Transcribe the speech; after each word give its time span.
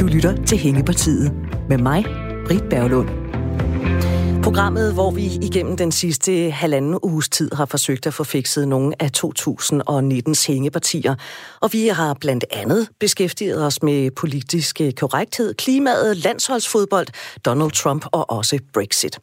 Du 0.00 0.06
lytter 0.06 0.44
til 0.46 0.58
Hængepartiet 0.58 1.32
med 1.68 1.78
mig, 1.78 2.04
Britt 2.46 2.68
Berglund. 2.70 3.08
Programmet, 4.42 4.94
hvor 4.94 5.10
vi 5.10 5.24
igennem 5.42 5.76
den 5.76 5.92
sidste 5.92 6.50
halvanden 6.50 6.98
uges 7.02 7.28
tid 7.28 7.50
har 7.54 7.66
forsøgt 7.66 8.06
at 8.06 8.14
få 8.14 8.24
fikset 8.24 8.68
nogle 8.68 9.02
af 9.02 9.10
2019's 9.16 10.46
hængepartier. 10.46 11.14
Og 11.60 11.72
vi 11.72 11.86
har 11.86 12.14
blandt 12.14 12.44
andet 12.50 12.88
beskæftiget 13.00 13.66
os 13.66 13.82
med 13.82 14.10
politisk 14.10 14.80
korrekthed, 14.96 15.54
klimaet, 15.54 16.16
landsholdsfodbold, 16.16 17.06
Donald 17.44 17.70
Trump 17.70 18.06
og 18.12 18.30
også 18.30 18.58
Brexit. 18.74 19.18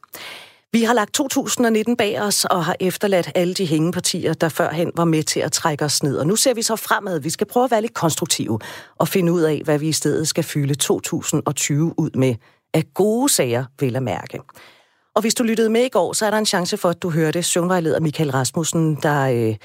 Vi 0.76 0.84
har 0.84 0.94
lagt 0.94 1.14
2019 1.14 1.98
bag 1.98 2.22
os 2.22 2.46
og 2.46 2.66
har 2.66 2.76
efterladt 2.80 3.32
alle 3.36 3.54
de 3.54 3.66
hængepartier, 3.66 4.34
der 4.34 4.50
førhen 4.50 4.92
var 4.96 5.06
med 5.06 5.24
til 5.24 5.40
at 5.40 5.52
trække 5.52 5.86
os 5.86 6.04
ned. 6.04 6.18
Og 6.18 6.28
nu 6.28 6.36
ser 6.36 6.54
vi 6.54 6.62
så 6.62 6.76
fremad. 6.76 7.20
Vi 7.20 7.30
skal 7.30 7.48
prøve 7.48 7.64
at 7.64 7.72
være 7.72 7.82
lidt 7.82 7.94
konstruktive 7.94 8.60
og 8.96 9.08
finde 9.08 9.32
ud 9.32 9.42
af, 9.42 9.62
hvad 9.64 9.80
vi 9.80 9.88
i 9.88 9.92
stedet 9.92 10.28
skal 10.28 10.44
fylde 10.44 10.76
2020 10.76 12.00
ud 12.00 12.10
med 12.16 12.36
af 12.74 12.84
gode 12.94 13.30
sager, 13.30 13.66
vil 13.80 13.96
at 13.96 14.04
mærke. 14.04 14.40
Og 15.16 15.22
hvis 15.22 15.36
du 15.36 15.44
lyttede 15.44 15.70
med 15.70 15.82
i 15.82 15.90
går, 15.90 16.14
så 16.14 16.26
er 16.26 16.30
der 16.30 16.38
en 16.38 16.46
chance 16.46 16.78
for, 16.78 16.90
at 16.90 17.02
du 17.02 17.10
hørte 17.10 17.44
søvnvejleder 17.44 18.00
Michael 18.00 18.32
Rasmussen, 18.32 18.96
der 18.96 19.22
øh, 19.22 19.56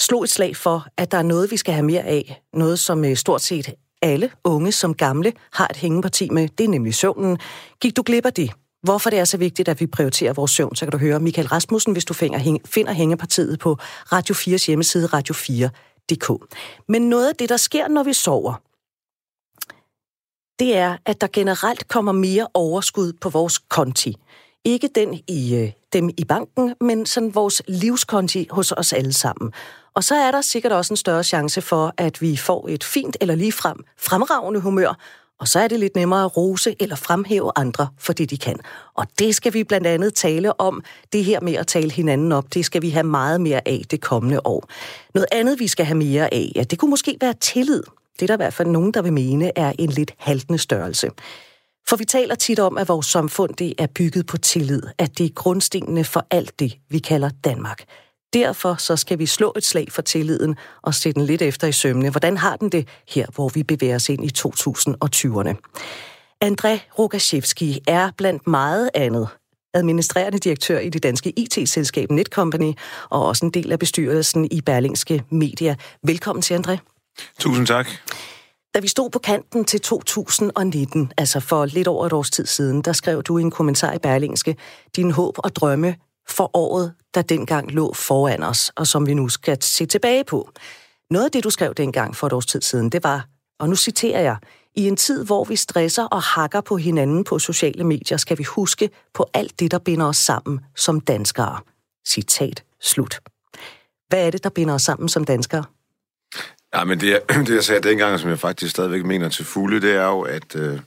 slog 0.00 0.22
et 0.24 0.30
slag 0.30 0.56
for, 0.56 0.86
at 0.96 1.12
der 1.12 1.18
er 1.18 1.22
noget, 1.22 1.50
vi 1.50 1.56
skal 1.56 1.74
have 1.74 1.86
mere 1.86 2.02
af. 2.02 2.42
Noget, 2.52 2.78
som 2.78 3.04
øh, 3.04 3.16
stort 3.16 3.42
set 3.42 3.74
alle 4.02 4.30
unge 4.44 4.72
som 4.72 4.94
gamle 4.94 5.32
har 5.52 5.66
et 5.66 5.76
hængeparti 5.76 6.28
med. 6.30 6.48
Det 6.48 6.64
er 6.64 6.68
nemlig 6.68 6.94
søvnen. 6.94 7.38
Gik 7.80 7.96
du 7.96 8.02
glip 8.06 8.26
af 8.26 8.32
det? 8.32 8.50
Hvorfor 8.82 9.10
det 9.10 9.18
er 9.18 9.24
så 9.24 9.36
vigtigt, 9.36 9.68
at 9.68 9.80
vi 9.80 9.86
prioriterer 9.86 10.32
vores 10.32 10.50
søvn, 10.50 10.76
så 10.76 10.84
kan 10.84 10.92
du 10.92 10.98
høre 10.98 11.20
Michael 11.20 11.48
Rasmussen, 11.48 11.92
hvis 11.92 12.04
du 12.04 12.14
finder, 12.14 12.58
finder 12.64 12.92
hængepartiet 12.92 13.58
på 13.58 13.76
Radio 14.12 14.34
4's 14.34 14.66
hjemmeside 14.66 15.08
radio4.dk. 15.12 16.56
Men 16.88 17.08
noget 17.08 17.28
af 17.28 17.36
det, 17.36 17.48
der 17.48 17.56
sker, 17.56 17.88
når 17.88 18.02
vi 18.02 18.12
sover, 18.12 18.54
det 20.58 20.76
er, 20.76 20.96
at 21.06 21.20
der 21.20 21.26
generelt 21.32 21.88
kommer 21.88 22.12
mere 22.12 22.48
overskud 22.54 23.12
på 23.12 23.28
vores 23.28 23.58
konti. 23.58 24.16
Ikke 24.64 24.88
den 24.94 25.20
i 25.28 25.54
øh, 25.54 25.72
dem 25.92 26.10
i 26.18 26.24
banken, 26.24 26.74
men 26.80 27.06
sådan 27.06 27.34
vores 27.34 27.62
livskonti 27.68 28.46
hos 28.50 28.72
os 28.72 28.92
alle 28.92 29.12
sammen. 29.12 29.52
Og 29.94 30.04
så 30.04 30.14
er 30.14 30.30
der 30.30 30.40
sikkert 30.40 30.72
også 30.72 30.92
en 30.92 30.96
større 30.96 31.24
chance 31.24 31.62
for, 31.62 31.94
at 31.96 32.20
vi 32.20 32.36
får 32.36 32.68
et 32.68 32.84
fint 32.84 33.16
eller 33.20 33.34
ligefrem 33.34 33.76
fremragende 33.98 34.60
humør, 34.60 34.98
og 35.40 35.48
så 35.48 35.60
er 35.60 35.68
det 35.68 35.80
lidt 35.80 35.96
nemmere 35.96 36.24
at 36.24 36.36
rose 36.36 36.74
eller 36.80 36.96
fremhæve 36.96 37.52
andre 37.56 37.88
for 37.98 38.12
det, 38.12 38.30
de 38.30 38.38
kan. 38.38 38.56
Og 38.94 39.06
det 39.18 39.34
skal 39.34 39.54
vi 39.54 39.64
blandt 39.64 39.86
andet 39.86 40.14
tale 40.14 40.60
om. 40.60 40.82
Det 41.12 41.24
her 41.24 41.40
med 41.40 41.54
at 41.54 41.66
tale 41.66 41.90
hinanden 41.90 42.32
op, 42.32 42.54
det 42.54 42.64
skal 42.64 42.82
vi 42.82 42.90
have 42.90 43.04
meget 43.04 43.40
mere 43.40 43.68
af 43.68 43.82
det 43.90 44.00
kommende 44.00 44.40
år. 44.46 44.68
Noget 45.14 45.26
andet, 45.32 45.58
vi 45.58 45.66
skal 45.66 45.86
have 45.86 45.98
mere 45.98 46.34
af, 46.34 46.52
ja, 46.56 46.62
det 46.62 46.78
kunne 46.78 46.90
måske 46.90 47.16
være 47.20 47.34
tillid. 47.40 47.82
Det 48.14 48.22
er 48.22 48.26
der 48.26 48.34
i 48.34 48.44
hvert 48.44 48.54
fald 48.54 48.68
nogen, 48.68 48.94
der 48.94 49.02
vil 49.02 49.12
mene 49.12 49.58
er 49.58 49.72
en 49.78 49.90
lidt 49.90 50.14
haltende 50.18 50.58
størrelse. 50.58 51.10
For 51.88 51.96
vi 51.96 52.04
taler 52.04 52.34
tit 52.34 52.58
om, 52.58 52.78
at 52.78 52.88
vores 52.88 53.06
samfund 53.06 53.54
det 53.54 53.74
er 53.78 53.86
bygget 53.86 54.26
på 54.26 54.36
tillid, 54.36 54.82
at 54.98 55.18
det 55.18 55.26
er 55.26 55.30
grundstenene 55.34 56.04
for 56.04 56.26
alt 56.30 56.60
det, 56.60 56.78
vi 56.88 56.98
kalder 56.98 57.30
Danmark. 57.44 57.84
Derfor 58.32 58.74
så 58.74 58.96
skal 58.96 59.18
vi 59.18 59.26
slå 59.26 59.52
et 59.56 59.64
slag 59.64 59.92
for 59.92 60.02
tilliden 60.02 60.56
og 60.82 60.94
sætte 60.94 61.18
den 61.20 61.26
lidt 61.26 61.42
efter 61.42 61.66
i 61.66 61.72
sømne. 61.72 62.10
Hvordan 62.10 62.36
har 62.36 62.56
den 62.56 62.68
det 62.68 62.88
her, 63.08 63.26
hvor 63.34 63.48
vi 63.48 63.62
bevæger 63.62 63.94
os 63.94 64.08
ind 64.08 64.24
i 64.24 64.30
2020'erne? 64.38 65.54
André 66.44 66.98
Rogaszewski 66.98 67.80
er 67.86 68.10
blandt 68.16 68.46
meget 68.46 68.90
andet 68.94 69.28
administrerende 69.74 70.38
direktør 70.38 70.78
i 70.78 70.88
det 70.88 71.02
danske 71.02 71.32
IT-selskab 71.36 72.10
Netcompany 72.10 72.72
og 73.10 73.26
også 73.26 73.46
en 73.46 73.50
del 73.50 73.72
af 73.72 73.78
bestyrelsen 73.78 74.48
i 74.50 74.60
Berlingske 74.60 75.24
Media. 75.30 75.74
Velkommen 76.02 76.42
til, 76.42 76.54
André. 76.54 76.76
Tusind 77.38 77.66
tak. 77.66 77.88
Da 78.74 78.80
vi 78.80 78.88
stod 78.88 79.10
på 79.10 79.18
kanten 79.18 79.64
til 79.64 79.80
2019, 79.80 81.12
altså 81.16 81.40
for 81.40 81.66
lidt 81.66 81.88
over 81.88 82.06
et 82.06 82.12
års 82.12 82.30
tid 82.30 82.46
siden, 82.46 82.82
der 82.82 82.92
skrev 82.92 83.22
du 83.22 83.38
i 83.38 83.42
en 83.42 83.50
kommentar 83.50 83.92
i 83.92 83.98
Berlingske, 83.98 84.56
din 84.96 85.10
håb 85.10 85.34
og 85.38 85.56
drømme 85.56 85.96
for 86.28 86.50
året, 86.56 86.94
der 87.14 87.22
dengang 87.22 87.70
lå 87.70 87.92
foran 87.92 88.42
os, 88.42 88.72
og 88.76 88.86
som 88.86 89.06
vi 89.06 89.14
nu 89.14 89.28
skal 89.28 89.62
se 89.62 89.86
tilbage 89.86 90.24
på. 90.24 90.50
Noget 91.10 91.24
af 91.24 91.30
det, 91.30 91.44
du 91.44 91.50
skrev 91.50 91.74
dengang 91.74 92.16
for 92.16 92.26
et 92.26 92.32
års 92.32 92.46
tid 92.46 92.60
siden, 92.60 92.90
det 92.90 93.04
var, 93.04 93.26
og 93.58 93.68
nu 93.68 93.76
citerer 93.76 94.20
jeg, 94.20 94.36
i 94.74 94.88
en 94.88 94.96
tid, 94.96 95.24
hvor 95.24 95.44
vi 95.44 95.56
stresser 95.56 96.04
og 96.04 96.22
hakker 96.22 96.60
på 96.60 96.76
hinanden 96.76 97.24
på 97.24 97.38
sociale 97.38 97.84
medier, 97.84 98.16
skal 98.16 98.38
vi 98.38 98.42
huske 98.42 98.90
på 99.14 99.30
alt 99.34 99.60
det, 99.60 99.70
der 99.70 99.78
binder 99.78 100.06
os 100.06 100.16
sammen 100.16 100.60
som 100.76 101.00
danskere. 101.00 101.58
Citat 102.08 102.64
slut. 102.80 103.20
Hvad 104.08 104.26
er 104.26 104.30
det, 104.30 104.44
der 104.44 104.50
binder 104.50 104.74
os 104.74 104.82
sammen 104.82 105.08
som 105.08 105.24
danskere? 105.24 105.64
Ja, 106.74 106.84
men 106.84 107.00
det, 107.00 107.20
det 107.46 107.54
jeg 107.54 107.64
sagde 107.64 107.88
dengang, 107.88 108.20
som 108.20 108.30
jeg 108.30 108.38
faktisk 108.38 108.70
stadigvæk 108.70 109.04
mener 109.04 109.28
til 109.28 109.44
fulde, 109.44 109.80
det 109.80 109.96
er 109.96 110.06
jo, 110.06 110.20
at, 110.20 110.56
øh, 110.56 110.80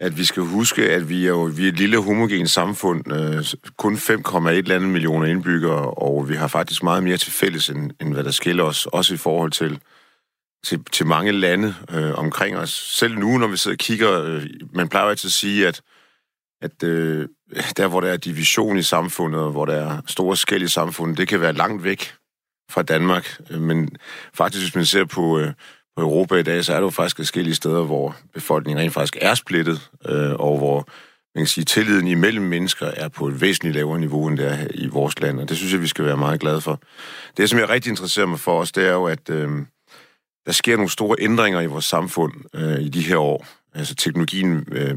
at 0.00 0.18
vi 0.18 0.24
skal 0.24 0.42
huske, 0.42 0.90
at 0.90 1.08
vi 1.08 1.24
er 1.24 1.28
jo 1.28 1.42
vi 1.42 1.64
er 1.64 1.68
et 1.68 1.78
lille 1.78 2.02
homogent 2.02 2.50
samfund, 2.50 3.12
øh, 3.12 3.44
kun 3.76 3.96
5,1 3.96 4.78
millioner 4.78 5.26
indbyggere, 5.26 5.90
og 5.90 6.28
vi 6.28 6.34
har 6.34 6.48
faktisk 6.48 6.82
meget 6.82 7.02
mere 7.02 7.16
til 7.16 7.32
fælles, 7.32 7.68
end, 7.68 7.90
end 8.00 8.12
hvad 8.12 8.24
der 8.24 8.30
skiller 8.30 8.64
os, 8.64 8.86
også 8.86 9.14
i 9.14 9.16
forhold 9.16 9.50
til, 9.50 9.80
til, 10.64 10.84
til 10.92 11.06
mange 11.06 11.32
lande 11.32 11.74
øh, 11.90 12.14
omkring 12.14 12.56
os. 12.56 12.70
Selv 12.70 13.18
nu, 13.18 13.38
når 13.38 13.46
vi 13.46 13.56
sidder 13.56 13.74
og 13.74 13.78
kigger, 13.78 14.22
øh, 14.22 14.46
man 14.72 14.88
plejer 14.88 15.06
altid 15.06 15.28
at 15.28 15.32
sige, 15.32 15.68
at, 15.68 15.80
at 16.62 16.82
øh, 16.82 17.28
der, 17.76 17.88
hvor 17.88 18.00
der 18.00 18.08
er 18.08 18.16
division 18.16 18.78
i 18.78 18.82
samfundet, 18.82 19.40
og 19.40 19.50
hvor 19.50 19.64
der 19.64 19.74
er 19.74 20.00
store 20.06 20.36
skæld 20.36 20.62
i 20.62 20.68
samfundet, 20.68 21.18
det 21.18 21.28
kan 21.28 21.40
være 21.40 21.52
langt 21.52 21.84
væk 21.84 22.14
fra 22.70 22.82
Danmark. 22.82 23.40
Øh, 23.50 23.60
men 23.60 23.90
faktisk, 24.34 24.64
hvis 24.64 24.74
man 24.74 24.86
ser 24.86 25.04
på, 25.04 25.38
øh, 25.38 25.52
på 25.98 26.02
Europa 26.02 26.34
i 26.34 26.42
dag, 26.42 26.64
så 26.64 26.72
er 26.72 26.76
der 26.76 26.86
jo 26.86 26.90
faktisk 26.90 27.16
forskellige 27.16 27.54
steder, 27.54 27.82
hvor 27.82 28.16
befolkningen 28.34 28.82
rent 28.82 28.92
faktisk 28.92 29.16
er 29.20 29.34
splittet, 29.34 29.90
øh, 30.08 30.32
og 30.32 30.58
hvor 30.58 30.88
man 31.34 31.44
kan 31.44 31.46
sige, 31.46 31.64
tilliden 31.64 32.06
imellem 32.06 32.44
mennesker 32.44 32.86
er 32.86 33.08
på 33.08 33.28
et 33.28 33.40
væsentligt 33.40 33.74
lavere 33.74 33.98
niveau, 33.98 34.26
end 34.26 34.38
det 34.38 34.46
er 34.46 34.66
i 34.74 34.86
vores 34.86 35.20
land, 35.20 35.40
og 35.40 35.48
det 35.48 35.56
synes 35.56 35.72
jeg, 35.72 35.82
vi 35.82 35.86
skal 35.86 36.04
være 36.04 36.16
meget 36.16 36.40
glade 36.40 36.60
for. 36.60 36.80
Det, 37.36 37.50
som 37.50 37.58
jeg 37.58 37.68
rigtig 37.68 37.90
interesserer 37.90 38.26
mig 38.26 38.40
for 38.40 38.60
os, 38.60 38.72
det 38.72 38.86
er 38.86 38.92
jo, 38.92 39.04
at 39.04 39.30
øh, 39.30 39.50
der 40.46 40.52
sker 40.52 40.76
nogle 40.76 40.90
store 40.90 41.16
ændringer 41.18 41.60
i 41.60 41.66
vores 41.66 41.84
samfund 41.84 42.32
øh, 42.54 42.80
i 42.80 42.88
de 42.88 43.02
her 43.02 43.16
år. 43.16 43.46
Altså 43.74 43.94
teknologien, 43.94 44.66
øh, 44.72 44.94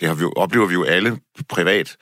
det 0.00 0.08
har 0.08 0.14
vi 0.14 0.24
oplever 0.36 0.66
vi 0.66 0.74
jo 0.74 0.84
alle 0.84 1.18
privat, 1.48 1.96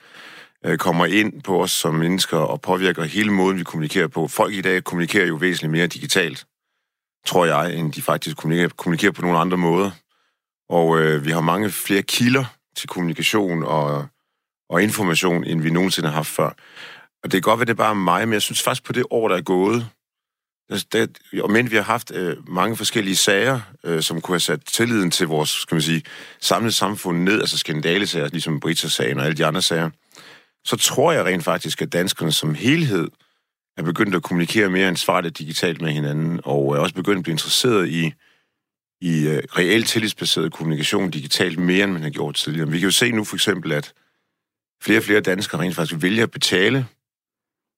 øh, 0.65 0.77
kommer 0.77 1.05
ind 1.05 1.41
på 1.41 1.63
os 1.63 1.71
som 1.71 1.93
mennesker 1.93 2.37
og 2.37 2.61
påvirker 2.61 3.03
hele 3.03 3.31
måden, 3.31 3.57
vi 3.57 3.63
kommunikerer 3.63 4.07
på. 4.07 4.27
Folk 4.27 4.53
i 4.53 4.61
dag 4.61 4.83
kommunikerer 4.83 5.27
jo 5.27 5.35
væsentligt 5.35 5.71
mere 5.71 5.87
digitalt, 5.87 6.45
tror 7.25 7.45
jeg, 7.45 7.75
end 7.75 7.91
de 7.93 8.01
faktisk 8.01 8.37
kommunikerer, 8.37 8.69
kommunikerer 8.69 9.11
på 9.11 9.21
nogle 9.21 9.37
andre 9.37 9.57
måder. 9.57 9.91
Og 10.69 10.99
øh, 10.99 11.25
vi 11.25 11.31
har 11.31 11.41
mange 11.41 11.69
flere 11.69 12.01
kilder 12.01 12.45
til 12.75 12.89
kommunikation 12.89 13.63
og, 13.63 14.07
og 14.69 14.83
information, 14.83 15.43
end 15.43 15.61
vi 15.61 15.69
nogensinde 15.69 16.09
har 16.09 16.15
haft 16.15 16.27
før. 16.27 16.49
Og 17.23 17.31
det 17.31 17.31
kan 17.31 17.41
godt 17.41 17.59
være, 17.59 17.65
det 17.65 17.71
er 17.71 17.83
bare 17.83 17.95
mig, 17.95 18.27
men 18.27 18.33
jeg 18.33 18.41
synes 18.41 18.63
faktisk 18.63 18.83
på 18.83 18.93
det 18.93 19.05
år, 19.09 19.27
der 19.27 19.37
er 19.37 19.41
gået, 19.41 19.87
der, 20.69 20.85
der, 20.91 21.07
og 21.43 21.51
men 21.51 21.71
vi 21.71 21.75
har 21.75 21.83
haft 21.83 22.11
øh, 22.11 22.49
mange 22.49 22.77
forskellige 22.77 23.15
sager, 23.15 23.59
øh, 23.83 24.01
som 24.01 24.21
kunne 24.21 24.33
have 24.33 24.39
sat 24.39 24.61
tilliden 24.65 25.11
til 25.11 25.27
vores, 25.27 25.49
skal 25.49 25.75
man 25.75 25.81
sige, 25.81 26.03
samlede 26.41 26.71
samfund 26.71 27.23
ned, 27.23 27.39
altså 27.39 27.57
skandalesager, 27.57 28.27
ligesom 28.27 28.59
Brita-sagen 28.59 29.19
og 29.19 29.25
alle 29.25 29.37
de 29.37 29.45
andre 29.45 29.61
sager 29.61 29.89
så 30.65 30.77
tror 30.77 31.11
jeg 31.11 31.25
rent 31.25 31.43
faktisk, 31.43 31.81
at 31.81 31.93
danskerne 31.93 32.31
som 32.31 32.55
helhed 32.55 33.07
er 33.77 33.83
begyndt 33.83 34.15
at 34.15 34.23
kommunikere 34.23 34.69
mere 34.69 34.87
ansvarligt 34.87 35.37
digitalt 35.37 35.81
med 35.81 35.91
hinanden, 35.91 36.39
og 36.43 36.75
er 36.75 36.79
også 36.79 36.95
begyndt 36.95 37.17
at 37.17 37.23
blive 37.23 37.33
interesseret 37.33 37.89
i, 37.89 38.13
i 39.01 39.27
øh, 39.27 39.37
uh, 39.37 39.57
reelt 39.57 39.87
tillidsbaseret 39.87 40.53
kommunikation 40.53 41.09
digitalt 41.09 41.59
mere, 41.59 41.83
end 41.83 41.91
man 41.91 42.01
har 42.01 42.09
gjort 42.09 42.35
tidligere. 42.35 42.69
Vi 42.69 42.79
kan 42.79 42.87
jo 42.87 42.91
se 42.91 43.11
nu 43.11 43.23
for 43.23 43.35
eksempel, 43.35 43.71
at 43.71 43.93
flere 44.83 44.99
og 44.99 45.03
flere 45.03 45.21
danskere 45.21 45.61
rent 45.61 45.75
faktisk 45.75 46.01
vælger 46.01 46.23
at 46.23 46.31
betale 46.31 46.87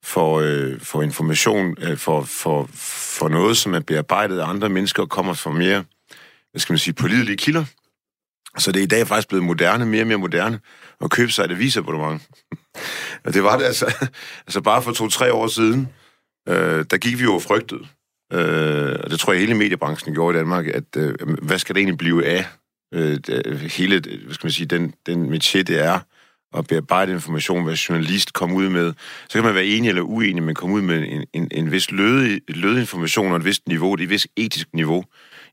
for, 0.03 0.37
uh, 0.37 0.79
for 0.79 1.01
information, 1.01 1.75
uh, 1.91 1.97
for, 1.97 2.21
for, 2.21 2.69
for 3.17 3.29
noget, 3.29 3.57
som 3.57 3.73
er 3.73 3.79
bearbejdet 3.79 4.39
af 4.39 4.47
andre 4.47 4.69
mennesker 4.69 5.03
og 5.03 5.09
kommer 5.09 5.33
fra 5.33 5.51
mere, 5.51 5.83
hvad 6.51 6.59
skal 6.59 6.73
man 6.73 6.79
sige, 6.79 6.93
pålidelige 6.93 7.37
kilder. 7.37 7.65
Så 8.57 8.71
det 8.71 8.79
er 8.79 8.83
i 8.83 8.87
dag 8.87 9.07
faktisk 9.07 9.27
blevet 9.27 9.45
moderne, 9.45 9.85
mere 9.85 10.03
og 10.03 10.07
mere 10.07 10.17
moderne, 10.17 10.59
at 11.01 11.11
købe 11.11 11.31
sig 11.31 11.45
et 11.45 11.51
avisabonnement. 11.51 12.21
og 13.25 13.33
det 13.33 13.43
var 13.43 13.57
det 13.57 13.65
altså, 13.65 14.07
altså 14.47 14.61
bare 14.61 14.81
for 14.81 14.91
to-tre 14.91 15.33
år 15.33 15.47
siden, 15.47 15.87
øh, 16.49 16.85
der 16.91 16.97
gik 16.97 17.19
vi 17.19 17.23
jo 17.23 17.39
frygtet. 17.39 17.87
øh, 18.33 18.95
og 19.03 19.09
det 19.09 19.19
tror 19.19 19.33
jeg 19.33 19.39
hele 19.39 19.55
mediebranchen 19.55 20.13
gjorde 20.13 20.37
i 20.37 20.39
Danmark, 20.39 20.67
at 20.67 20.97
øh, 20.97 21.15
hvad 21.41 21.59
skal 21.59 21.75
det 21.75 21.79
egentlig 21.79 21.97
blive 21.97 22.25
af 22.25 22.45
øh, 22.93 23.19
hele, 23.77 23.99
hvad 23.99 24.33
skal 24.33 24.45
man 24.45 24.51
sige, 24.51 24.67
den, 24.67 24.93
den 25.05 25.29
metier, 25.29 25.63
det 25.63 25.83
er, 25.83 25.99
at 26.57 26.67
bearbejde 26.67 27.11
information, 27.11 27.63
hvad 27.63 27.73
journalist 27.75 28.33
kommer 28.33 28.57
ud 28.57 28.69
med. 28.69 28.93
Så 29.29 29.33
kan 29.33 29.43
man 29.43 29.55
være 29.55 29.65
enig 29.65 29.89
eller 29.89 30.01
uenig, 30.01 30.43
men 30.43 30.55
komme 30.55 30.75
ud 30.75 30.81
med 30.81 31.05
en, 31.09 31.25
en, 31.33 31.47
en 31.51 31.71
vis 31.71 31.91
løde, 31.91 32.39
løde 32.47 32.79
information 32.79 33.31
og 33.31 33.37
et 33.37 33.45
vist 33.45 33.67
niveau, 33.67 33.95
det 33.95 34.01
er 34.01 34.07
et 34.07 34.09
vist 34.09 34.27
etisk 34.35 34.67
niveau, 34.73 35.03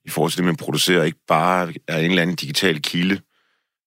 i 0.05 0.11
forhold 0.11 0.31
til 0.31 0.39
det, 0.39 0.45
man 0.45 0.57
producerer, 0.57 1.05
ikke 1.05 1.19
bare 1.29 1.73
er 1.89 1.99
en 1.99 2.11
eller 2.11 2.23
anden 2.23 2.37
digital 2.37 2.83
kilde, 2.83 3.21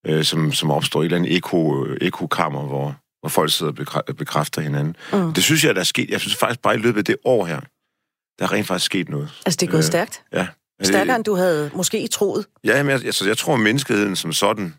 øh, 0.08 0.24
som, 0.24 0.54
som 0.54 0.72
opstår 0.72 1.02
i 1.02 1.06
et 1.06 1.06
eller 1.06 1.18
andet 1.18 1.36
eko, 1.36 1.86
ekokammer, 2.02 2.62
hvor, 2.62 2.96
hvor 3.20 3.30
folk 3.30 3.52
sidder 3.52 3.72
og 4.08 4.16
bekræfter 4.16 4.62
hinanden. 4.62 4.96
Mm. 5.14 5.34
Det 5.34 5.44
synes 5.44 5.64
jeg, 5.64 5.76
der 5.76 5.82
er 5.82 5.86
sket. 5.86 6.10
Jeg 6.10 6.20
synes 6.20 6.36
faktisk 6.36 6.62
bare 6.62 6.76
i 6.76 6.78
løbet 6.78 6.98
af 6.98 7.06
det 7.06 7.16
år 7.24 7.46
her, 7.46 7.60
der 8.40 8.46
er 8.46 8.52
rent 8.52 8.68
faktisk 8.68 8.86
sket 8.86 9.10
noget. 9.10 9.30
Altså, 9.46 9.58
det 9.62 9.68
er 9.68 9.72
gået 9.72 9.80
øh, 9.80 9.86
stærkt? 9.86 10.24
Ja. 10.34 10.48
Stærkere, 10.82 11.16
end 11.16 11.24
du 11.24 11.36
havde 11.36 11.72
måske 11.76 12.08
troet? 12.08 12.46
Ja, 12.64 12.84
men 12.84 12.90
jeg, 12.90 13.06
altså, 13.06 13.28
jeg 13.28 13.38
tror, 13.38 13.54
at 13.54 13.60
menneskeheden 13.60 14.16
som 14.16 14.34
sådan 14.34 14.74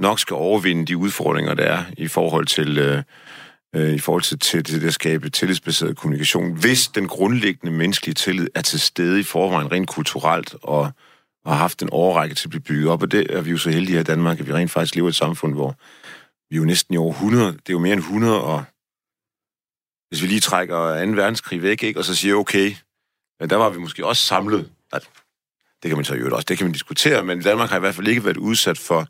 nok 0.00 0.20
skal 0.20 0.34
overvinde 0.34 0.86
de 0.86 0.96
udfordringer, 0.96 1.54
der 1.54 1.64
er 1.64 1.82
i 1.96 2.08
forhold 2.08 2.46
til... 2.46 2.78
Øh, 2.78 3.02
øh, 3.76 3.94
i 3.94 3.98
forhold 3.98 4.22
til, 4.22 4.38
til, 4.38 4.64
til 4.64 4.80
det 4.80 4.86
at 4.86 4.94
skabe 4.94 5.30
tillidsbaseret 5.30 5.96
kommunikation, 5.96 6.52
hvis 6.52 6.88
den 6.88 7.08
grundlæggende 7.08 7.72
menneskelige 7.76 8.14
tillid 8.14 8.48
er 8.54 8.60
til 8.60 8.80
stede 8.80 9.20
i 9.20 9.22
forvejen 9.22 9.72
rent 9.72 9.88
kulturelt 9.88 10.54
og, 10.62 10.90
og 11.46 11.52
har 11.52 11.58
haft 11.58 11.82
en 11.82 11.90
overrække 11.90 12.34
til 12.34 12.46
at 12.46 12.50
blive 12.50 12.62
bygget 12.62 12.88
op. 12.88 13.02
Og 13.02 13.10
det 13.10 13.36
er 13.36 13.40
vi 13.40 13.50
jo 13.50 13.58
så 13.58 13.70
heldige 13.70 13.94
her 13.94 14.00
i 14.00 14.04
Danmark, 14.04 14.40
at 14.40 14.46
vi 14.46 14.52
rent 14.52 14.70
faktisk 14.70 14.94
lever 14.94 15.08
i 15.08 15.10
et 15.10 15.14
samfund, 15.14 15.54
hvor 15.54 15.76
vi 16.50 16.56
er 16.56 16.58
jo 16.58 16.64
næsten 16.64 16.94
i 16.94 16.96
over 16.96 17.12
100, 17.12 17.52
det 17.52 17.68
er 17.68 17.72
jo 17.72 17.78
mere 17.78 17.92
end 17.92 18.00
100, 18.00 18.42
og 18.42 18.64
hvis 20.08 20.22
vi 20.22 20.26
lige 20.26 20.40
trækker 20.40 21.06
2. 21.06 21.10
verdenskrig 21.10 21.62
væk, 21.62 21.82
ikke, 21.82 22.00
og 22.00 22.04
så 22.04 22.14
siger, 22.14 22.34
okay, 22.34 22.74
men 23.40 23.50
der 23.50 23.56
var 23.56 23.70
vi 23.70 23.78
måske 23.78 24.06
også 24.06 24.22
samlet. 24.22 24.70
Altså, 24.92 25.08
det 25.82 25.88
kan 25.88 25.98
man 25.98 26.04
så 26.04 26.14
jo 26.14 26.36
også, 26.36 26.46
det 26.48 26.58
kan 26.58 26.66
man 26.66 26.72
diskutere, 26.72 27.24
men 27.24 27.42
Danmark 27.42 27.70
har 27.70 27.76
i 27.76 27.80
hvert 27.80 27.94
fald 27.94 28.08
ikke 28.08 28.24
været 28.24 28.36
udsat 28.36 28.78
for, 28.78 29.06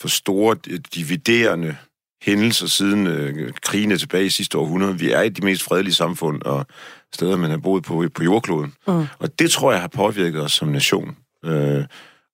for 0.00 0.08
store 0.08 0.56
dividerende 0.94 1.76
hændelser 2.22 2.66
siden 2.66 3.06
øh, 3.06 3.52
krigene 3.62 3.98
tilbage 3.98 4.26
i 4.26 4.30
sidste 4.30 4.58
århundrede. 4.58 4.98
Vi 4.98 5.10
er 5.10 5.22
i 5.22 5.28
de 5.28 5.44
mest 5.44 5.62
fredelige 5.62 5.94
samfund 5.94 6.42
og 6.42 6.66
steder, 7.12 7.36
man 7.36 7.50
har 7.50 7.58
boet 7.58 7.84
på, 7.84 8.04
på 8.14 8.22
jordkloden. 8.22 8.74
Mm. 8.86 9.06
Og 9.18 9.38
det 9.38 9.50
tror 9.50 9.72
jeg 9.72 9.80
har 9.80 9.88
påvirket 9.88 10.42
os 10.42 10.52
som 10.52 10.68
nation. 10.68 11.16
Øh, 11.44 11.84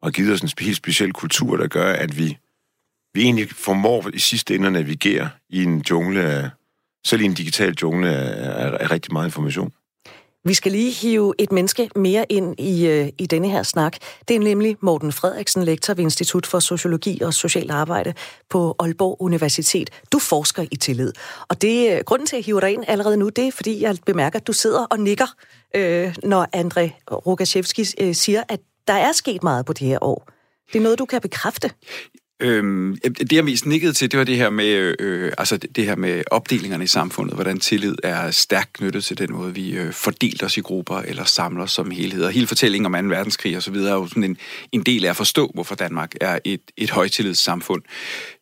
og 0.02 0.12
givet 0.12 0.32
os 0.32 0.40
en 0.40 0.48
helt 0.60 0.76
speciel 0.76 1.12
kultur, 1.12 1.56
der 1.56 1.66
gør, 1.66 1.92
at 1.92 2.18
vi, 2.18 2.38
vi 3.14 3.22
egentlig 3.22 3.50
formår 3.50 4.10
i 4.14 4.18
sidste 4.18 4.54
ende 4.54 4.66
at 4.66 4.72
navigere 4.72 5.30
i 5.50 5.62
en 5.62 5.84
jungle 5.90 6.22
af, 6.22 6.50
selv 7.06 7.22
i 7.22 7.24
en 7.24 7.34
digital 7.34 7.74
jungle 7.82 8.08
af, 8.16 8.64
af, 8.64 8.76
af 8.80 8.90
rigtig 8.90 9.12
meget 9.12 9.26
information. 9.26 9.72
Vi 10.44 10.54
skal 10.54 10.72
lige 10.72 10.92
hive 10.92 11.34
et 11.38 11.52
menneske 11.52 11.90
mere 11.96 12.26
ind 12.28 12.60
i, 12.60 12.86
øh, 12.86 13.08
i 13.18 13.26
denne 13.26 13.50
her 13.50 13.62
snak. 13.62 13.96
Det 14.28 14.36
er 14.36 14.40
nemlig 14.40 14.76
Morten 14.80 15.12
Frederiksen, 15.12 15.62
lektor 15.62 15.94
ved 15.94 16.04
Institut 16.04 16.46
for 16.46 16.58
Sociologi 16.58 17.20
og 17.20 17.34
Social 17.34 17.70
Arbejde 17.70 18.14
på 18.50 18.74
Aalborg 18.78 19.16
Universitet. 19.20 19.90
Du 20.12 20.18
forsker 20.18 20.64
i 20.70 20.76
tillid. 20.76 21.12
Og 21.48 21.62
det 21.62 21.92
øh, 21.92 22.00
grunden 22.06 22.26
til 22.26 22.36
at 22.36 22.44
hive 22.44 22.60
dig 22.60 22.72
ind 22.72 22.84
allerede 22.88 23.16
nu, 23.16 23.28
det 23.28 23.46
er, 23.46 23.52
fordi 23.52 23.82
jeg 23.82 23.96
bemærker, 24.06 24.38
at 24.38 24.46
du 24.46 24.52
sidder 24.52 24.84
og 24.84 25.00
nikker, 25.00 25.26
øh, 25.76 26.14
når 26.22 26.46
Andre 26.52 26.90
Rogaszewski 27.10 27.84
øh, 28.00 28.14
siger, 28.14 28.42
at 28.48 28.60
der 28.88 28.92
er 28.92 29.12
sket 29.12 29.42
meget 29.42 29.66
på 29.66 29.72
det 29.72 29.86
her 29.86 29.98
år. 30.02 30.28
Det 30.72 30.78
er 30.78 30.82
noget, 30.82 30.98
du 30.98 31.04
kan 31.04 31.20
bekræfte. 31.20 31.70
Øhm, 32.40 32.98
det, 33.04 33.32
jeg 33.32 33.44
mest 33.44 33.66
nikkede 33.66 33.92
til, 33.92 34.10
det 34.10 34.18
var 34.18 34.24
det 34.24 34.36
her 34.36 34.50
med, 34.50 34.66
øh, 34.66 34.94
øh 34.98 35.32
altså 35.38 35.56
det 35.56 35.84
her 35.84 35.96
med 35.96 36.22
opdelingerne 36.30 36.84
i 36.84 36.86
samfundet, 36.86 37.34
hvordan 37.34 37.60
tillid 37.60 37.94
er 38.02 38.30
stærkt 38.30 38.72
knyttet 38.72 39.04
til 39.04 39.18
den 39.18 39.32
måde, 39.32 39.54
vi 39.54 39.70
øh, 39.70 39.92
fordeler 39.92 40.44
os 40.44 40.56
i 40.56 40.60
grupper 40.60 40.96
eller 40.96 41.24
samler 41.24 41.66
som 41.66 41.90
helhed. 41.90 42.24
Og 42.24 42.30
hele 42.30 42.46
fortællingen 42.46 42.94
om 42.94 43.04
2. 43.04 43.08
verdenskrig 43.08 43.56
og 43.56 43.62
så 43.62 43.70
videre 43.70 43.90
er 43.90 43.96
jo 43.96 44.06
sådan 44.06 44.24
en, 44.24 44.36
en 44.72 44.82
del 44.82 45.04
af 45.04 45.10
at 45.10 45.16
forstå, 45.16 45.50
hvorfor 45.54 45.74
Danmark 45.74 46.14
er 46.20 46.38
et, 46.44 46.60
et 46.76 46.90
højtillidssamfund. 46.90 47.82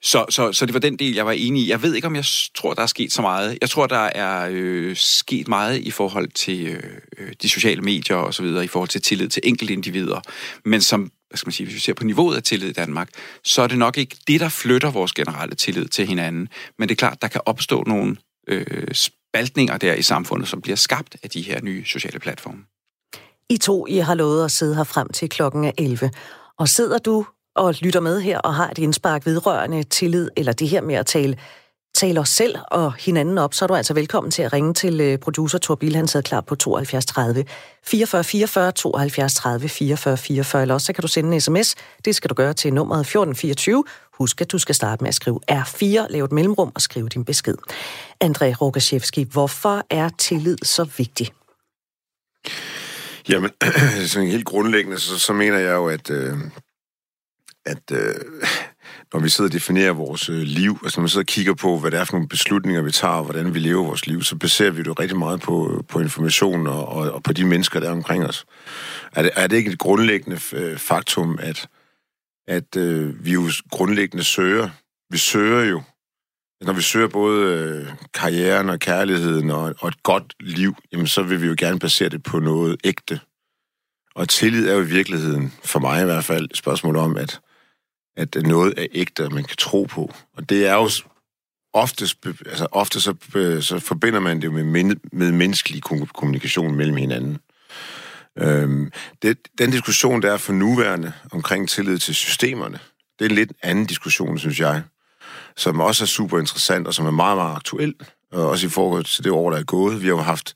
Så, 0.02 0.24
så, 0.30 0.52
så 0.52 0.66
det 0.66 0.74
var 0.74 0.80
den 0.80 0.96
del, 0.96 1.14
jeg 1.14 1.26
var 1.26 1.32
enig 1.32 1.62
i. 1.62 1.70
Jeg 1.70 1.82
ved 1.82 1.94
ikke, 1.94 2.06
om 2.06 2.16
jeg 2.16 2.24
tror, 2.54 2.74
der 2.74 2.82
er 2.82 2.86
sket 2.86 3.12
så 3.12 3.22
meget. 3.22 3.58
Jeg 3.60 3.70
tror, 3.70 3.86
der 3.86 4.10
er 4.14 4.48
øh, 4.52 4.96
sket 4.96 5.48
meget 5.48 5.78
i 5.78 5.90
forhold 5.90 6.28
til 6.28 6.66
øh, 6.66 6.82
øh 7.18 7.32
de 7.42 7.48
sociale 7.48 7.82
medier 7.82 8.16
og 8.16 8.34
så 8.34 8.42
videre, 8.42 8.64
i 8.64 8.68
forhold 8.68 8.88
til 8.88 9.02
tillid 9.02 9.28
til 9.28 9.42
enkelte 9.44 9.72
individer. 9.72 10.20
Men 10.64 10.80
som 10.80 11.10
hvad 11.28 11.36
skal 11.36 11.46
man 11.46 11.52
sige, 11.52 11.66
hvis 11.66 11.74
vi 11.74 11.80
ser 11.80 11.94
på 11.94 12.04
niveauet 12.04 12.36
af 12.36 12.42
tillid 12.42 12.68
i 12.68 12.72
Danmark, 12.72 13.08
så 13.44 13.62
er 13.62 13.66
det 13.66 13.78
nok 13.78 13.98
ikke 13.98 14.16
det, 14.26 14.40
der 14.40 14.48
flytter 14.48 14.90
vores 14.90 15.12
generelle 15.12 15.54
tillid 15.54 15.88
til 15.88 16.06
hinanden. 16.06 16.48
Men 16.78 16.88
det 16.88 16.94
er 16.94 16.96
klart, 16.96 17.22
der 17.22 17.28
kan 17.28 17.40
opstå 17.46 17.84
nogle 17.86 18.16
øh, 18.48 18.94
spaltninger 18.94 19.76
der 19.76 19.94
i 19.94 20.02
samfundet, 20.02 20.48
som 20.48 20.60
bliver 20.60 20.76
skabt 20.76 21.16
af 21.22 21.30
de 21.30 21.42
her 21.42 21.62
nye 21.62 21.84
sociale 21.84 22.18
platforme. 22.18 22.58
I 23.50 23.56
to, 23.56 23.86
I 23.86 23.96
har 23.96 24.14
lovet 24.14 24.44
at 24.44 24.50
sidde 24.50 24.76
her 24.76 24.84
frem 24.84 25.08
til 25.08 25.28
klokken 25.28 25.64
er 25.64 25.72
11. 25.78 26.10
Og 26.58 26.68
sidder 26.68 26.98
du 26.98 27.26
og 27.56 27.74
lytter 27.80 28.00
med 28.00 28.20
her 28.20 28.38
og 28.38 28.54
har 28.54 28.70
et 28.70 28.78
indspark 28.78 29.26
vedrørende 29.26 29.82
tillid, 29.82 30.30
eller 30.36 30.52
det 30.52 30.68
her 30.68 30.80
med 30.80 30.94
at 30.94 31.06
tale 31.06 31.36
tale 31.98 32.20
os 32.20 32.28
selv 32.28 32.54
og 32.70 32.94
hinanden 32.94 33.38
op, 33.38 33.54
så 33.54 33.64
er 33.64 33.66
du 33.66 33.74
altså 33.74 33.94
velkommen 33.94 34.30
til 34.30 34.42
at 34.42 34.52
ringe 34.52 34.74
til 34.74 35.00
øh, 35.00 35.18
producer 35.18 35.58
Thor 35.58 35.74
Bill. 35.74 35.96
Han 35.96 36.08
sad 36.08 36.22
klar 36.22 36.40
på 36.40 36.54
72 36.54 37.06
30 37.06 37.44
44 37.84 38.24
44 38.24 38.72
72 38.72 39.34
30 39.34 39.68
44 39.68 40.16
44, 40.16 40.62
eller 40.62 40.74
også 40.74 40.84
så 40.84 40.92
kan 40.92 41.02
du 41.02 41.08
sende 41.08 41.34
en 41.34 41.40
sms. 41.40 41.74
Det 42.04 42.16
skal 42.16 42.30
du 42.30 42.34
gøre 42.34 42.52
til 42.52 42.72
nummeret 42.72 43.00
1424. 43.00 43.84
Husk, 44.18 44.40
at 44.40 44.52
du 44.52 44.58
skal 44.58 44.74
starte 44.74 45.04
med 45.04 45.08
at 45.08 45.14
skrive 45.14 45.40
R4, 45.50 46.06
lave 46.10 46.24
et 46.24 46.32
mellemrum 46.32 46.72
og 46.74 46.80
skrive 46.80 47.08
din 47.08 47.24
besked. 47.24 47.54
André 48.24 48.54
Rogaszewski, 48.60 49.26
hvorfor 49.32 49.82
er 49.90 50.08
tillid 50.18 50.58
så 50.62 50.84
vigtig? 50.98 51.32
Jamen, 53.28 53.50
sådan 54.06 54.28
helt 54.28 54.44
grundlæggende, 54.44 54.98
så, 54.98 55.18
så 55.18 55.32
mener 55.32 55.58
jeg 55.58 55.74
jo, 55.74 55.88
at, 55.88 56.10
øh, 56.10 56.36
at 57.66 57.82
øh, 57.92 58.14
når 59.12 59.20
vi 59.20 59.28
sidder 59.28 59.48
og 59.48 59.52
definerer 59.52 59.92
vores 59.92 60.28
øh, 60.28 60.38
liv, 60.38 60.78
altså 60.84 61.00
når 61.00 61.02
vi 61.02 61.10
sidder 61.10 61.22
og 61.22 61.26
kigger 61.26 61.54
på, 61.54 61.78
hvad 61.78 61.90
det 61.90 62.00
er 62.00 62.04
for 62.04 62.12
nogle 62.12 62.28
beslutninger, 62.28 62.82
vi 62.82 62.90
tager, 62.90 63.14
og 63.14 63.24
hvordan 63.24 63.54
vi 63.54 63.58
lever 63.58 63.84
vores 63.84 64.06
liv, 64.06 64.22
så 64.22 64.36
baserer 64.36 64.70
vi 64.70 64.82
det 64.82 65.00
rigtig 65.00 65.18
meget 65.18 65.40
på, 65.40 65.72
øh, 65.72 65.84
på 65.88 66.00
information 66.00 66.66
og, 66.66 66.88
og, 66.88 67.10
og 67.10 67.22
på 67.22 67.32
de 67.32 67.44
mennesker, 67.44 67.80
der 67.80 67.88
er 67.88 67.92
omkring 67.92 68.24
os. 68.24 68.46
Er 69.12 69.22
det, 69.22 69.30
er 69.36 69.46
det 69.46 69.56
ikke 69.56 69.70
et 69.70 69.78
grundlæggende 69.78 70.40
øh, 70.52 70.78
faktum, 70.78 71.38
at, 71.42 71.68
at 72.48 72.76
øh, 72.76 73.24
vi 73.24 73.32
jo 73.32 73.50
grundlæggende 73.70 74.24
søger, 74.24 74.70
vi 75.10 75.18
søger 75.18 75.64
jo, 75.64 75.82
når 76.60 76.72
vi 76.72 76.82
søger 76.82 77.08
både 77.08 77.54
øh, 77.54 77.86
karrieren 78.14 78.70
og 78.70 78.78
kærligheden 78.78 79.50
og, 79.50 79.74
og 79.78 79.88
et 79.88 80.02
godt 80.02 80.34
liv, 80.40 80.76
jamen 80.92 81.06
så 81.06 81.22
vil 81.22 81.42
vi 81.42 81.46
jo 81.46 81.54
gerne 81.58 81.78
basere 81.78 82.08
det 82.08 82.22
på 82.22 82.38
noget 82.38 82.76
ægte. 82.84 83.20
Og 84.14 84.28
tillid 84.28 84.68
er 84.68 84.74
jo 84.74 84.80
i 84.80 84.86
virkeligheden, 84.86 85.52
for 85.64 85.78
mig 85.78 86.02
i 86.02 86.04
hvert 86.04 86.24
fald, 86.24 86.44
et 86.44 86.56
spørgsmål 86.56 86.96
om, 86.96 87.16
at 87.16 87.40
at 88.18 88.36
noget 88.46 88.74
er 88.76 88.86
ægte, 88.92 89.24
og 89.24 89.32
man 89.32 89.44
kan 89.44 89.56
tro 89.56 89.86
på. 89.90 90.14
Og 90.36 90.48
det 90.48 90.66
er 90.66 90.74
jo 90.74 90.90
oftest, 91.72 92.26
altså 92.46 92.66
ofte 92.72 93.00
så, 93.00 93.14
så 93.60 93.78
forbinder 93.78 94.20
man 94.20 94.42
det 94.42 94.52
med, 94.52 94.96
med 95.12 95.32
menneskelig 95.32 95.82
kommunikation 96.14 96.74
mellem 96.74 96.96
hinanden. 96.96 97.38
Øhm, 98.38 98.92
det, 99.22 99.38
den 99.58 99.70
diskussion, 99.70 100.22
der 100.22 100.32
er 100.32 100.36
for 100.36 100.52
nuværende 100.52 101.12
omkring 101.32 101.68
tillid 101.68 101.98
til 101.98 102.14
systemerne, 102.14 102.78
det 103.18 103.24
er 103.24 103.28
en 103.28 103.34
lidt 103.34 103.52
anden 103.62 103.86
diskussion, 103.86 104.38
synes 104.38 104.60
jeg, 104.60 104.82
som 105.56 105.80
også 105.80 106.04
er 106.04 106.06
super 106.06 106.38
interessant, 106.38 106.86
og 106.86 106.94
som 106.94 107.06
er 107.06 107.10
meget, 107.10 107.36
meget 107.36 107.56
aktuel, 107.56 107.94
også 108.32 108.66
i 108.66 108.70
forhold 108.70 109.04
til 109.04 109.24
det 109.24 109.32
år, 109.32 109.50
der 109.50 109.58
er 109.58 109.64
gået. 109.64 110.02
Vi 110.02 110.06
har 110.06 110.14
jo 110.14 110.20
haft 110.20 110.54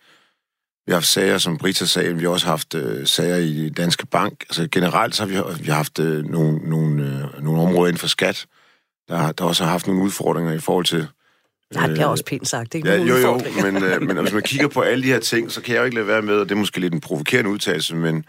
vi 0.87 0.93
har 0.93 0.97
haft 0.97 1.07
sager 1.07 1.39
som 1.39 1.59
Brita-sagen, 1.59 2.19
vi 2.19 2.25
har 2.25 2.31
også 2.31 2.47
haft 2.47 2.75
øh, 2.75 3.07
sager 3.07 3.37
i 3.37 3.69
Danske 3.69 4.07
Bank. 4.07 4.45
Altså 4.51 4.69
generelt 4.73 5.15
så 5.15 5.23
har 5.23 5.29
vi, 5.29 5.63
vi 5.63 5.69
har 5.69 5.77
haft 5.77 5.99
øh, 5.99 6.25
nogle, 6.25 6.59
nogle, 6.59 7.05
øh, 7.05 7.45
nogle 7.45 7.63
områder 7.63 7.89
inden 7.89 7.99
for 7.99 8.07
skat, 8.07 8.47
der, 9.09 9.33
der 9.33 9.45
også 9.45 9.65
har 9.65 9.71
haft 9.71 9.87
nogle 9.87 10.03
udfordringer 10.03 10.53
i 10.53 10.59
forhold 10.59 10.85
til... 10.85 11.07
Øh, 11.77 11.89
det 11.89 11.99
er 11.99 12.07
også 12.07 12.25
pænt 12.25 12.49
sagt, 12.49 12.75
ikke? 12.75 12.89
Ja, 12.89 12.97
jo, 12.97 13.17
jo, 13.17 13.41
men, 13.63 13.85
øh, 13.85 14.03
men 14.07 14.17
hvis 14.17 14.33
man 14.33 14.43
kigger 14.43 14.69
på 14.69 14.81
alle 14.81 15.05
de 15.05 15.09
her 15.09 15.21
ting, 15.21 15.51
så 15.51 15.61
kan 15.61 15.75
jeg 15.75 15.81
jo 15.81 15.85
ikke 15.85 15.95
lade 15.95 16.07
være 16.07 16.23
med, 16.23 16.35
og 16.35 16.49
det 16.49 16.55
er 16.55 16.59
måske 16.59 16.81
lidt 16.81 16.95
en 16.95 17.01
provokerende 17.01 17.51
udtalelse, 17.51 17.97
men 17.97 18.25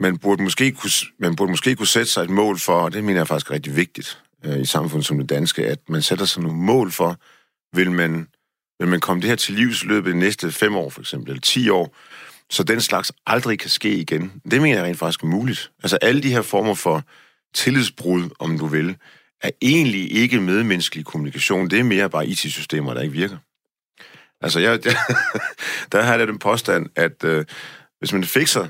man 0.00 0.18
burde 0.18 0.42
måske 0.42 0.72
kunne, 0.72 0.90
man 1.18 1.36
burde 1.36 1.50
måske 1.50 1.76
kunne 1.76 1.86
sætte 1.86 2.12
sig 2.12 2.22
et 2.22 2.30
mål 2.30 2.58
for, 2.58 2.72
og 2.72 2.92
det 2.92 3.04
mener 3.04 3.20
jeg 3.20 3.28
faktisk 3.28 3.50
er 3.50 3.54
rigtig 3.54 3.76
vigtigt 3.76 4.22
øh, 4.44 4.60
i 4.60 4.64
samfundet 4.64 5.06
som 5.06 5.18
det 5.18 5.28
danske, 5.28 5.66
at 5.66 5.78
man 5.88 6.02
sætter 6.02 6.24
sig 6.24 6.42
nogle 6.42 6.58
mål 6.58 6.90
for, 6.90 7.16
vil 7.76 7.90
man 7.90 8.28
men 8.84 8.90
man 8.90 9.00
kom 9.00 9.20
det 9.20 9.30
her 9.30 9.36
til 9.36 9.54
livs 9.54 9.84
løbet 9.84 10.14
de 10.14 10.18
næste 10.18 10.52
fem 10.52 10.76
år, 10.76 10.90
for 10.90 11.00
eksempel, 11.00 11.30
eller 11.30 11.40
ti 11.40 11.68
år, 11.68 11.96
så 12.50 12.62
den 12.62 12.80
slags 12.80 13.12
aldrig 13.26 13.58
kan 13.58 13.70
ske 13.70 13.94
igen. 13.94 14.32
Det 14.50 14.62
mener 14.62 14.76
jeg 14.76 14.84
rent 14.84 14.98
faktisk 14.98 15.22
er 15.22 15.26
muligt. 15.26 15.70
Altså 15.82 15.96
alle 16.02 16.22
de 16.22 16.32
her 16.32 16.42
former 16.42 16.74
for 16.74 17.02
tillidsbrud, 17.54 18.30
om 18.38 18.58
du 18.58 18.66
vil, 18.66 18.96
er 19.42 19.50
egentlig 19.62 20.12
ikke 20.12 20.40
medmenneskelig 20.40 21.04
kommunikation. 21.04 21.70
Det 21.70 21.78
er 21.78 21.84
mere 21.84 22.10
bare 22.10 22.26
IT-systemer, 22.26 22.94
der 22.94 23.00
ikke 23.00 23.12
virker. 23.12 23.36
Altså, 24.40 24.60
jeg, 24.60 24.80
jeg, 24.84 24.96
der 25.92 26.02
har 26.02 26.16
jeg 26.16 26.28
den 26.28 26.38
påstand, 26.38 26.86
at 26.96 27.24
øh, 27.24 27.44
hvis 27.98 28.12
man 28.12 28.24
fikser 28.24 28.66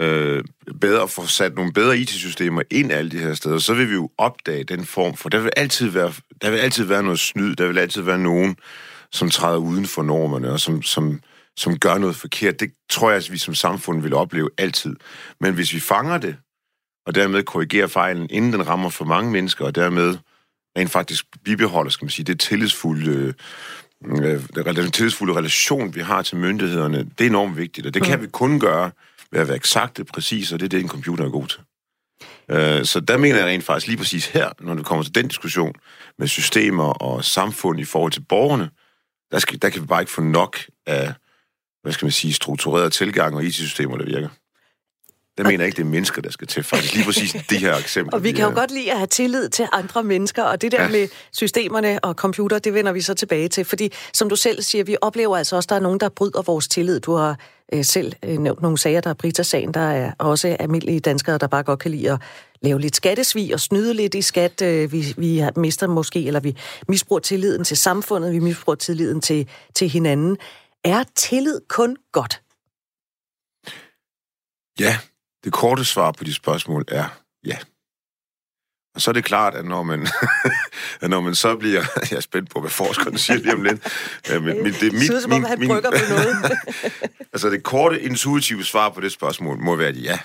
øh, 0.00 0.44
bedre, 0.80 1.08
får 1.08 1.26
sat 1.26 1.54
nogle 1.54 1.72
bedre 1.72 1.98
IT-systemer 1.98 2.62
ind 2.70 2.92
alle 2.92 3.10
de 3.10 3.18
her 3.18 3.34
steder, 3.34 3.58
så 3.58 3.74
vil 3.74 3.88
vi 3.88 3.94
jo 3.94 4.10
opdage 4.18 4.64
den 4.64 4.84
form, 4.84 5.16
for 5.16 5.28
der 5.28 5.40
vil 5.40 5.52
altid 5.56 5.88
være, 5.88 6.12
der 6.42 6.50
vil 6.50 6.58
altid 6.58 6.84
være 6.84 7.02
noget 7.02 7.18
snyd, 7.18 7.54
der 7.54 7.66
vil 7.66 7.78
altid 7.78 8.02
være 8.02 8.18
nogen, 8.18 8.56
som 9.12 9.30
træder 9.30 9.58
uden 9.58 9.86
for 9.86 10.02
normerne, 10.02 10.50
og 10.50 10.60
som, 10.60 10.82
som, 10.82 11.20
som 11.56 11.78
gør 11.78 11.98
noget 11.98 12.16
forkert. 12.16 12.60
Det 12.60 12.72
tror 12.90 13.10
jeg, 13.10 13.16
at 13.16 13.32
vi 13.32 13.38
som 13.38 13.54
samfund 13.54 14.02
vil 14.02 14.14
opleve 14.14 14.50
altid. 14.58 14.96
Men 15.40 15.54
hvis 15.54 15.74
vi 15.74 15.80
fanger 15.80 16.18
det, 16.18 16.36
og 17.06 17.14
dermed 17.14 17.42
korrigerer 17.42 17.86
fejlen, 17.86 18.30
inden 18.30 18.52
den 18.52 18.68
rammer 18.68 18.90
for 18.90 19.04
mange 19.04 19.30
mennesker, 19.30 19.64
og 19.64 19.74
dermed 19.74 20.18
rent 20.78 20.90
faktisk 20.90 21.26
bibeholder, 21.44 21.90
skal 21.90 22.04
man 22.04 22.10
sige, 22.10 22.24
det 22.24 22.40
tillidsfulde, 22.40 23.34
øh, 24.04 24.48
den 24.64 24.90
tillidsfulde 24.90 25.34
relation, 25.34 25.94
vi 25.94 26.00
har 26.00 26.22
til 26.22 26.36
myndighederne, 26.36 26.98
det 26.98 27.24
er 27.24 27.28
enormt 27.28 27.56
vigtigt, 27.56 27.86
og 27.86 27.94
det 27.94 28.02
kan 28.02 28.18
mm. 28.18 28.24
vi 28.24 28.30
kun 28.30 28.60
gøre 28.60 28.90
ved 29.32 29.40
at 29.40 29.48
være 29.48 29.56
eksakte, 29.56 30.04
præcis, 30.04 30.52
og 30.52 30.60
det 30.60 30.64
er 30.64 30.68
det, 30.68 30.80
en 30.80 30.88
computer 30.88 31.24
er 31.24 31.30
god 31.30 31.46
til. 31.46 31.60
Øh, 32.48 32.84
så 32.84 33.00
der 33.00 33.16
mener 33.16 33.38
jeg 33.38 33.46
rent 33.46 33.64
faktisk 33.64 33.86
lige 33.86 33.96
præcis 33.96 34.26
her, 34.26 34.50
når 34.60 34.74
det 34.74 34.84
kommer 34.84 35.04
til 35.04 35.14
den 35.14 35.28
diskussion 35.28 35.74
med 36.18 36.28
systemer 36.28 36.84
og 36.84 37.24
samfund 37.24 37.80
i 37.80 37.84
forhold 37.84 38.12
til 38.12 38.24
borgerne, 38.28 38.70
der, 39.32 39.38
skal, 39.38 39.62
der 39.62 39.70
kan 39.70 39.82
vi 39.82 39.86
bare 39.86 40.02
ikke 40.02 40.12
få 40.12 40.22
nok 40.22 40.58
af, 40.86 41.12
hvad 41.82 41.92
skal 41.92 42.04
man 42.06 42.12
sige, 42.12 42.34
struktureret 42.34 42.92
tilgang 42.92 43.34
og 43.34 43.44
IT-systemer, 43.44 43.96
der 43.96 44.04
virker. 44.04 44.28
Der 45.38 45.44
mener 45.44 45.58
jeg 45.58 45.66
ikke, 45.66 45.76
det 45.76 45.82
er 45.82 45.90
mennesker, 45.90 46.22
der 46.22 46.30
skal 46.30 46.46
til, 46.46 46.62
faktisk. 46.62 46.94
Lige 46.94 47.04
præcis 47.04 47.36
de 47.50 47.56
her 47.56 47.76
eksempler. 47.76 48.12
Og 48.12 48.24
vi 48.24 48.32
kan 48.32 48.44
jo 48.44 48.54
godt 48.54 48.70
lide 48.70 48.90
at 48.92 48.96
have 48.96 49.06
tillid 49.06 49.48
til 49.48 49.68
andre 49.72 50.02
mennesker, 50.02 50.42
og 50.42 50.62
det 50.62 50.72
der 50.72 50.82
ja. 50.82 50.88
med 50.88 51.08
systemerne 51.32 52.04
og 52.04 52.14
computer, 52.14 52.58
det 52.58 52.74
vender 52.74 52.92
vi 52.92 53.00
så 53.00 53.14
tilbage 53.14 53.48
til. 53.48 53.64
Fordi, 53.64 53.92
som 54.12 54.28
du 54.28 54.36
selv 54.36 54.62
siger, 54.62 54.84
vi 54.84 54.96
oplever 55.00 55.36
altså 55.36 55.56
også, 55.56 55.66
at 55.66 55.70
der 55.70 55.76
er 55.76 55.80
nogen, 55.80 56.00
der 56.00 56.08
bryder 56.08 56.42
vores 56.42 56.68
tillid. 56.68 57.00
Du 57.00 57.14
har 57.14 57.38
øh, 57.72 57.84
selv 57.84 58.12
øh, 58.24 58.38
nævnt 58.38 58.62
nogle 58.62 58.78
sager, 58.78 59.00
der 59.00 59.10
er 59.10 59.14
Brita-sagen, 59.14 59.74
der 59.74 59.80
er 59.80 60.12
også 60.18 60.56
almindelige 60.60 61.00
danskere, 61.00 61.38
der 61.38 61.46
bare 61.46 61.62
godt 61.62 61.78
kan 61.78 61.90
lide 61.90 62.10
at 62.10 62.20
lave 62.62 62.80
lidt 62.80 62.96
skattesvig 62.96 63.54
og 63.54 63.60
snyde 63.60 63.94
lidt 63.94 64.14
i 64.14 64.22
skat. 64.22 64.62
Øh, 64.62 64.92
vi, 64.92 65.14
vi 65.16 65.42
mister 65.56 65.86
måske, 65.86 66.26
eller 66.26 66.40
vi 66.40 66.56
misbruger 66.88 67.20
tilliden 67.20 67.64
til 67.64 67.76
samfundet, 67.76 68.32
vi 68.32 68.38
misbruger 68.38 68.76
tilliden 68.76 69.20
til, 69.20 69.48
til 69.74 69.88
hinanden. 69.88 70.36
Er 70.84 71.04
tillid 71.16 71.60
kun 71.68 71.96
godt? 72.12 72.42
Ja, 74.80 74.98
det 75.44 75.52
korte 75.52 75.84
svar 75.84 76.12
på 76.12 76.24
de 76.24 76.34
spørgsmål 76.34 76.84
er 76.88 77.04
ja. 77.44 77.58
Og 78.94 79.00
så 79.00 79.10
er 79.10 79.12
det 79.12 79.24
klart, 79.24 79.54
at 79.54 79.64
når 79.64 79.82
man, 79.82 80.08
at 81.02 81.10
når 81.10 81.20
man 81.20 81.34
så 81.34 81.56
bliver... 81.56 81.80
Jeg 82.10 82.16
er 82.16 82.20
spændt 82.20 82.50
på, 82.50 82.60
hvad 82.60 82.70
forskerne 82.70 83.18
siger 83.18 83.36
lige 83.36 83.54
om 83.54 83.62
lidt. 83.62 83.88
Ja, 84.28 84.40
men, 84.40 84.56
det 84.64 84.82
er 84.82 84.92
mit, 84.92 85.04
synes, 85.04 85.26
min, 85.28 85.44
han 85.44 85.58
min, 85.58 85.68
brygger 85.68 85.90
på 85.90 85.96
noget. 86.08 86.58
altså 87.32 87.50
det 87.50 87.62
korte, 87.62 88.00
intuitive 88.00 88.64
svar 88.64 88.88
på 88.88 89.00
det 89.00 89.12
spørgsmål 89.12 89.58
må 89.58 89.76
være 89.76 89.92
ja. 89.92 90.18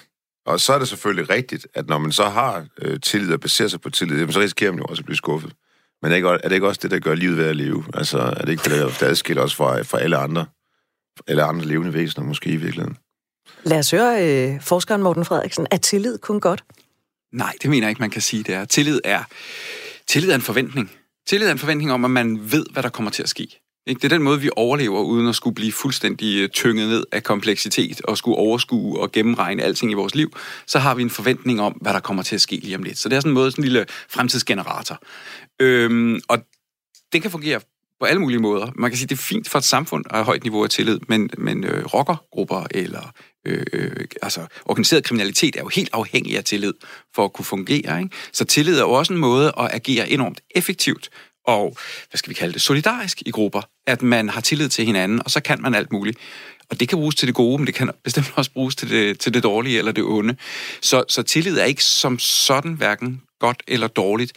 Og 0.48 0.60
så 0.60 0.74
er 0.74 0.80
det 0.80 0.88
selvfølgelig 0.88 1.30
rigtigt, 1.30 1.68
at 1.74 1.88
når 1.88 1.98
man 1.98 2.12
så 2.12 2.24
har 2.24 2.66
øh, 2.82 3.00
tillid 3.00 3.34
og 3.34 3.40
baserer 3.40 3.68
sig 3.68 3.82
på 3.82 3.90
tillid, 3.90 4.32
så 4.32 4.40
risikerer 4.40 4.72
man 4.72 4.80
jo 4.80 4.86
også 4.86 5.02
at 5.02 5.06
blive 5.06 5.18
skuffet. 5.18 5.54
Men 6.02 6.06
er 6.06 6.10
det, 6.10 6.18
ikke, 6.18 6.30
er 6.30 6.38
det 6.38 6.52
ikke 6.52 6.68
også 6.68 6.80
det, 6.84 6.92
der 6.92 7.00
gør 7.00 7.16
livet 7.16 7.38
værd 7.38 7.48
at 7.48 7.56
leve? 7.56 7.84
Altså 7.94 8.18
er 8.18 8.42
det 8.46 8.50
ikke 8.50 8.64
det, 8.64 9.00
der 9.00 9.08
adskiller 9.08 9.44
os 9.44 9.56
fra, 9.56 9.82
fra 9.82 10.00
alle 10.00 10.18
andre, 10.18 10.46
eller 11.28 11.46
andre 11.46 11.66
levende 11.66 11.94
væsener 11.94 12.26
måske 12.26 12.50
i 12.50 12.56
virkeligheden? 12.56 12.98
Lad 13.64 13.80
os 13.80 13.92
høre 13.92 14.28
øh, 14.28 14.62
forskeren 14.62 15.04
Morten 15.04 15.26
Frederiksen. 15.26 15.68
Er 15.72 15.78
tillid 15.78 16.18
kun 16.18 16.40
godt? 16.40 16.64
Nej, 17.34 17.54
det 17.62 17.70
mener 17.70 17.88
jeg 17.88 17.90
ikke, 17.90 18.02
man 18.02 18.10
kan 18.10 18.22
sige, 18.22 18.44
det 18.44 18.56
er. 18.56 18.66
Tillid 18.66 19.00
er, 19.04 19.24
tillid 20.08 20.32
er 20.32 20.36
en 20.36 20.42
forventning. 20.42 20.92
Tillid 21.28 21.48
er 21.48 21.52
en 21.52 21.60
forventning 21.60 21.92
om, 21.92 22.06
at 22.06 22.12
man 22.12 22.52
ved, 22.52 22.66
hvad 22.72 22.84
der 22.84 22.90
kommer 22.90 23.12
til 23.12 23.24
at 23.24 23.30
ske. 23.30 23.67
Ikke? 23.88 24.00
Det 24.00 24.12
er 24.12 24.16
den 24.16 24.24
måde, 24.24 24.42
vi 24.42 24.50
overlever, 24.56 25.02
uden 25.02 25.28
at 25.28 25.36
skulle 25.36 25.56
blive 25.56 25.72
fuldstændig 25.72 26.42
øh, 26.42 26.50
tynget 26.50 26.90
ned 26.90 27.06
af 27.12 27.24
kompleksitet 27.24 28.02
og 28.02 28.18
skulle 28.18 28.38
overskue 28.38 29.00
og 29.00 29.12
gennemregne 29.12 29.64
alting 29.64 29.92
i 29.92 29.94
vores 29.94 30.16
liv. 30.16 30.32
Så 30.68 30.80
har 30.80 30.96
vi 30.96 31.02
en 31.02 31.10
forventning 31.10 31.62
om, 31.62 31.74
hvad 31.82 31.94
der 31.94 32.00
kommer 32.00 32.24
til 32.24 32.36
at 32.36 32.42
ske 32.42 32.56
lige 32.56 32.76
om 32.76 32.84
lidt. 32.84 32.98
Så 32.98 33.10
det 33.10 33.16
er 33.16 33.20
sådan 33.20 33.32
en 33.32 33.34
måde, 33.34 33.52
sådan 33.52 33.64
en 33.64 33.70
lille 33.70 33.86
fremtidsgenerator. 34.10 35.00
Øhm, 35.60 36.20
og 36.28 36.38
det 37.14 37.22
kan 37.22 37.32
fungere 37.32 37.60
på 38.00 38.06
alle 38.06 38.22
mulige 38.22 38.40
måder. 38.40 38.72
Man 38.76 38.92
kan 38.92 38.98
sige, 38.98 39.08
det 39.08 39.16
er 39.16 39.22
fint 39.22 39.50
for 39.50 39.58
et 39.58 39.66
samfund 39.66 40.06
at 40.10 40.16
have 40.16 40.26
højt 40.26 40.44
niveau 40.44 40.64
af 40.64 40.70
tillid, 40.70 41.00
men, 41.08 41.30
men 41.38 41.64
øh, 41.64 41.86
rockergrupper 41.86 42.68
eller 42.72 43.12
øh, 43.46 43.66
øh, 43.74 44.06
altså 44.22 44.48
organiseret 44.66 45.04
kriminalitet 45.04 45.56
er 45.56 45.62
jo 45.62 45.68
helt 45.68 45.90
afhængig 45.94 46.38
af 46.38 46.44
tillid 46.44 46.74
for 47.16 47.26
at 47.26 47.34
kunne 47.34 47.46
fungere. 47.46 48.00
Ikke? 48.00 48.16
Så 48.34 48.46
tillid 48.46 48.78
er 48.78 48.82
jo 48.82 48.92
også 48.92 49.14
en 49.14 49.20
måde 49.20 49.48
at 49.60 49.70
agere 49.74 50.10
enormt 50.10 50.42
effektivt 50.56 51.10
og, 51.48 51.78
hvad 52.10 52.18
skal 52.18 52.30
vi 52.30 52.34
kalde 52.34 52.54
det, 52.54 52.62
solidarisk 52.62 53.22
i 53.26 53.32
grupper. 53.32 53.62
At 53.88 54.02
man 54.02 54.30
har 54.30 54.42
tillid 54.42 54.70
til 54.70 54.86
hinanden, 54.86 55.22
og 55.26 55.32
så 55.32 55.40
kan 55.40 55.62
man 55.62 55.76
alt 55.76 55.92
muligt. 55.92 56.18
Og 56.70 56.80
det 56.80 56.90
kan 56.90 56.98
bruges 56.98 57.16
til 57.16 57.28
det 57.28 57.36
gode, 57.36 57.58
men 57.58 57.68
det 57.68 57.76
kan 57.76 57.92
bestemt 58.04 58.34
også 58.36 58.52
bruges 58.52 58.76
til 58.76 58.90
det, 58.90 59.20
til 59.20 59.34
det 59.34 59.44
dårlige 59.44 59.78
eller 59.78 59.92
det 59.92 60.04
onde. 60.04 60.36
Så, 60.82 61.04
så 61.08 61.24
tillid 61.24 61.58
er 61.58 61.66
ikke 61.66 61.84
som 61.84 62.20
sådan 62.20 62.74
hverken 62.74 63.22
godt 63.40 63.64
eller 63.68 63.88
dårligt. 63.88 64.34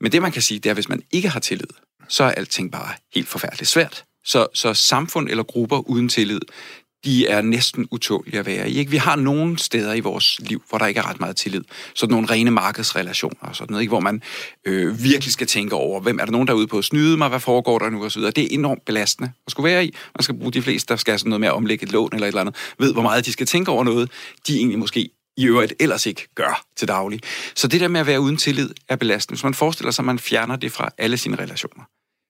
Men 0.00 0.12
det, 0.12 0.22
man 0.22 0.32
kan 0.32 0.42
sige, 0.42 0.58
det 0.58 0.66
er, 0.66 0.70
at 0.70 0.76
hvis 0.76 0.88
man 0.88 1.02
ikke 1.10 1.28
har 1.28 1.40
tillid, 1.40 1.68
så 2.08 2.24
er 2.24 2.30
alting 2.30 2.72
bare 2.72 2.94
helt 3.14 3.28
forfærdeligt 3.28 3.70
svært. 3.70 4.04
Så, 4.24 4.46
så 4.54 4.74
samfund 4.74 5.28
eller 5.28 5.42
grupper 5.42 5.88
uden 5.88 6.08
tillid, 6.08 6.40
de 7.04 7.26
er 7.26 7.42
næsten 7.42 7.88
utålige 7.90 8.38
at 8.38 8.46
være 8.46 8.70
i. 8.70 8.78
Ikke? 8.78 8.90
Vi 8.90 8.96
har 8.96 9.16
nogle 9.16 9.58
steder 9.58 9.94
i 9.94 10.00
vores 10.00 10.40
liv, 10.40 10.62
hvor 10.68 10.78
der 10.78 10.86
ikke 10.86 11.00
er 11.00 11.08
ret 11.10 11.20
meget 11.20 11.36
tillid. 11.36 11.62
Sådan 11.94 12.12
nogle 12.12 12.30
rene 12.30 12.50
markedsrelationer 12.50 13.40
og 13.40 13.56
sådan 13.56 13.72
noget, 13.72 13.82
ikke? 13.82 13.90
hvor 13.90 14.00
man 14.00 14.22
øh, 14.64 15.02
virkelig 15.02 15.32
skal 15.32 15.46
tænke 15.46 15.74
over, 15.74 16.00
hvem 16.00 16.18
er 16.18 16.24
der 16.24 16.32
nogen, 16.32 16.46
der 16.46 16.52
er 16.52 16.58
ude 16.58 16.66
på 16.66 16.78
at 16.78 16.84
snyde 16.84 17.16
mig, 17.16 17.28
hvad 17.28 17.40
foregår 17.40 17.78
der 17.78 17.90
nu, 17.90 18.04
og 18.04 18.12
så 18.12 18.18
videre. 18.18 18.32
Det 18.32 18.44
er 18.44 18.48
enormt 18.50 18.84
belastende 18.84 19.32
at 19.46 19.50
skulle 19.50 19.70
være 19.70 19.86
i. 19.86 19.94
Man 20.16 20.22
skal 20.22 20.34
bruge 20.34 20.52
de 20.52 20.62
fleste, 20.62 20.88
der 20.88 20.96
skal 20.96 21.18
sådan 21.18 21.30
noget 21.30 21.40
med 21.40 21.48
at 21.48 21.54
omlægge 21.54 21.84
et 21.84 21.92
lån 21.92 22.10
eller 22.12 22.26
et 22.26 22.28
eller 22.28 22.40
andet, 22.40 22.56
ved, 22.78 22.92
hvor 22.92 23.02
meget 23.02 23.26
de 23.26 23.32
skal 23.32 23.46
tænke 23.46 23.70
over 23.70 23.84
noget, 23.84 24.10
de 24.46 24.56
egentlig 24.56 24.78
måske 24.78 25.10
i 25.36 25.46
øvrigt 25.46 25.74
ellers 25.80 26.06
ikke 26.06 26.28
gør 26.34 26.64
til 26.76 26.88
daglig. 26.88 27.20
Så 27.54 27.68
det 27.68 27.80
der 27.80 27.88
med 27.88 28.00
at 28.00 28.06
være 28.06 28.20
uden 28.20 28.36
tillid 28.36 28.70
er 28.88 28.96
belastende. 28.96 29.36
Hvis 29.36 29.44
man 29.44 29.54
forestiller 29.54 29.90
sig, 29.90 30.02
at 30.02 30.06
man 30.06 30.18
fjerner 30.18 30.56
det 30.56 30.72
fra 30.72 30.88
alle 30.98 31.16
sine 31.16 31.36
relationer, 31.36 31.84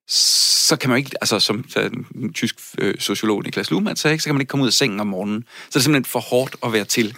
så 0.08 0.76
kan 0.76 0.90
man 0.90 0.98
ikke, 0.98 1.10
altså 1.20 1.40
som 1.40 1.64
øh, 1.78 1.90
en 2.14 2.32
tysk 2.32 2.56
øh, 2.78 2.94
sociolog 2.98 3.42
Niklas 3.42 3.70
Luhmann 3.70 3.96
sagde, 3.96 4.18
så 4.18 4.24
kan 4.24 4.34
man 4.34 4.40
ikke 4.40 4.50
komme 4.50 4.62
ud 4.62 4.68
af 4.68 4.72
sengen 4.72 5.00
om 5.00 5.06
morgenen. 5.06 5.42
Så 5.42 5.68
det 5.68 5.76
er 5.76 5.80
simpelthen 5.80 6.04
for 6.04 6.20
hårdt 6.20 6.56
at 6.64 6.72
være 6.72 6.84
til. 6.84 7.16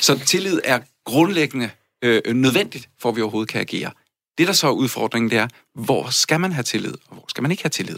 Så 0.00 0.18
tillid 0.26 0.60
er 0.64 0.80
grundlæggende 1.04 1.70
øh, 2.02 2.34
nødvendigt, 2.34 2.88
for 3.00 3.08
at 3.08 3.16
vi 3.16 3.22
overhovedet 3.22 3.48
kan 3.48 3.60
agere. 3.60 3.90
Det, 4.38 4.46
der 4.46 4.52
så 4.52 4.66
er 4.66 4.70
udfordringen, 4.70 5.30
det 5.30 5.38
er, 5.38 5.48
hvor 5.74 6.10
skal 6.10 6.40
man 6.40 6.52
have 6.52 6.62
tillid, 6.62 6.94
og 7.08 7.14
hvor 7.14 7.24
skal 7.28 7.42
man 7.42 7.50
ikke 7.50 7.62
have 7.62 7.70
tillid? 7.70 7.96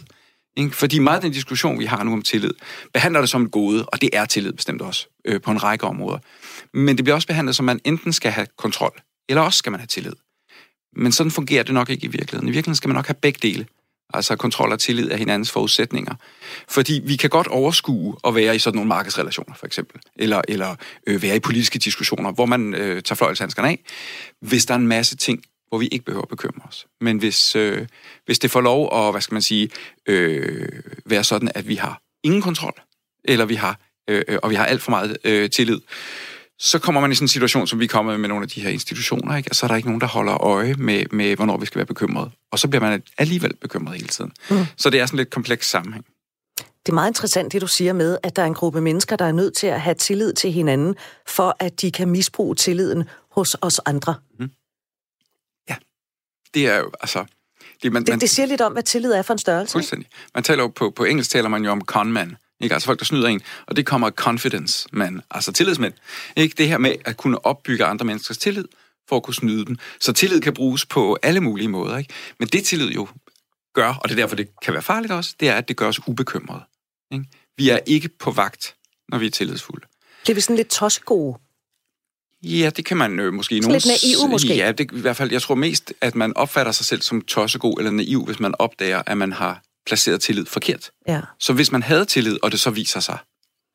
Ikke? 0.56 0.76
Fordi 0.76 0.98
meget 0.98 1.16
af 1.16 1.22
den 1.22 1.32
diskussion, 1.32 1.78
vi 1.78 1.84
har 1.84 2.04
nu 2.04 2.12
om 2.12 2.22
tillid, 2.22 2.50
behandler 2.92 3.20
det 3.20 3.30
som 3.30 3.42
et 3.42 3.50
gode, 3.50 3.84
og 3.84 4.00
det 4.00 4.10
er 4.12 4.24
tillid 4.24 4.52
bestemt 4.52 4.82
også, 4.82 5.08
øh, 5.24 5.40
på 5.40 5.50
en 5.50 5.62
række 5.62 5.84
områder. 5.86 6.18
Men 6.74 6.96
det 6.96 7.04
bliver 7.04 7.14
også 7.14 7.28
behandlet 7.28 7.56
som, 7.56 7.64
man 7.64 7.80
enten 7.84 8.12
skal 8.12 8.30
have 8.30 8.46
kontrol, 8.56 9.00
eller 9.28 9.42
også 9.42 9.58
skal 9.58 9.72
man 9.72 9.80
have 9.80 9.86
tillid. 9.86 10.12
Men 10.96 11.12
sådan 11.12 11.30
fungerer 11.30 11.62
det 11.62 11.74
nok 11.74 11.90
ikke 11.90 12.04
i 12.04 12.08
virkeligheden. 12.08 12.48
I 12.48 12.50
virkeligheden 12.50 12.76
skal 12.76 12.88
man 12.88 12.94
nok 12.94 13.06
have 13.06 13.14
begge 13.14 13.38
dele. 13.42 13.66
Altså 14.14 14.36
kontrol 14.36 14.72
og 14.72 14.78
tillid 14.78 15.10
af 15.10 15.18
hinandens 15.18 15.50
forudsætninger. 15.50 16.14
Fordi 16.68 17.00
vi 17.04 17.16
kan 17.16 17.30
godt 17.30 17.46
overskue 17.46 18.16
at 18.26 18.34
være 18.34 18.56
i 18.56 18.58
sådan 18.58 18.76
nogle 18.76 18.88
markedsrelationer, 18.88 19.54
for 19.54 19.66
eksempel. 19.66 20.00
Eller, 20.16 20.42
eller 20.48 20.76
øh, 21.06 21.22
være 21.22 21.36
i 21.36 21.40
politiske 21.40 21.78
diskussioner, 21.78 22.32
hvor 22.32 22.46
man 22.46 22.74
øh, 22.74 23.02
tager 23.02 23.16
fløjelshandskerne 23.16 23.68
af. 23.68 23.78
Hvis 24.40 24.66
der 24.66 24.74
er 24.74 24.78
en 24.78 24.88
masse 24.88 25.16
ting, 25.16 25.42
hvor 25.68 25.78
vi 25.78 25.86
ikke 25.86 26.04
behøver 26.04 26.22
at 26.22 26.28
bekymre 26.28 26.68
os. 26.68 26.86
Men 27.00 27.18
hvis, 27.18 27.56
øh, 27.56 27.86
hvis 28.24 28.38
det 28.38 28.50
får 28.50 28.60
lov 28.60 29.06
at, 29.06 29.12
hvad 29.12 29.20
skal 29.20 29.34
man 29.34 29.42
sige, 29.42 29.70
øh, 30.06 30.68
være 31.04 31.24
sådan, 31.24 31.50
at 31.54 31.68
vi 31.68 31.74
har 31.74 32.00
ingen 32.22 32.42
kontrol, 32.42 32.80
eller 33.24 33.44
vi 33.44 33.54
har, 33.54 33.80
øh, 34.08 34.22
øh 34.28 34.38
og 34.42 34.50
vi 34.50 34.54
har 34.54 34.66
alt 34.66 34.82
for 34.82 34.90
meget 34.90 35.16
øh, 35.24 35.50
tillid, 35.50 35.80
så 36.58 36.78
kommer 36.78 37.00
man 37.00 37.12
i 37.12 37.14
sådan 37.14 37.24
en 37.24 37.28
situation, 37.28 37.66
som 37.66 37.80
vi 37.80 37.86
kommer 37.86 38.16
med 38.16 38.28
nogle 38.28 38.42
af 38.42 38.48
de 38.48 38.60
her 38.60 38.70
institutioner, 38.70 39.36
ikke? 39.36 39.50
og 39.50 39.56
så 39.56 39.66
er 39.66 39.68
der 39.68 39.76
ikke 39.76 39.88
nogen, 39.88 40.00
der 40.00 40.06
holder 40.06 40.44
øje 40.44 40.74
med, 40.74 41.04
med, 41.10 41.36
hvornår 41.36 41.56
vi 41.56 41.66
skal 41.66 41.78
være 41.78 41.86
bekymrede. 41.86 42.30
Og 42.50 42.58
så 42.58 42.68
bliver 42.68 42.82
man 42.82 43.02
alligevel 43.18 43.56
bekymret 43.56 43.96
hele 43.96 44.08
tiden. 44.08 44.32
Mm. 44.50 44.64
Så 44.76 44.90
det 44.90 45.00
er 45.00 45.06
sådan 45.06 45.16
lidt 45.16 45.30
kompleks 45.30 45.70
sammenhæng. 45.70 46.06
Det 46.56 46.92
er 46.92 46.94
meget 46.94 47.10
interessant, 47.10 47.52
det 47.52 47.60
du 47.60 47.66
siger 47.66 47.92
med, 47.92 48.18
at 48.22 48.36
der 48.36 48.42
er 48.42 48.46
en 48.46 48.54
gruppe 48.54 48.80
mennesker, 48.80 49.16
der 49.16 49.24
er 49.24 49.32
nødt 49.32 49.56
til 49.56 49.66
at 49.66 49.80
have 49.80 49.94
tillid 49.94 50.32
til 50.32 50.52
hinanden, 50.52 50.94
for 51.26 51.56
at 51.58 51.80
de 51.80 51.92
kan 51.92 52.08
misbruge 52.08 52.54
tilliden 52.54 53.04
hos 53.30 53.56
os 53.60 53.80
andre. 53.86 54.14
Mm. 54.38 54.50
Ja, 55.68 55.76
det 56.54 56.66
er 56.66 56.78
jo, 56.78 56.90
altså... 57.00 57.24
Det, 57.82 57.92
man, 57.92 58.02
det, 58.02 58.12
man, 58.12 58.20
det 58.20 58.30
siger 58.30 58.46
lidt 58.46 58.60
om, 58.60 58.72
hvad 58.72 58.82
tillid 58.82 59.12
er 59.12 59.22
for 59.22 59.32
en 59.32 59.38
størrelse. 59.38 59.72
Fuldstændig. 59.72 60.08
Man 60.34 60.44
taler 60.44 60.62
jo 60.62 60.68
på, 60.68 60.90
på 60.90 61.04
engelsk 61.04 61.30
taler 61.30 61.48
man 61.48 61.64
jo 61.64 61.70
om 61.70 61.80
conman. 61.80 62.36
Ikke? 62.60 62.74
Altså 62.74 62.86
folk, 62.86 62.98
der 62.98 63.04
snyder 63.04 63.28
en. 63.28 63.40
Og 63.66 63.76
det 63.76 63.86
kommer 63.86 64.10
confidence 64.10 64.88
man, 64.92 65.22
altså 65.30 65.52
tillidsmænd. 65.52 65.94
Ikke? 66.36 66.54
Det 66.58 66.68
her 66.68 66.78
med 66.78 66.94
at 67.04 67.16
kunne 67.16 67.46
opbygge 67.46 67.84
andre 67.84 68.06
menneskers 68.06 68.38
tillid, 68.38 68.64
for 69.08 69.16
at 69.16 69.22
kunne 69.22 69.34
snyde 69.34 69.64
dem. 69.64 69.78
Så 70.00 70.12
tillid 70.12 70.40
kan 70.40 70.54
bruges 70.54 70.86
på 70.86 71.18
alle 71.22 71.40
mulige 71.40 71.68
måder. 71.68 71.98
Ikke? 71.98 72.14
Men 72.38 72.48
det 72.48 72.64
tillid 72.64 72.88
jo 72.88 73.08
gør, 73.74 73.94
og 73.94 74.08
det 74.08 74.14
er 74.14 74.22
derfor, 74.22 74.36
det 74.36 74.48
kan 74.62 74.74
være 74.74 74.82
farligt 74.82 75.12
også, 75.12 75.34
det 75.40 75.48
er, 75.48 75.54
at 75.54 75.68
det 75.68 75.76
gør 75.76 75.88
os 75.88 76.08
ubekymrede. 76.08 76.62
Ikke? 77.12 77.24
Vi 77.56 77.68
er 77.68 77.78
ikke 77.86 78.08
på 78.08 78.30
vagt, 78.30 78.74
når 79.08 79.18
vi 79.18 79.26
er 79.26 79.30
tillidsfulde. 79.30 79.86
Det 80.26 80.30
er 80.30 80.34
vi 80.34 80.40
sådan 80.40 80.56
lidt 80.56 80.68
tossegode. 80.68 81.38
Ja, 82.42 82.70
det 82.76 82.84
kan 82.84 82.96
man 82.96 83.20
øh, 83.20 83.32
måske... 83.32 83.60
Nogle, 83.60 83.72
lidt 83.74 83.86
naiv 83.86 84.30
måske? 84.30 84.56
Ja, 84.56 84.72
det, 84.72 84.90
i 84.92 85.00
hvert 85.00 85.16
fald, 85.16 85.32
jeg 85.32 85.42
tror 85.42 85.54
mest, 85.54 85.92
at 86.00 86.14
man 86.14 86.36
opfatter 86.36 86.72
sig 86.72 86.86
selv 86.86 87.02
som 87.02 87.20
tossegod 87.20 87.74
eller 87.78 87.90
naiv, 87.90 88.24
hvis 88.24 88.40
man 88.40 88.54
opdager, 88.58 89.02
at 89.06 89.18
man 89.18 89.32
har 89.32 89.62
placeret 89.86 90.20
tillid 90.20 90.46
forkert. 90.46 90.90
Ja. 91.08 91.20
Så 91.38 91.52
hvis 91.52 91.72
man 91.72 91.82
havde 91.82 92.04
tillid, 92.04 92.38
og 92.42 92.52
det 92.52 92.60
så 92.60 92.70
viser 92.70 93.00
sig, 93.00 93.18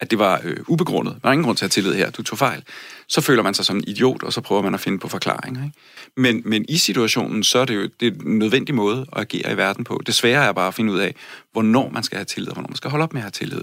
at 0.01 0.11
det 0.11 0.19
var 0.19 0.41
øh, 0.43 0.57
ubegrundet, 0.67 1.17
der 1.21 1.29
er 1.29 1.33
ingen 1.33 1.45
grund 1.45 1.57
til 1.57 1.65
at 1.65 1.75
have 1.75 1.83
tillid 1.83 1.97
her, 1.97 2.09
du 2.09 2.23
tog 2.23 2.37
fejl, 2.37 2.63
så 3.07 3.21
føler 3.21 3.43
man 3.43 3.53
sig 3.53 3.65
som 3.65 3.77
en 3.77 3.83
idiot, 3.87 4.23
og 4.23 4.33
så 4.33 4.41
prøver 4.41 4.61
man 4.61 4.73
at 4.73 4.79
finde 4.79 4.99
på 4.99 5.07
forklaringer. 5.07 5.63
Ikke? 5.63 5.77
Men, 6.17 6.41
men 6.45 6.65
i 6.69 6.77
situationen, 6.77 7.43
så 7.43 7.59
er 7.59 7.65
det 7.65 7.75
jo 7.75 7.89
det 7.99 8.07
er 8.07 8.11
en 8.25 8.39
nødvendig 8.39 8.75
måde 8.75 9.05
at 9.15 9.21
agere 9.21 9.53
i 9.53 9.57
verden 9.57 9.83
på. 9.83 10.01
Det 10.05 10.15
svære 10.15 10.45
er 10.45 10.51
bare 10.51 10.67
at 10.67 10.73
finde 10.73 10.93
ud 10.93 10.99
af, 10.99 11.15
hvornår 11.51 11.89
man 11.89 12.03
skal 12.03 12.15
have 12.15 12.25
tillid, 12.25 12.49
og 12.49 12.53
hvornår 12.53 12.67
man 12.67 12.75
skal 12.75 12.89
holde 12.91 13.03
op 13.03 13.13
med 13.13 13.21
at 13.21 13.23
have 13.23 13.31
tillid. 13.31 13.61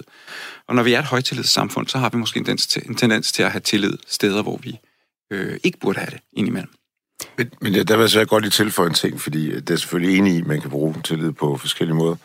Og 0.68 0.74
når 0.74 0.82
vi 0.82 0.92
er 0.92 0.98
et 0.98 1.04
højtillidssamfund, 1.04 1.86
så 1.86 1.98
har 1.98 2.10
vi 2.10 2.16
måske 2.16 2.38
en 2.38 2.44
tendens 2.44 2.66
til, 2.66 2.82
en 2.88 2.94
tendens 2.94 3.32
til 3.32 3.42
at 3.42 3.50
have 3.50 3.60
tillid 3.60 3.98
steder, 4.06 4.42
hvor 4.42 4.56
vi 4.56 4.78
øh, 5.32 5.60
ikke 5.62 5.78
burde 5.78 5.98
have 5.98 6.10
det 6.10 6.20
indimellem. 6.32 6.70
Men, 7.38 7.50
men 7.60 7.74
der 7.74 7.96
vil 7.96 8.02
jeg 8.02 8.10
så 8.10 8.24
godt 8.24 8.44
lige 8.44 8.50
tilføje 8.50 8.88
en 8.88 8.94
ting, 8.94 9.20
fordi 9.20 9.60
det 9.60 9.70
er 9.70 9.76
selvfølgelig 9.76 10.18
enig 10.18 10.34
i, 10.34 10.38
at 10.40 10.46
man 10.46 10.60
kan 10.60 10.70
bruge 10.70 10.94
tillid 11.04 11.32
på 11.32 11.56
forskellige 11.56 11.96
måder. 11.96 12.16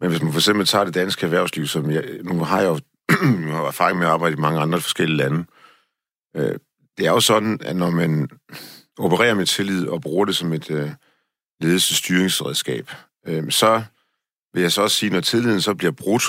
Men 0.00 0.10
hvis 0.10 0.22
man 0.22 0.32
for 0.32 0.38
eksempel 0.38 0.66
tager 0.66 0.84
det 0.84 0.94
danske 0.94 1.24
erhvervsliv, 1.24 1.66
som 1.66 1.90
jeg, 1.90 2.04
nu 2.22 2.44
har 2.44 2.60
jeg 2.60 2.68
jo 2.68 2.80
erfaring 3.66 3.98
med 3.98 4.06
at 4.06 4.12
arbejde 4.12 4.36
i 4.36 4.40
mange 4.40 4.60
andre 4.60 4.80
forskellige 4.80 5.16
lande, 5.16 5.44
øh, 6.36 6.58
det 6.98 7.06
er 7.06 7.10
jo 7.10 7.20
sådan, 7.20 7.60
at 7.62 7.76
når 7.76 7.90
man 7.90 8.28
opererer 8.98 9.34
med 9.34 9.46
tillid 9.46 9.88
og 9.88 10.00
bruger 10.00 10.24
det 10.24 10.36
som 10.36 10.52
et 10.52 10.70
øh, 10.70 10.90
ledelsesstyringsredskab, 11.60 12.90
øh, 13.26 13.50
så 13.50 13.82
vil 14.54 14.62
jeg 14.62 14.72
så 14.72 14.82
også 14.82 14.96
sige, 14.96 15.12
når 15.12 15.20
tilliden 15.20 15.60
så 15.60 15.74
bliver 15.74 15.92
brudt, 15.92 16.22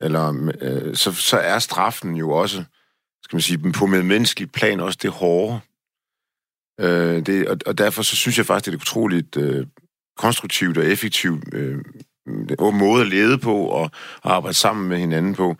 eller, 0.00 0.50
øh, 0.60 0.96
så, 0.96 1.12
så 1.12 1.38
er 1.38 1.58
straffen 1.58 2.16
jo 2.16 2.30
også, 2.30 2.64
skal 3.22 3.36
man 3.36 3.42
sige, 3.42 3.72
på 3.72 3.86
menneskelig 3.86 4.52
plan 4.52 4.80
også 4.80 4.98
det 5.02 5.10
hårde. 5.10 5.60
Øh, 6.80 7.26
det, 7.26 7.48
og, 7.48 7.58
og 7.66 7.78
derfor 7.78 8.02
så 8.02 8.16
synes 8.16 8.38
jeg 8.38 8.46
faktisk, 8.46 8.64
det 8.64 8.72
er 8.72 8.76
et 8.76 8.82
utroligt 8.82 9.36
øh, 9.36 9.66
konstruktivt 10.16 10.78
og 10.78 10.84
effektivt 10.84 11.54
øh, 11.54 11.84
måde 12.72 13.00
at 13.00 13.08
lede 13.08 13.38
på 13.38 13.54
og, 13.54 13.90
og 14.22 14.34
arbejde 14.34 14.54
sammen 14.56 14.88
med 14.88 14.98
hinanden 14.98 15.34
på. 15.34 15.56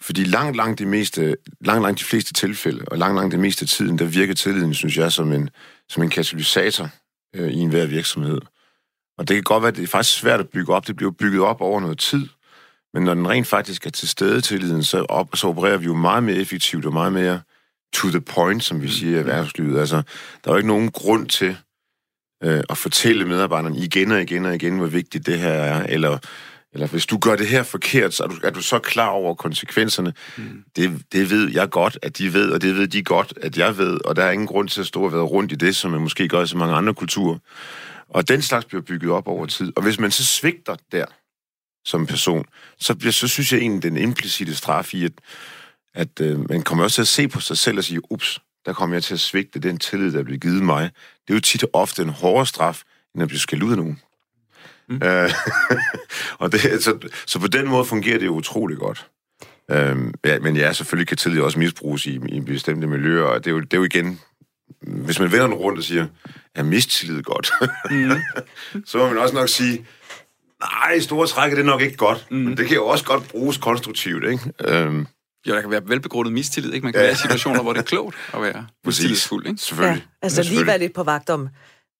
Fordi 0.00 0.24
langt, 0.24 0.56
langt 0.56 0.78
de, 0.78 0.86
meste, 0.86 1.36
langt, 1.60 1.82
langt 1.82 2.00
de 2.00 2.04
fleste 2.04 2.32
tilfælde, 2.32 2.84
og 2.86 2.98
langt, 2.98 3.16
langt 3.16 3.32
det 3.32 3.40
meste 3.40 3.62
af 3.62 3.68
tiden, 3.68 3.98
der 3.98 4.04
virker 4.04 4.34
tilliden, 4.34 4.74
synes 4.74 4.96
jeg, 4.96 5.12
som 5.12 5.32
en, 5.32 5.50
som 5.88 6.02
en 6.02 6.10
katalysator 6.10 6.88
øh, 7.36 7.50
i 7.50 7.58
enhver 7.58 7.86
virksomhed. 7.86 8.40
Og 9.18 9.28
det 9.28 9.36
kan 9.36 9.42
godt 9.42 9.62
være, 9.62 9.68
at 9.68 9.76
det 9.76 9.82
er 9.82 9.86
faktisk 9.86 10.18
svært 10.18 10.40
at 10.40 10.48
bygge 10.48 10.74
op. 10.74 10.86
Det 10.86 10.96
bliver 10.96 11.10
bygget 11.10 11.42
op 11.42 11.60
over 11.60 11.80
noget 11.80 11.98
tid. 11.98 12.28
Men 12.94 13.02
når 13.02 13.14
den 13.14 13.28
rent 13.28 13.46
faktisk 13.46 13.86
er 13.86 13.90
til 13.90 14.08
stede 14.08 14.40
tilliden, 14.40 14.82
så, 14.82 15.06
op, 15.08 15.36
så 15.36 15.46
opererer 15.46 15.76
vi 15.76 15.84
jo 15.84 15.94
meget 15.94 16.22
mere 16.22 16.36
effektivt 16.36 16.86
og 16.86 16.92
meget 16.92 17.12
mere 17.12 17.40
to 17.92 18.08
the 18.08 18.20
point, 18.20 18.64
som 18.64 18.82
vi 18.82 18.88
siger 18.88 19.16
i 19.16 19.18
erhvervslivet. 19.18 19.80
Altså, 19.80 19.96
der 20.44 20.50
er 20.50 20.52
jo 20.52 20.56
ikke 20.56 20.68
nogen 20.68 20.90
grund 20.90 21.28
til 21.28 21.56
øh, 22.44 22.62
at 22.70 22.78
fortælle 22.78 23.24
medarbejderne 23.24 23.78
igen 23.78 24.10
og 24.10 24.22
igen 24.22 24.44
og 24.44 24.54
igen, 24.54 24.76
hvor 24.76 24.86
vigtigt 24.86 25.26
det 25.26 25.38
her 25.38 25.52
er, 25.52 25.86
eller 25.86 26.18
eller 26.74 26.86
hvis 26.86 27.06
du 27.06 27.18
gør 27.18 27.36
det 27.36 27.46
her 27.46 27.62
forkert, 27.62 28.14
så 28.14 28.24
er 28.24 28.28
du, 28.28 28.34
er 28.42 28.50
du 28.50 28.62
så 28.62 28.78
klar 28.78 29.08
over 29.08 29.34
konsekvenserne. 29.34 30.12
Mm. 30.36 30.64
Det, 30.76 31.02
det 31.12 31.30
ved 31.30 31.50
jeg 31.52 31.70
godt, 31.70 31.98
at 32.02 32.18
de 32.18 32.32
ved, 32.32 32.50
og 32.50 32.62
det 32.62 32.76
ved 32.76 32.88
de 32.88 33.02
godt, 33.02 33.34
at 33.42 33.58
jeg 33.58 33.78
ved, 33.78 34.00
og 34.04 34.16
der 34.16 34.24
er 34.24 34.30
ingen 34.30 34.46
grund 34.46 34.68
til 34.68 34.80
at 34.80 34.86
stå 34.86 35.04
og 35.04 35.12
være 35.12 35.22
rundt 35.22 35.52
i 35.52 35.54
det, 35.54 35.76
som 35.76 35.90
man 35.90 36.00
måske 36.00 36.28
gør 36.28 36.42
i 36.42 36.46
så 36.46 36.56
mange 36.56 36.74
andre 36.74 36.94
kulturer. 36.94 37.38
Og 38.08 38.28
den 38.28 38.42
slags 38.42 38.64
bliver 38.64 38.82
bygget 38.82 39.12
op 39.12 39.28
over 39.28 39.46
tid. 39.46 39.72
Og 39.76 39.82
hvis 39.82 40.00
man 40.00 40.10
så 40.10 40.24
svigter 40.24 40.76
der 40.92 41.04
som 41.84 42.06
person, 42.06 42.44
så, 42.78 42.94
bliver, 42.94 43.12
så 43.12 43.28
synes 43.28 43.52
jeg 43.52 43.60
egentlig, 43.60 43.82
den 43.82 43.96
implicite 43.96 44.56
straf 44.56 44.94
i, 44.94 45.04
at, 45.04 45.12
at 45.94 46.20
øh, 46.20 46.48
man 46.50 46.62
kommer 46.62 46.84
også 46.84 46.94
til 46.94 47.02
at 47.02 47.08
se 47.08 47.28
på 47.28 47.40
sig 47.40 47.58
selv 47.58 47.78
og 47.78 47.84
sige, 47.84 48.12
ups, 48.12 48.40
der 48.66 48.72
kommer 48.72 48.96
jeg 48.96 49.02
til 49.02 49.14
at 49.14 49.20
svigte 49.20 49.58
den 49.58 49.78
tillid, 49.78 50.12
der 50.12 50.22
bliver 50.22 50.38
givet 50.38 50.62
mig. 50.62 50.90
Det 51.26 51.32
er 51.32 51.34
jo 51.34 51.40
tit 51.40 51.64
ofte 51.72 52.02
en 52.02 52.08
hårdere 52.08 52.46
straf, 52.46 52.82
end 53.14 53.22
at 53.22 53.28
blive 53.28 53.40
skældt 53.40 53.62
ud 53.62 53.70
af 53.70 53.76
nogen. 53.76 54.00
Mm. 54.88 55.00
Øh, 55.02 55.30
og 56.40 56.52
det, 56.52 56.82
så, 56.82 56.98
så 57.26 57.38
på 57.38 57.46
den 57.46 57.68
måde 57.68 57.84
fungerer 57.84 58.18
det 58.18 58.26
jo 58.26 58.34
utrolig 58.34 58.78
godt. 58.78 59.06
Øhm, 59.70 60.14
ja, 60.24 60.38
men 60.38 60.56
ja, 60.56 60.72
selvfølgelig 60.72 61.08
kan 61.08 61.16
tillid 61.16 61.40
også 61.40 61.58
misbruges 61.58 62.06
i, 62.06 62.20
i 62.28 62.40
bestemte 62.40 62.86
miljøer, 62.86 63.24
og 63.24 63.44
det 63.44 63.50
er, 63.50 63.54
jo, 63.54 63.60
det 63.60 63.72
er 63.74 63.78
jo 63.78 63.84
igen, 63.84 64.20
hvis 64.80 65.20
man 65.20 65.32
vender 65.32 65.46
den 65.46 65.54
rundt 65.54 65.78
og 65.78 65.84
siger, 65.84 66.06
er 66.54 66.62
mistillid 66.62 67.22
godt? 67.22 67.50
Mm. 67.90 68.10
så 68.86 68.98
må 68.98 69.08
man 69.08 69.18
også 69.18 69.34
nok 69.34 69.48
sige, 69.48 69.86
nej, 70.60 70.92
i 70.92 71.00
store 71.00 71.26
træk 71.26 71.52
er 71.52 71.56
det 71.56 71.64
nok 71.64 71.80
ikke 71.80 71.96
godt, 71.96 72.26
mm. 72.30 72.36
men 72.36 72.56
det 72.56 72.66
kan 72.66 72.76
jo 72.76 72.86
også 72.86 73.04
godt 73.04 73.28
bruges 73.28 73.56
konstruktivt, 73.56 74.24
ikke? 74.24 74.52
Øhm, 74.60 75.06
jo, 75.46 75.54
der 75.54 75.60
kan 75.60 75.70
være 75.70 75.88
velbegrundet 75.88 76.32
mistillid, 76.32 76.72
ikke? 76.72 76.84
Man 76.84 76.92
kan 76.92 77.00
ja. 77.00 77.06
være 77.06 77.12
i 77.12 77.16
situationer, 77.16 77.62
hvor 77.62 77.72
det 77.72 77.80
er 77.80 77.84
klogt 77.84 78.16
at 78.34 78.42
være 78.42 78.66
mistillidsfuld, 78.84 79.46
ikke? 79.46 79.62
Selvfølgelig. 79.62 80.02
Ja, 80.02 80.24
altså 80.26 80.42
ja, 80.42 80.48
lige 80.48 80.66
være 80.66 80.78
lidt 80.78 80.94
på 80.94 81.02
vagt 81.02 81.30
om, 81.30 81.48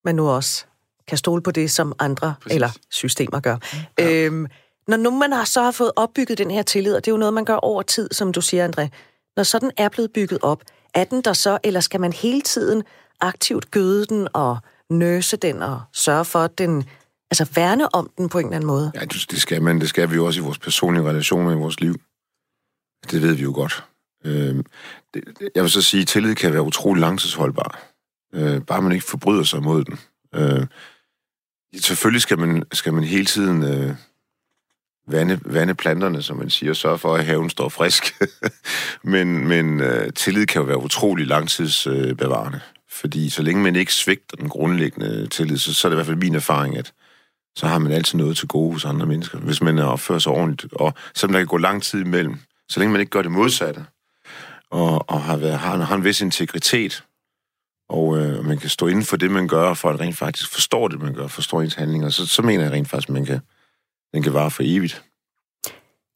men 0.05 0.17
nu 0.17 0.29
også 0.29 0.65
kan 1.09 1.19
stole 1.19 1.43
på 1.43 1.51
det, 1.51 1.71
som 1.71 1.93
andre 1.99 2.35
Præcis. 2.41 2.55
eller 2.55 2.71
systemer 2.91 3.41
gør. 3.41 3.57
Ja. 3.99 4.13
Øhm, 4.13 4.47
når 4.89 4.97
nu 4.97 5.11
man 5.11 5.33
har 5.33 5.45
så 5.45 5.63
har 5.63 5.71
fået 5.71 5.93
opbygget 5.97 6.39
den 6.39 6.51
her 6.51 6.63
tillid, 6.63 6.95
og 6.95 7.05
det 7.05 7.11
er 7.11 7.13
jo 7.13 7.19
noget, 7.19 7.35
man 7.35 7.45
gør 7.45 7.57
over 7.57 7.83
tid, 7.83 8.09
som 8.13 8.33
du 8.33 8.41
siger, 8.41 8.69
André, 8.69 8.89
når 9.37 9.43
sådan 9.43 9.71
er 9.77 9.89
blevet 9.89 10.13
bygget 10.13 10.39
op, 10.43 10.63
er 10.95 11.05
den 11.05 11.23
der 11.23 11.33
så, 11.33 11.59
eller 11.65 11.81
skal 11.81 12.01
man 12.01 12.13
hele 12.13 12.41
tiden 12.41 12.83
aktivt 13.21 13.71
gøde 13.71 14.07
den 14.07 14.29
og 14.33 14.59
nøse 14.91 15.37
den 15.37 15.63
og 15.63 15.83
sørge 15.93 16.25
for, 16.25 16.39
at 16.39 16.59
den, 16.59 16.85
altså 17.31 17.47
værne 17.55 17.95
om 17.95 18.11
den 18.19 18.29
på 18.29 18.39
en 18.39 18.45
eller 18.45 18.57
anden 18.57 18.67
måde? 18.67 18.93
Ja, 18.95 19.01
det 19.05 19.41
skal 19.41 19.63
man. 19.63 19.81
Det 19.81 19.89
skal 19.89 20.11
vi 20.11 20.15
jo 20.15 20.27
også 20.27 20.41
i 20.41 20.43
vores 20.43 20.59
personlige 20.59 21.05
relationer 21.05 21.53
i 21.53 21.55
vores 21.55 21.81
liv. 21.81 21.95
Det 23.11 23.23
ved 23.23 23.35
vi 23.35 23.43
jo 23.43 23.53
godt. 23.55 23.85
Øhm, 24.25 24.65
jeg 25.55 25.63
vil 25.63 25.71
så 25.71 25.83
sige, 25.83 26.01
at 26.01 26.09
tillid 26.09 26.35
kan 26.35 26.53
være 26.53 26.63
utrolig 26.63 27.01
langtidsholdbar. 27.01 27.81
Øh, 28.35 28.61
bare 28.61 28.83
man 28.83 28.93
ikke 28.93 29.05
forbryder 29.05 29.43
sig 29.43 29.63
mod 29.63 29.85
den. 29.85 29.99
Øh, 30.35 30.67
selvfølgelig 31.81 32.23
skal 32.23 32.39
man, 32.39 32.65
skal 32.73 32.93
man 32.93 33.05
hele 33.05 33.27
tiden 33.27 33.63
øh, 33.63 33.95
vande, 35.09 35.41
vande 35.45 35.75
planterne, 35.75 36.23
som 36.23 36.37
man 36.37 36.51
siger, 36.51 36.71
og 36.71 36.77
sørge 36.77 36.99
for, 36.99 37.15
at 37.15 37.25
haven 37.25 37.51
står 37.51 37.69
frisk. 37.69 38.15
men 39.13 39.49
men 39.49 39.81
øh, 39.81 40.13
tillid 40.13 40.47
kan 40.47 40.61
jo 40.61 40.67
være 40.67 40.83
utrolig 40.83 41.27
langtidsbevarende. 41.27 42.59
Øh, 42.59 42.75
fordi 42.91 43.31
så 43.31 43.43
længe 43.43 43.63
man 43.63 43.77
ikke 43.77 43.95
svigter 43.95 44.37
den 44.37 44.49
grundlæggende 44.49 45.27
tillid, 45.27 45.57
så, 45.57 45.75
så 45.75 45.89
er 45.89 45.91
det 45.91 45.95
i 45.95 45.99
hvert 45.99 46.07
fald 46.07 46.17
min 46.17 46.35
erfaring, 46.35 46.77
at 46.77 46.93
så 47.57 47.67
har 47.67 47.79
man 47.79 47.93
altid 47.93 48.19
noget 48.19 48.37
til 48.37 48.49
gode 48.49 48.73
hos 48.73 48.85
andre 48.85 49.07
mennesker, 49.07 49.39
hvis 49.39 49.63
man 49.63 49.79
opfører 49.79 50.19
sig 50.19 50.33
ordentligt. 50.33 50.73
Og 50.73 50.95
selvom 51.15 51.33
der 51.33 51.41
kan 51.41 51.47
gå 51.47 51.57
lang 51.57 51.83
tid 51.83 52.01
imellem, 52.01 52.39
så 52.69 52.81
længe 52.81 52.93
man 52.93 53.01
ikke 53.01 53.11
gør 53.11 53.23
det 53.23 53.31
modsatte, 53.31 53.87
og, 54.71 55.11
og 55.11 55.23
har, 55.23 55.37
været, 55.37 55.59
har, 55.59 55.77
har 55.77 55.95
en 55.95 56.05
vis 56.05 56.21
integritet, 56.21 57.05
og 57.89 58.19
øh, 58.19 58.45
man 58.45 58.59
kan 58.59 58.71
stå 58.71 58.87
inden 58.87 59.05
for 59.05 59.17
det, 59.17 59.31
man 59.31 59.49
gør, 59.49 59.75
for 59.75 59.91
at 59.91 60.01
rent 60.01 60.17
faktisk 60.17 60.53
forstår 60.53 60.89
det, 60.89 61.01
man 61.01 61.15
gør, 61.15 61.27
forstår 61.27 61.63
ens 61.63 61.75
handlinger, 61.75 62.09
så, 62.09 62.27
så 62.27 62.43
mener 62.43 62.65
jeg 62.65 62.73
rent 62.73 62.89
faktisk, 62.89 63.09
at 63.09 63.13
man 63.13 63.25
kan, 63.25 63.41
den 64.15 64.23
kan 64.23 64.33
vare 64.33 64.51
for 64.51 64.63
evigt. 64.67 65.05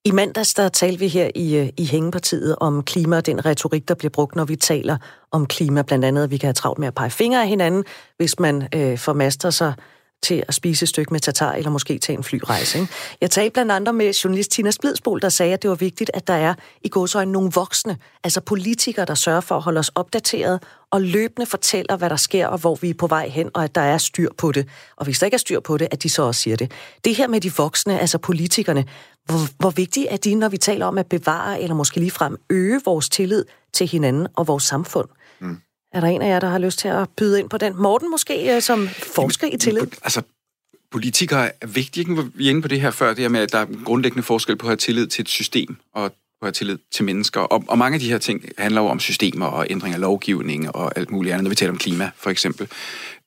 I 0.04 0.10
mandags, 0.10 0.54
der 0.54 0.68
talte 0.68 0.98
vi 0.98 1.08
her 1.08 1.30
i, 1.34 1.56
øh, 1.56 1.68
i 1.76 1.84
Hængepartiet 1.84 2.56
om 2.60 2.82
klima 2.82 3.16
og 3.16 3.26
den 3.26 3.46
retorik, 3.46 3.88
der 3.88 3.94
bliver 3.94 4.10
brugt, 4.10 4.36
når 4.36 4.44
vi 4.44 4.56
taler 4.56 4.96
om 5.30 5.46
klima. 5.46 5.82
Blandt 5.82 6.04
andet, 6.04 6.24
at 6.24 6.30
vi 6.30 6.36
kan 6.36 6.46
have 6.46 6.54
travlt 6.54 6.78
med 6.78 6.88
at 6.88 6.94
pege 6.94 7.10
fingre 7.10 7.42
af 7.42 7.48
hinanden, 7.48 7.84
hvis 8.16 8.38
man 8.38 8.68
øh, 8.74 8.98
formaster 8.98 9.50
sig 9.50 9.74
til 10.22 10.44
at 10.48 10.54
spise 10.54 10.82
et 10.82 10.88
stykke 10.88 11.12
med 11.12 11.20
tatar, 11.20 11.52
eller 11.52 11.70
måske 11.70 11.98
tage 11.98 12.16
en 12.16 12.24
flyrejse. 12.24 12.78
Ikke? 12.78 12.92
Jeg 13.20 13.30
talte 13.30 13.50
blandt 13.50 13.72
andet 13.72 13.94
med 13.94 14.12
journalist 14.12 14.50
Tina 14.50 14.70
Splidsbol, 14.70 15.22
der 15.22 15.28
sagde, 15.28 15.52
at 15.52 15.62
det 15.62 15.70
var 15.70 15.76
vigtigt, 15.76 16.10
at 16.14 16.26
der 16.26 16.34
er 16.34 16.54
i 16.82 16.88
godsøjne 16.88 17.32
nogle 17.32 17.50
voksne, 17.54 17.96
altså 18.24 18.40
politikere, 18.40 19.04
der 19.04 19.14
sørger 19.14 19.40
for 19.40 19.56
at 19.56 19.62
holde 19.62 19.78
os 19.78 19.88
opdateret 19.94 20.62
og 20.90 21.02
løbende 21.02 21.46
fortæller, 21.46 21.96
hvad 21.96 22.10
der 22.10 22.16
sker, 22.16 22.46
og 22.46 22.58
hvor 22.58 22.74
vi 22.74 22.90
er 22.90 22.94
på 22.94 23.06
vej 23.06 23.28
hen, 23.28 23.50
og 23.54 23.64
at 23.64 23.74
der 23.74 23.80
er 23.80 23.98
styr 23.98 24.28
på 24.38 24.52
det. 24.52 24.68
Og 24.96 25.04
hvis 25.04 25.18
der 25.18 25.26
ikke 25.26 25.34
er 25.34 25.38
styr 25.38 25.60
på 25.60 25.76
det, 25.76 25.88
at 25.90 26.02
de 26.02 26.08
så 26.08 26.22
også 26.22 26.40
siger 26.40 26.56
det. 26.56 26.72
Det 27.04 27.14
her 27.14 27.28
med 27.28 27.40
de 27.40 27.56
voksne, 27.56 28.00
altså 28.00 28.18
politikerne, 28.18 28.84
hvor, 29.24 29.38
hvor 29.58 29.70
vigtige 29.70 30.08
er 30.08 30.16
de, 30.16 30.34
når 30.34 30.48
vi 30.48 30.56
taler 30.56 30.86
om 30.86 30.98
at 30.98 31.06
bevare, 31.06 31.60
eller 31.62 31.74
måske 31.74 32.00
ligefrem 32.00 32.36
øge 32.50 32.80
vores 32.84 33.08
tillid 33.08 33.44
til 33.72 33.88
hinanden 33.88 34.26
og 34.36 34.46
vores 34.46 34.64
samfund? 34.64 35.08
Er 35.92 36.00
der 36.00 36.08
en 36.08 36.22
af 36.22 36.28
jer, 36.28 36.40
der 36.40 36.48
har 36.48 36.58
lyst 36.58 36.78
til 36.78 36.88
at 36.88 37.08
byde 37.16 37.40
ind 37.40 37.50
på 37.50 37.58
den? 37.58 37.76
Morten 37.76 38.10
måske, 38.10 38.54
øh, 38.54 38.62
som 38.62 38.88
forsker 38.88 39.46
i 39.46 39.56
tillid? 39.56 39.86
Altså, 40.02 40.22
politikere 40.90 41.50
er 41.60 41.66
vigtige. 41.66 42.10
Ikke? 42.10 42.24
Vi 42.34 42.46
er 42.46 42.50
inde 42.50 42.62
på 42.62 42.68
det 42.68 42.80
her 42.80 42.90
før, 42.90 43.08
det 43.08 43.18
her 43.18 43.28
med, 43.28 43.40
at 43.40 43.52
der 43.52 43.58
er 43.58 43.84
grundlæggende 43.84 44.22
forskel 44.22 44.56
på 44.56 44.66
at 44.66 44.68
have 44.68 44.76
tillid 44.76 45.06
til 45.06 45.22
et 45.22 45.28
system 45.28 45.76
og 45.94 46.10
på 46.10 46.16
at 46.42 46.46
have 46.46 46.52
tillid 46.52 46.78
til 46.92 47.04
mennesker. 47.04 47.40
Og, 47.40 47.64
og 47.68 47.78
mange 47.78 47.94
af 47.94 48.00
de 48.00 48.10
her 48.10 48.18
ting 48.18 48.44
handler 48.58 48.80
jo 48.80 48.86
om 48.86 49.00
systemer 49.00 49.46
og 49.46 49.66
ændring 49.70 49.94
af 49.94 50.00
lovgivning 50.00 50.76
og 50.76 50.98
alt 50.98 51.10
muligt 51.10 51.32
andet, 51.32 51.44
når 51.44 51.48
vi 51.48 51.54
taler 51.54 51.72
om 51.72 51.78
klima, 51.78 52.10
for 52.16 52.30
eksempel. 52.30 52.68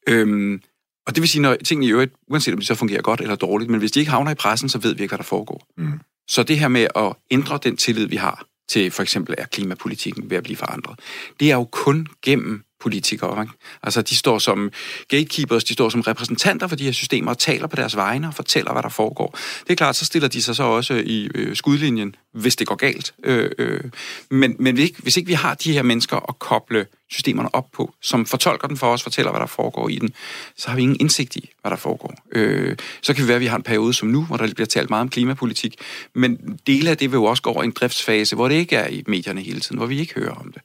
Øhm, 0.07 0.61
og 1.07 1.15
det 1.15 1.21
vil 1.21 1.29
sige, 1.29 1.41
når 1.41 1.55
tingene 1.55 1.85
i 1.85 1.91
øvrigt, 1.91 2.13
uanset 2.27 2.53
om 2.53 2.59
de 2.59 2.65
så 2.65 2.75
fungerer 2.75 3.01
godt 3.01 3.21
eller 3.21 3.35
dårligt, 3.35 3.71
men 3.71 3.79
hvis 3.79 3.91
de 3.91 3.99
ikke 3.99 4.11
havner 4.11 4.31
i 4.31 4.35
pressen, 4.35 4.69
så 4.69 4.77
ved 4.77 4.95
vi 4.95 5.01
ikke, 5.03 5.11
hvad 5.11 5.17
der 5.17 5.23
foregår. 5.23 5.63
Mm. 5.77 5.99
Så 6.27 6.43
det 6.43 6.59
her 6.59 6.67
med 6.67 6.87
at 6.95 7.13
ændre 7.31 7.59
den 7.63 7.77
tillid, 7.77 8.07
vi 8.07 8.15
har 8.15 8.45
til 8.69 8.91
for 8.91 9.03
eksempel 9.03 9.35
er 9.37 9.45
klimapolitikken 9.45 10.29
ved 10.29 10.37
at 10.37 10.43
blive 10.43 10.57
forandret. 10.57 10.99
Det 11.39 11.51
er 11.51 11.55
jo 11.55 11.67
kun 11.71 12.07
gennem 12.21 12.63
politikere. 12.81 13.41
Ikke? 13.41 13.53
Altså, 13.83 14.01
de 14.01 14.15
står 14.15 14.39
som 14.39 14.71
gatekeepers, 15.07 15.63
de 15.63 15.73
står 15.73 15.89
som 15.89 16.01
repræsentanter 16.01 16.67
for 16.67 16.75
de 16.75 16.83
her 16.83 16.91
systemer 16.91 17.31
og 17.31 17.37
taler 17.37 17.67
på 17.67 17.75
deres 17.75 17.95
vegne 17.95 18.27
og 18.27 18.33
fortæller, 18.33 18.71
hvad 18.71 18.83
der 18.83 18.89
foregår. 18.89 19.37
Det 19.63 19.69
er 19.69 19.75
klart, 19.75 19.95
så 19.95 20.05
stiller 20.05 20.27
de 20.27 20.41
sig 20.41 20.55
så 20.55 20.63
også 20.63 20.93
i 20.93 21.29
øh, 21.35 21.55
skudlinjen, 21.55 22.15
hvis 22.33 22.55
det 22.55 22.67
går 22.67 22.75
galt. 22.75 23.13
Øh, 23.23 23.51
øh. 23.57 23.83
Men, 24.29 24.55
men 24.59 24.75
hvis, 24.75 24.83
ikke, 24.83 25.01
hvis 25.01 25.17
ikke 25.17 25.27
vi 25.27 25.33
har 25.33 25.53
de 25.53 25.73
her 25.73 25.83
mennesker 25.83 26.29
at 26.29 26.39
koble 26.39 26.85
systemerne 27.11 27.55
op 27.55 27.71
på, 27.71 27.93
som 28.01 28.25
fortolker 28.25 28.67
den 28.67 28.77
for 28.77 28.87
os, 28.87 29.03
fortæller, 29.03 29.31
hvad 29.31 29.41
der 29.41 29.47
foregår 29.47 29.89
i 29.89 29.95
den, 29.95 30.13
så 30.57 30.69
har 30.69 30.75
vi 30.75 30.81
ingen 30.81 30.97
indsigt 30.99 31.35
i, 31.35 31.49
hvad 31.61 31.71
der 31.71 31.77
foregår. 31.77 32.13
Øh, 32.31 32.75
så 33.01 33.13
kan 33.13 33.23
vi 33.23 33.27
være, 33.27 33.35
at 33.35 33.41
vi 33.41 33.45
har 33.45 33.57
en 33.57 33.63
periode 33.63 33.93
som 33.93 34.07
nu, 34.07 34.23
hvor 34.23 34.37
der 34.37 34.53
bliver 34.53 34.67
talt 34.67 34.89
meget 34.89 35.01
om 35.01 35.09
klimapolitik, 35.09 35.75
men 36.15 36.59
dele 36.67 36.89
af 36.89 36.97
det 36.97 37.11
vil 37.11 37.17
jo 37.17 37.23
også 37.23 37.43
gå 37.43 37.49
over 37.49 37.63
i 37.63 37.65
en 37.65 37.71
driftsfase, 37.71 38.35
hvor 38.35 38.47
det 38.47 38.55
ikke 38.55 38.75
er 38.75 38.87
i 38.87 39.03
medierne 39.07 39.41
hele 39.41 39.59
tiden, 39.59 39.77
hvor 39.77 39.87
vi 39.87 39.99
ikke 39.99 40.13
hører 40.13 40.35
om 40.35 40.53
det. 40.53 40.61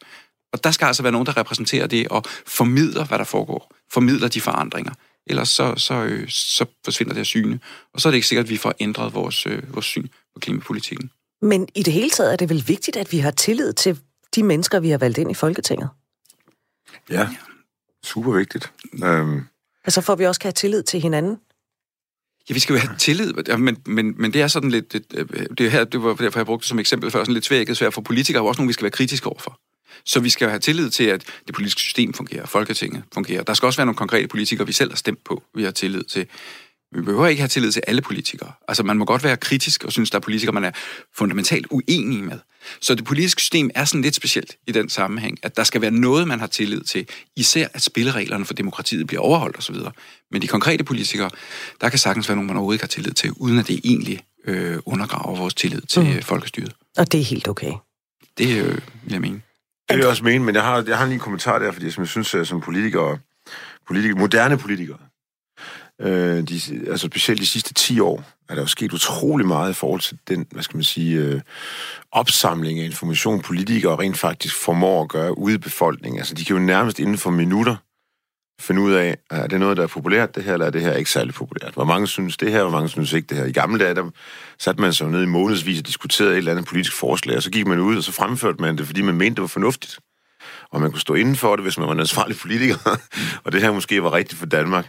Og 0.56 0.64
der 0.64 0.70
skal 0.70 0.86
altså 0.86 1.02
være 1.02 1.12
nogen, 1.12 1.26
der 1.26 1.36
repræsenterer 1.36 1.86
det 1.86 2.08
og 2.08 2.24
formidler, 2.46 3.04
hvad 3.04 3.18
der 3.18 3.24
foregår. 3.24 3.72
Formidler 3.92 4.28
de 4.28 4.40
forandringer. 4.40 4.92
Ellers 5.26 5.48
så, 5.48 5.74
så, 5.76 5.94
øh, 5.94 6.28
så 6.28 6.64
forsvinder 6.84 7.12
det 7.12 7.18
her 7.18 7.24
syne. 7.24 7.60
Og 7.94 8.00
så 8.00 8.08
er 8.08 8.10
det 8.10 8.16
ikke 8.16 8.26
sikkert, 8.26 8.44
at 8.44 8.50
vi 8.50 8.56
får 8.56 8.74
ændret 8.80 9.14
vores, 9.14 9.46
øh, 9.46 9.74
vores 9.74 9.86
syn 9.86 10.08
på 10.34 10.40
klimapolitikken. 10.40 11.10
Men 11.42 11.68
i 11.74 11.82
det 11.82 11.92
hele 11.92 12.10
taget 12.10 12.32
er 12.32 12.36
det 12.36 12.48
vel 12.48 12.64
vigtigt, 12.66 12.96
at 12.96 13.12
vi 13.12 13.18
har 13.18 13.30
tillid 13.30 13.72
til 13.72 13.98
de 14.34 14.42
mennesker, 14.42 14.80
vi 14.80 14.90
har 14.90 14.98
valgt 14.98 15.18
ind 15.18 15.30
i 15.30 15.34
Folketinget? 15.34 15.88
Ja, 17.10 17.28
super 18.04 18.32
vigtigt. 18.32 18.72
Um... 19.02 19.46
Altså 19.84 20.00
for 20.00 20.12
at 20.12 20.18
vi 20.18 20.26
også 20.26 20.40
kan 20.40 20.48
have 20.48 20.52
tillid 20.52 20.82
til 20.82 21.00
hinanden? 21.00 21.36
Ja, 22.48 22.54
vi 22.54 22.60
skal 22.60 22.74
jo 22.74 22.78
have 22.78 22.96
tillid, 22.98 23.32
men, 23.56 23.76
men, 23.86 24.14
men 24.18 24.32
det 24.32 24.42
er 24.42 24.48
sådan 24.48 24.70
lidt, 24.70 24.92
det, 24.92 25.04
det, 25.58 25.70
her, 25.70 25.84
det 25.84 26.02
var 26.02 26.14
derfor, 26.14 26.38
jeg 26.38 26.46
brugte 26.46 26.62
det 26.62 26.68
som 26.68 26.78
eksempel 26.78 27.10
før, 27.10 27.18
sådan 27.18 27.34
lidt 27.34 27.44
svækket 27.44 27.76
svært 27.76 27.94
for 27.94 28.00
politikere, 28.00 28.42
og 28.42 28.48
også 28.48 28.60
nogle, 28.60 28.68
vi 28.68 28.72
skal 28.72 28.82
være 28.82 28.90
kritiske 28.90 29.26
overfor. 29.26 29.60
Så 30.04 30.20
vi 30.20 30.30
skal 30.30 30.44
jo 30.44 30.48
have 30.48 30.60
tillid 30.60 30.90
til, 30.90 31.04
at 31.04 31.22
det 31.46 31.54
politiske 31.54 31.80
system 31.80 32.12
fungerer, 32.12 32.46
Folketinget 32.46 33.02
fungerer. 33.14 33.42
Der 33.42 33.54
skal 33.54 33.66
også 33.66 33.76
være 33.76 33.86
nogle 33.86 33.96
konkrete 33.96 34.28
politikere, 34.28 34.66
vi 34.66 34.72
selv 34.72 34.90
har 34.90 34.96
stemt 34.96 35.24
på, 35.24 35.42
vi 35.54 35.64
har 35.64 35.70
tillid 35.70 36.04
til. 36.04 36.26
Vi 36.94 37.02
behøver 37.02 37.26
ikke 37.26 37.40
have 37.40 37.48
tillid 37.48 37.72
til 37.72 37.82
alle 37.86 38.02
politikere. 38.02 38.52
Altså, 38.68 38.82
man 38.82 38.96
må 38.96 39.04
godt 39.04 39.24
være 39.24 39.36
kritisk 39.36 39.84
og 39.84 39.92
synes, 39.92 40.10
der 40.10 40.18
er 40.18 40.20
politikere, 40.20 40.52
man 40.52 40.64
er 40.64 40.70
fundamentalt 41.18 41.66
uenig 41.70 42.24
med. 42.24 42.38
Så 42.80 42.94
det 42.94 43.04
politiske 43.04 43.40
system 43.40 43.70
er 43.74 43.84
sådan 43.84 44.02
lidt 44.02 44.14
specielt 44.14 44.56
i 44.66 44.72
den 44.72 44.88
sammenhæng, 44.88 45.38
at 45.42 45.56
der 45.56 45.64
skal 45.64 45.80
være 45.80 45.90
noget, 45.90 46.28
man 46.28 46.40
har 46.40 46.46
tillid 46.46 46.80
til. 46.80 47.08
Især 47.36 47.68
at 47.74 47.82
spillereglerne 47.82 48.44
for 48.44 48.54
demokratiet 48.54 49.06
bliver 49.06 49.22
overholdt 49.22 49.58
osv. 49.58 49.76
Men 50.30 50.42
de 50.42 50.46
konkrete 50.46 50.84
politikere, 50.84 51.30
der 51.80 51.88
kan 51.88 51.98
sagtens 51.98 52.28
være 52.28 52.36
nogen, 52.36 52.46
man 52.46 52.56
overhovedet 52.56 52.76
ikke 52.76 52.82
har 52.82 52.88
tillid 52.88 53.12
til, 53.12 53.32
uden 53.32 53.58
at 53.58 53.68
det 53.68 53.80
egentlig 53.84 54.20
øh, 54.46 54.78
undergraver 54.84 55.36
vores 55.36 55.54
tillid 55.54 55.80
til 55.80 56.02
mm. 56.02 56.22
folkestyret. 56.22 56.72
Og 56.96 57.12
det 57.12 57.20
er 57.20 57.24
helt 57.24 57.48
okay. 57.48 57.72
Det 58.38 58.58
øh, 58.58 58.78
vil 59.04 59.12
jeg 59.12 59.20
mene. 59.20 59.40
Det 59.88 59.96
vil 59.96 60.02
jeg 60.02 60.08
også 60.08 60.24
mene, 60.24 60.44
men 60.44 60.54
jeg 60.54 60.62
har, 60.62 60.84
jeg 60.86 60.98
har 60.98 61.04
lige 61.04 61.14
en 61.14 61.20
kommentar 61.20 61.58
der, 61.58 61.72
fordi 61.72 61.90
som 61.90 62.02
jeg 62.02 62.08
synes, 62.08 62.34
at 62.34 62.46
som 62.46 62.60
politikere, 62.60 63.18
politikere 63.86 64.18
moderne 64.18 64.58
politikere, 64.58 64.98
øh, 66.00 66.48
de, 66.48 66.60
altså 66.90 67.06
specielt 67.06 67.40
de 67.40 67.46
sidste 67.46 67.74
10 67.74 68.00
år, 68.00 68.24
er 68.48 68.54
der 68.54 68.62
jo 68.62 68.66
sket 68.66 68.92
utrolig 68.92 69.46
meget 69.46 69.70
i 69.70 69.74
forhold 69.74 70.00
til 70.00 70.18
den, 70.28 70.46
hvad 70.50 70.62
skal 70.62 70.76
man 70.76 70.84
sige, 70.84 71.18
øh, 71.18 71.40
opsamling 72.12 72.80
af 72.80 72.84
information, 72.84 73.40
politikere 73.40 73.96
rent 73.96 74.18
faktisk 74.18 74.54
formår 74.54 75.02
at 75.02 75.08
gøre 75.08 75.38
ude 75.38 75.54
i 75.54 75.58
befolkningen. 75.58 76.18
Altså, 76.18 76.34
de 76.34 76.44
kan 76.44 76.56
jo 76.56 76.62
nærmest 76.62 76.98
inden 76.98 77.18
for 77.18 77.30
minutter 77.30 77.76
finde 78.60 78.80
ud 78.80 78.92
af, 78.92 79.16
ah, 79.30 79.38
er 79.38 79.46
det 79.46 79.60
noget, 79.60 79.76
der 79.76 79.82
er 79.82 79.86
populært, 79.86 80.34
det 80.34 80.44
her, 80.44 80.52
eller 80.52 80.66
er 80.66 80.70
det 80.70 80.80
her 80.80 80.92
ikke 80.92 81.10
særlig 81.10 81.34
populært? 81.34 81.74
Hvor 81.74 81.84
mange 81.84 82.06
synes 82.06 82.36
det 82.36 82.52
her, 82.52 82.62
hvor 82.62 82.70
mange 82.70 82.88
synes 82.88 83.12
ikke 83.12 83.26
det 83.26 83.36
her? 83.36 83.44
I 83.44 83.52
gamle 83.52 83.78
dage, 83.78 83.94
der 83.94 84.10
satte 84.58 84.80
man 84.80 84.92
sig 84.92 85.08
ned 85.08 85.22
i 85.22 85.26
månedsvis 85.26 85.78
og 85.78 85.86
diskuterede 85.86 86.32
et 86.32 86.38
eller 86.38 86.52
andet 86.52 86.66
politisk 86.66 86.96
forslag, 86.96 87.36
og 87.36 87.42
så 87.42 87.50
gik 87.50 87.66
man 87.66 87.78
ud, 87.80 87.96
og 87.96 88.02
så 88.02 88.12
fremførte 88.12 88.60
man 88.60 88.78
det, 88.78 88.86
fordi 88.86 89.02
man 89.02 89.14
mente, 89.14 89.34
det 89.34 89.40
var 89.40 89.48
fornuftigt. 89.48 89.98
Og 90.70 90.80
man 90.80 90.90
kunne 90.90 91.00
stå 91.00 91.14
inden 91.14 91.36
for 91.36 91.56
det, 91.56 91.64
hvis 91.64 91.78
man 91.78 91.86
var 91.86 91.92
en 91.92 92.00
ansvarlig 92.00 92.36
politiker, 92.36 92.76
og 93.44 93.52
det 93.52 93.62
her 93.62 93.72
måske 93.72 94.02
var 94.02 94.12
rigtigt 94.12 94.38
for 94.38 94.46
Danmark. 94.46 94.88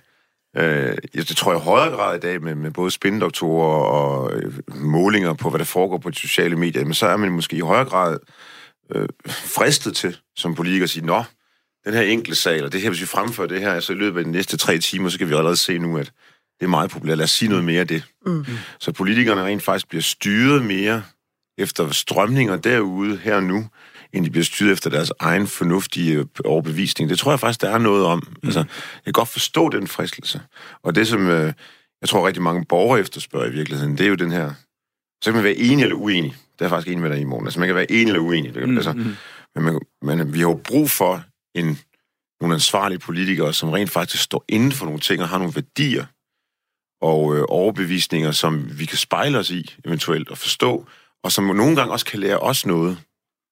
Øh, 0.57 0.97
det 1.13 1.37
tror 1.37 1.51
jeg 1.51 1.61
i 1.61 1.63
højere 1.63 1.95
grad 1.95 2.17
i 2.17 2.19
dag 2.19 2.41
med, 2.41 2.55
med 2.55 2.71
både 2.71 2.91
spindoktorer 2.91 3.83
og 3.83 4.33
øh, 4.33 4.53
målinger 4.75 5.33
på, 5.33 5.49
hvad 5.49 5.59
der 5.59 5.65
foregår 5.65 5.97
på 5.97 6.09
de 6.09 6.15
sociale 6.15 6.55
medier, 6.55 6.85
men 6.85 6.93
så 6.93 7.07
er 7.07 7.17
man 7.17 7.31
måske 7.31 7.55
i 7.55 7.59
højere 7.59 7.85
grad 7.85 8.19
øh, 8.95 9.09
fristet 9.27 9.95
til 9.95 10.17
som 10.35 10.55
politiker 10.55 10.83
at 10.83 10.89
sige, 10.89 11.05
nå, 11.05 11.23
den 11.87 11.95
her 11.95 12.01
enkelte 12.01 12.35
sag, 12.35 12.55
eller 12.55 12.69
det 12.69 12.81
her, 12.81 12.89
hvis 12.89 13.01
vi 13.01 13.05
fremfører 13.05 13.47
det 13.47 13.61
her, 13.61 13.79
så 13.79 13.93
i 13.93 13.95
løbet 13.95 14.19
af 14.19 14.25
de 14.25 14.31
næste 14.31 14.57
tre 14.57 14.77
timer, 14.77 15.09
så 15.09 15.17
kan 15.17 15.29
vi 15.29 15.33
allerede 15.33 15.57
se 15.57 15.77
nu, 15.77 15.97
at 15.97 16.11
det 16.59 16.65
er 16.65 16.69
meget 16.69 16.89
populært. 16.89 17.17
Lad 17.17 17.23
os 17.23 17.31
sige 17.31 17.49
noget 17.49 17.63
mere 17.63 17.79
af 17.79 17.87
det. 17.87 18.03
Mm. 18.25 18.45
Så 18.79 18.91
politikerne 18.91 19.43
rent 19.43 19.63
faktisk 19.63 19.89
bliver 19.89 20.01
styret 20.01 20.65
mere 20.65 21.03
efter 21.57 21.91
strømninger 21.91 22.57
derude 22.57 23.17
her 23.17 23.35
og 23.35 23.43
nu, 23.43 23.67
end 24.13 24.25
de 24.25 24.31
bliver 24.31 24.43
styret 24.43 24.71
efter 24.71 24.89
deres 24.89 25.11
egen 25.19 25.47
fornuftige 25.47 26.25
overbevisning. 26.45 27.09
Det 27.09 27.19
tror 27.19 27.31
jeg 27.31 27.39
faktisk, 27.39 27.61
der 27.61 27.69
er 27.69 27.77
noget 27.77 28.05
om. 28.05 28.17
Mm. 28.27 28.47
Altså, 28.47 28.59
jeg 28.59 29.03
kan 29.03 29.13
godt 29.13 29.29
forstå 29.29 29.69
den 29.69 29.87
fristelse. 29.87 30.41
Og 30.83 30.95
det, 30.95 31.07
som 31.07 31.29
øh, 31.29 31.53
jeg 32.01 32.09
tror 32.09 32.27
rigtig 32.27 32.43
mange 32.43 32.65
borgere 32.65 32.99
efterspørger 32.99 33.47
i 33.47 33.51
virkeligheden, 33.51 33.97
det 33.97 34.05
er 34.05 34.09
jo 34.09 34.15
den 34.15 34.31
her... 34.31 34.53
Så 35.23 35.31
kan 35.31 35.33
man 35.33 35.43
være 35.43 35.55
enig 35.55 35.83
eller 35.83 35.95
uenig. 35.95 36.31
Det 36.31 36.61
er 36.61 36.65
jeg 36.65 36.69
faktisk 36.69 36.87
enig 36.87 37.01
med 37.01 37.09
dig 37.09 37.19
i 37.19 37.23
morgen. 37.23 37.47
Altså, 37.47 37.59
man 37.59 37.67
kan 37.67 37.75
være 37.75 37.91
enig 37.91 38.07
eller 38.07 38.19
uenig. 38.19 38.53
Det, 38.53 38.69
mm. 38.69 38.77
altså, 38.77 38.93
men, 38.93 39.63
man, 39.65 39.79
men 40.01 40.33
vi 40.33 40.39
har 40.39 40.47
jo 40.47 40.61
brug 40.63 40.89
for 40.89 41.23
en, 41.59 41.79
nogle 42.41 42.55
ansvarlige 42.55 42.99
politikere, 42.99 43.53
som 43.53 43.69
rent 43.69 43.91
faktisk 43.91 44.23
står 44.23 44.45
inden 44.49 44.71
for 44.71 44.85
nogle 44.85 44.99
ting 44.99 45.21
og 45.21 45.29
har 45.29 45.37
nogle 45.37 45.55
værdier 45.55 46.05
og 47.01 47.35
øh, 47.35 47.45
overbevisninger, 47.47 48.31
som 48.31 48.79
vi 48.79 48.85
kan 48.85 48.97
spejle 48.97 49.37
os 49.37 49.49
i 49.49 49.75
eventuelt 49.85 50.29
og 50.29 50.37
forstå, 50.37 50.87
og 51.23 51.31
som 51.31 51.43
nogle 51.43 51.75
gange 51.75 51.93
også 51.93 52.05
kan 52.05 52.19
lære 52.19 52.39
os 52.39 52.65
noget. 52.65 53.03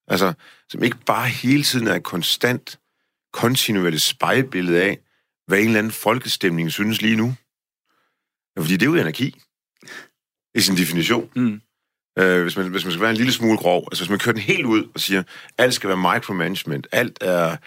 Altså, 0.08 0.34
som 0.70 0.84
ikke 0.84 0.98
bare 1.06 1.28
hele 1.28 1.64
tiden 1.64 1.88
er 1.88 1.96
et 1.96 2.04
konstant, 2.04 2.80
kontinuerligt 3.34 4.02
spejlbillede 4.02 4.84
af, 4.84 5.00
hvad 5.48 5.60
en 5.60 5.66
eller 5.66 5.80
anden 5.80 5.92
folkestemning 5.92 6.72
synes 6.72 7.02
lige 7.02 7.16
nu. 7.16 7.36
Ja, 8.56 8.62
fordi 8.62 8.74
det 8.74 8.82
er 8.82 8.92
jo 8.92 8.96
anarki, 8.96 9.42
i 10.56 10.62
sin 10.62 10.78
definition. 10.78 11.30
Mm. 11.36 11.62
Øh, 12.20 12.42
hvis, 12.42 12.58
man, 12.58 12.68
hvis 12.68 12.86
man 12.86 12.92
skal 12.92 13.02
være 13.02 13.12
en 13.12 13.18
lille 13.18 13.34
smule 13.34 13.58
grov, 13.58 13.88
altså 13.92 14.04
hvis 14.04 14.10
man 14.10 14.20
kører 14.20 14.34
den 14.34 14.42
helt 14.42 14.66
ud 14.66 14.90
og 14.94 15.00
siger, 15.00 15.24
alt 15.58 15.74
skal 15.74 15.88
være 15.88 16.14
micromanagement, 16.14 16.88
alt 16.92 17.18
er, 17.22 17.58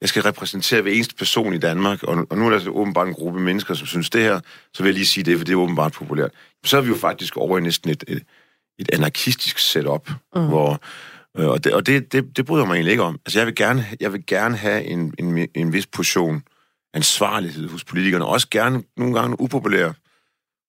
jeg 0.00 0.08
skal 0.08 0.22
repræsentere 0.22 0.82
hver 0.82 0.92
eneste 0.92 1.14
person 1.14 1.54
i 1.54 1.58
Danmark, 1.58 2.02
og, 2.02 2.26
og 2.30 2.38
nu 2.38 2.46
er 2.46 2.50
der 2.50 2.58
så 2.58 2.70
åbenbart 2.70 3.08
en 3.08 3.14
gruppe 3.14 3.40
mennesker, 3.40 3.74
som 3.74 3.86
synes 3.86 4.10
det 4.10 4.22
her, 4.22 4.40
så 4.74 4.82
vil 4.82 4.90
jeg 4.90 4.94
lige 4.94 5.06
sige 5.06 5.24
det, 5.24 5.38
for 5.38 5.44
det 5.44 5.52
er 5.52 5.56
åbenbart 5.56 5.92
populært. 5.92 6.30
Så 6.64 6.76
er 6.76 6.80
vi 6.80 6.88
jo 6.88 6.96
faktisk 6.96 7.36
over 7.36 7.58
i 7.58 7.60
næsten 7.60 7.90
et, 7.90 8.04
et, 8.08 8.22
et 8.78 8.90
anarkistisk 8.92 9.58
setup, 9.58 10.10
mm. 10.34 10.46
hvor 10.46 10.80
Øh, 11.38 11.48
og 11.48 11.64
det, 11.64 11.74
og 11.74 11.86
det, 11.86 12.12
det, 12.12 12.36
det 12.36 12.46
bryder 12.46 12.64
mig 12.64 12.74
egentlig 12.74 12.90
ikke 12.90 13.02
om. 13.02 13.20
Altså, 13.26 13.38
jeg 13.38 13.46
vil 13.46 13.54
gerne, 13.54 13.86
jeg 14.00 14.12
vil 14.12 14.26
gerne 14.26 14.56
have 14.56 14.84
en, 14.84 15.14
en, 15.18 15.48
en 15.54 15.72
vis 15.72 15.86
portion 15.86 16.42
ansvarlighed 16.94 17.68
hos 17.68 17.84
politikerne, 17.84 18.24
og 18.24 18.30
også 18.30 18.48
gerne 18.50 18.82
nogle 18.96 19.20
gange 19.20 19.40
upopulære 19.40 19.94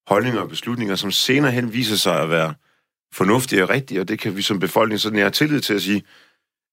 holdninger 0.08 0.42
og 0.42 0.50
beslutninger, 0.50 0.96
som 0.96 1.12
senere 1.12 1.52
hen 1.52 1.74
viser 1.74 1.96
sig 1.96 2.22
at 2.22 2.30
være 2.30 2.54
fornuftige 3.13 3.63
og 3.63 3.70
rigtige, 3.70 4.02
og 4.02 4.08
det 4.08 4.20
kan 4.20 4.36
vi 4.36 4.42
som 4.42 4.60
befolkning 4.60 5.00
sådan 5.00 5.20
have 5.20 5.32
tillid 5.32 5.62
til 5.62 5.74
at 5.74 5.82
sige, 5.82 6.04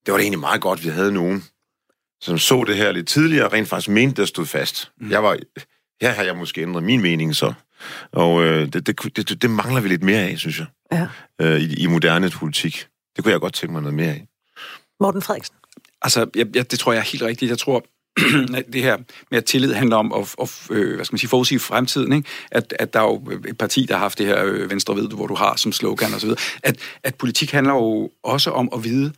det 0.06 0.12
var 0.12 0.18
det 0.18 0.22
egentlig 0.22 0.40
meget 0.40 0.60
godt, 0.60 0.84
vi 0.84 0.88
havde 0.88 1.12
nogen, 1.12 1.44
som 2.20 2.38
så 2.38 2.64
det 2.64 2.76
her 2.76 2.92
lidt 2.92 3.08
tidligere, 3.08 3.48
rent 3.48 3.68
faktisk 3.68 3.88
mente, 3.88 4.20
der 4.20 4.26
stod 4.26 4.46
fast. 4.46 4.90
Mm. 5.00 5.10
Jeg 5.10 5.22
var, 5.22 5.38
her 6.00 6.10
har 6.10 6.22
jeg 6.22 6.36
måske 6.36 6.62
ændret 6.62 6.82
min 6.82 7.02
mening 7.02 7.36
så. 7.36 7.52
Og 8.12 8.44
øh, 8.44 8.72
det, 8.72 8.86
det, 8.86 9.16
det, 9.16 9.42
det 9.42 9.50
mangler 9.50 9.80
vi 9.80 9.88
lidt 9.88 10.02
mere 10.02 10.18
af, 10.18 10.38
synes 10.38 10.58
jeg, 10.58 10.66
ja. 10.92 11.08
øh, 11.40 11.60
i, 11.60 11.82
i 11.82 11.86
moderne 11.86 12.30
politik. 12.30 12.86
Det 13.16 13.24
kunne 13.24 13.32
jeg 13.32 13.40
godt 13.40 13.54
tænke 13.54 13.72
mig 13.72 13.82
noget 13.82 13.94
mere 13.94 14.08
af. 14.08 14.26
Morten 15.00 15.22
Frederiksen? 15.22 15.56
Altså, 16.02 16.26
jeg, 16.36 16.46
jeg, 16.56 16.70
det 16.70 16.78
tror 16.78 16.92
jeg 16.92 17.00
er 17.00 17.04
helt 17.04 17.22
rigtigt. 17.22 17.48
Jeg 17.50 17.58
tror, 17.58 17.86
det 18.72 18.82
her 18.82 18.96
med 19.30 19.38
at 19.38 19.44
tillid 19.44 19.72
handler 19.72 19.96
om 19.96 20.12
at, 20.12 20.34
at 20.42 20.66
øh, 20.70 20.94
hvad 20.94 21.04
skal 21.04 21.14
man 21.14 21.18
sige, 21.18 21.30
forudsige 21.30 21.58
fremtiden. 21.58 22.12
Ikke? 22.12 22.28
At, 22.50 22.74
at 22.78 22.92
der 22.92 23.00
er 23.00 23.04
jo 23.04 23.30
et 23.48 23.58
parti, 23.58 23.86
der 23.86 23.94
har 23.94 24.00
haft 24.00 24.18
det 24.18 24.26
her 24.26 24.44
øh, 24.44 24.70
venstre 24.70 24.96
ved, 24.96 25.08
hvor 25.08 25.26
du 25.26 25.34
har 25.34 25.56
som 25.56 25.72
slogan 25.72 26.14
osv. 26.14 26.30
At, 26.62 26.76
at 27.02 27.14
politik 27.14 27.50
handler 27.52 27.72
jo 27.72 28.10
også 28.22 28.50
om 28.50 28.70
at 28.74 28.84
vide, 28.84 29.12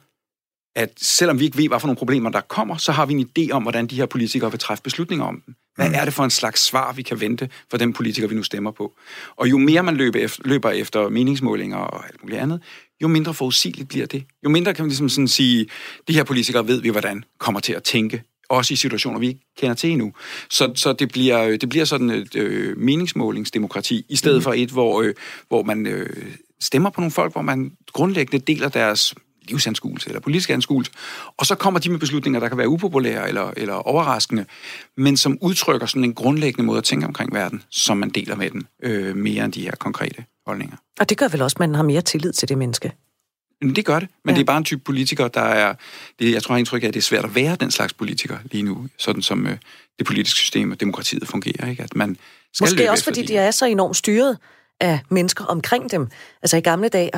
at 0.76 0.92
selvom 0.96 1.38
vi 1.38 1.44
ikke 1.44 1.58
ved, 1.58 1.68
hvad 1.68 1.80
for 1.80 1.86
nogle 1.86 1.96
problemer 1.96 2.30
der 2.30 2.40
kommer, 2.40 2.76
så 2.76 2.92
har 2.92 3.06
vi 3.06 3.14
en 3.14 3.28
idé 3.38 3.50
om, 3.50 3.62
hvordan 3.62 3.86
de 3.86 3.96
her 3.96 4.06
politikere 4.06 4.50
vil 4.50 4.60
træffe 4.60 4.82
beslutninger 4.82 5.24
om 5.24 5.42
dem. 5.46 5.54
Hvad 5.76 5.88
mm. 5.88 5.94
er 5.94 6.04
det 6.04 6.14
for 6.14 6.24
en 6.24 6.30
slags 6.30 6.60
svar, 6.60 6.92
vi 6.92 7.02
kan 7.02 7.20
vente 7.20 7.48
for 7.70 7.78
den 7.78 7.92
politiker, 7.92 8.28
vi 8.28 8.34
nu 8.34 8.42
stemmer 8.42 8.70
på? 8.70 8.98
Og 9.36 9.50
jo 9.50 9.58
mere 9.58 9.82
man 9.82 9.96
løber 9.96 10.18
efter, 10.20 10.42
løber 10.44 10.70
efter 10.70 11.08
meningsmålinger 11.08 11.76
og 11.76 12.06
alt 12.06 12.22
muligt 12.22 12.40
andet, 12.40 12.62
jo 13.02 13.08
mindre 13.08 13.34
forudsigeligt 13.34 13.88
bliver 13.88 14.06
det. 14.06 14.24
Jo 14.44 14.48
mindre 14.48 14.74
kan 14.74 14.82
man 14.82 14.88
ligesom 14.88 15.08
sådan 15.08 15.28
sige, 15.28 15.66
de 16.08 16.12
her 16.12 16.24
politikere 16.24 16.66
ved 16.66 16.80
vi, 16.80 16.88
hvordan 16.88 17.24
kommer 17.38 17.60
til 17.60 17.72
at 17.72 17.82
tænke, 17.82 18.22
også 18.48 18.74
i 18.74 18.76
situationer, 18.76 19.18
vi 19.18 19.26
ikke 19.26 19.40
kender 19.58 19.74
til 19.74 19.90
endnu. 19.90 20.12
Så, 20.50 20.72
så 20.74 20.92
det, 20.92 21.08
bliver, 21.08 21.56
det 21.56 21.68
bliver 21.68 21.84
sådan 21.84 22.10
et 22.10 22.36
øh, 22.36 22.78
meningsmålingsdemokrati, 22.78 24.06
i 24.08 24.16
stedet 24.16 24.36
mm. 24.36 24.42
for 24.42 24.52
et, 24.52 24.70
hvor, 24.70 25.02
øh, 25.02 25.14
hvor 25.48 25.62
man 25.62 25.86
øh, 25.86 26.34
stemmer 26.60 26.90
på 26.90 27.00
nogle 27.00 27.10
folk, 27.10 27.32
hvor 27.32 27.42
man 27.42 27.72
grundlæggende 27.92 28.52
deler 28.52 28.68
deres 28.68 29.14
livsanskuelse 29.50 30.08
eller 30.08 30.20
politisk 30.20 30.50
anskuelse, 30.50 30.92
og 31.36 31.46
så 31.46 31.54
kommer 31.54 31.80
de 31.80 31.90
med 31.90 31.98
beslutninger, 31.98 32.40
der 32.40 32.48
kan 32.48 32.58
være 32.58 32.68
upopulære 32.68 33.28
eller, 33.28 33.52
eller 33.56 33.74
overraskende, 33.74 34.44
men 34.96 35.16
som 35.16 35.38
udtrykker 35.40 35.86
sådan 35.86 36.04
en 36.04 36.14
grundlæggende 36.14 36.66
måde 36.66 36.78
at 36.78 36.84
tænke 36.84 37.06
omkring 37.06 37.34
verden, 37.34 37.62
som 37.70 37.96
man 37.96 38.10
deler 38.10 38.36
med 38.36 38.50
den, 38.50 38.66
øh, 38.82 39.16
mere 39.16 39.44
end 39.44 39.52
de 39.52 39.62
her 39.62 39.74
konkrete 39.78 40.24
holdninger. 40.46 40.76
Og 41.00 41.08
det 41.08 41.18
gør 41.18 41.28
vel 41.28 41.42
også, 41.42 41.54
at 41.54 41.60
man 41.60 41.74
har 41.74 41.82
mere 41.82 42.02
tillid 42.02 42.32
til 42.32 42.48
det 42.48 42.58
menneske? 42.58 42.92
Men 43.60 43.76
det 43.76 43.84
gør 43.84 44.00
det, 44.00 44.08
men 44.24 44.32
ja. 44.32 44.36
det 44.36 44.40
er 44.40 44.46
bare 44.46 44.58
en 44.58 44.64
type 44.64 44.80
politiker, 44.84 45.28
der 45.28 45.40
er... 45.40 45.74
Det, 46.18 46.32
jeg 46.32 46.42
tror, 46.42 46.52
jeg 46.52 46.54
har 46.54 46.58
indtryk 46.58 46.82
af, 46.82 46.88
at 46.88 46.94
det 46.94 47.00
er 47.00 47.04
svært 47.04 47.24
at 47.24 47.34
være 47.34 47.56
den 47.56 47.70
slags 47.70 47.92
politiker 47.92 48.38
lige 48.52 48.62
nu, 48.62 48.88
sådan 48.98 49.22
som 49.22 49.46
øh, 49.46 49.56
det 49.98 50.06
politiske 50.06 50.40
system 50.40 50.70
og 50.70 50.80
demokratiet 50.80 51.28
fungerer. 51.28 51.70
Ikke? 51.70 51.82
At 51.82 51.96
man 51.96 52.16
skal 52.52 52.64
Måske 52.64 52.90
også, 52.90 53.04
fordi 53.04 53.22
de 53.22 53.36
er 53.36 53.50
så 53.50 53.66
enormt 53.66 53.96
styret 53.96 54.38
af 54.80 55.00
mennesker 55.10 55.44
omkring 55.44 55.90
dem. 55.90 56.08
Altså 56.42 56.56
i 56.56 56.60
gamle 56.60 56.88
dage, 56.88 57.10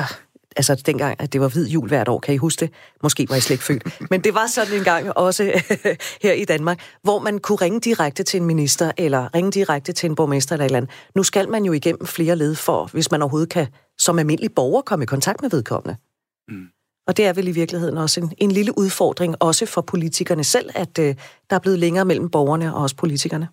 altså 0.55 0.75
dengang, 0.75 1.15
at 1.19 1.33
det 1.33 1.41
var 1.41 1.47
hvid 1.47 1.67
jul 1.67 1.87
hvert 1.87 2.07
år, 2.07 2.19
kan 2.19 2.33
I 2.33 2.37
huske 2.37 2.59
det? 2.59 2.73
Måske 3.03 3.29
var 3.29 3.35
I 3.35 3.41
slet 3.41 3.53
ikke 3.53 3.63
født. 3.63 4.09
Men 4.09 4.21
det 4.21 4.33
var 4.33 4.47
sådan 4.47 4.77
en 4.77 4.83
gang 4.83 5.17
også 5.17 5.43
her 6.23 6.33
i 6.33 6.45
Danmark, 6.45 6.81
hvor 7.03 7.19
man 7.19 7.39
kunne 7.39 7.55
ringe 7.55 7.79
direkte 7.79 8.23
til 8.23 8.39
en 8.39 8.45
minister, 8.45 8.91
eller 8.97 9.35
ringe 9.35 9.51
direkte 9.51 9.93
til 9.93 10.09
en 10.09 10.15
borgmester 10.15 10.55
eller 10.55 10.65
et 10.65 10.69
eller 10.69 10.77
andet. 10.77 10.91
Nu 11.15 11.23
skal 11.23 11.49
man 11.49 11.65
jo 11.65 11.73
igennem 11.73 12.05
flere 12.05 12.35
led 12.35 12.55
for, 12.55 12.89
hvis 12.93 13.11
man 13.11 13.21
overhovedet 13.21 13.49
kan 13.49 13.67
som 13.97 14.19
almindelig 14.19 14.51
borger 14.55 14.81
komme 14.81 15.03
i 15.03 15.05
kontakt 15.05 15.41
med 15.41 15.49
vedkommende. 15.49 15.97
Mm. 16.49 16.67
Og 17.07 17.17
det 17.17 17.25
er 17.25 17.33
vel 17.33 17.47
i 17.47 17.51
virkeligheden 17.51 17.97
også 17.97 18.19
en, 18.21 18.31
en 18.37 18.51
lille 18.51 18.77
udfordring, 18.77 19.35
også 19.39 19.65
for 19.65 19.81
politikerne 19.81 20.43
selv, 20.43 20.69
at 20.75 20.99
øh, 20.99 21.15
der 21.49 21.55
er 21.55 21.59
blevet 21.59 21.79
længere 21.79 22.05
mellem 22.05 22.29
borgerne 22.29 22.75
og 22.75 22.81
også 22.81 22.95
politikerne. 22.95 23.47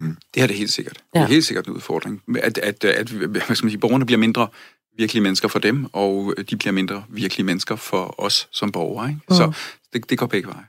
Mm. 0.00 0.16
Det 0.34 0.42
er 0.42 0.46
det 0.46 0.56
helt 0.56 0.72
sikkert. 0.72 1.04
Ja. 1.14 1.20
Det 1.20 1.24
er 1.24 1.30
helt 1.30 1.44
sikkert 1.44 1.66
en 1.66 1.72
udfordring. 1.72 2.22
At, 2.42 2.58
at, 2.58 2.84
at 2.84 3.08
hvad 3.08 3.40
skal 3.40 3.64
man 3.64 3.70
sige, 3.70 3.78
borgerne 3.78 4.06
bliver 4.06 4.18
mindre 4.18 4.48
virkelige 4.96 5.22
mennesker 5.22 5.48
for 5.48 5.58
dem, 5.58 5.86
og 5.92 6.34
de 6.50 6.56
bliver 6.56 6.72
mindre 6.72 7.04
virkelige 7.08 7.46
mennesker 7.46 7.76
for 7.76 8.14
os 8.18 8.48
som 8.52 8.72
borgere. 8.72 9.08
Ikke? 9.08 9.20
Mm. 9.28 9.36
Så 9.36 9.52
det, 9.92 10.10
det 10.10 10.18
går 10.18 10.26
begge 10.26 10.48
veje. 10.48 10.64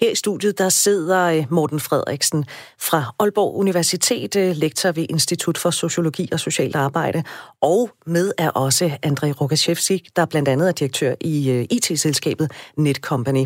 Her 0.00 0.10
i 0.10 0.14
studiet 0.14 0.58
der 0.58 0.68
sidder 0.68 1.24
øh, 1.24 1.44
Morten 1.50 1.80
Frederiksen 1.80 2.44
fra 2.78 3.14
Aalborg 3.18 3.56
Universitet, 3.56 4.36
øh, 4.36 4.56
lektor 4.56 4.92
ved 4.92 5.06
Institut 5.10 5.58
for 5.58 5.70
Sociologi 5.70 6.28
og 6.32 6.40
Socialt 6.40 6.76
Arbejde, 6.76 7.24
og 7.60 7.90
med 8.06 8.32
er 8.38 8.50
også 8.50 8.90
Andrej 9.02 9.30
Rogaszewski, 9.30 10.08
der 10.16 10.26
blandt 10.26 10.48
andet 10.48 10.68
er 10.68 10.72
direktør 10.72 11.14
i 11.20 11.50
øh, 11.50 11.66
IT-selskabet 11.70 12.50
Netcompany. 12.76 13.44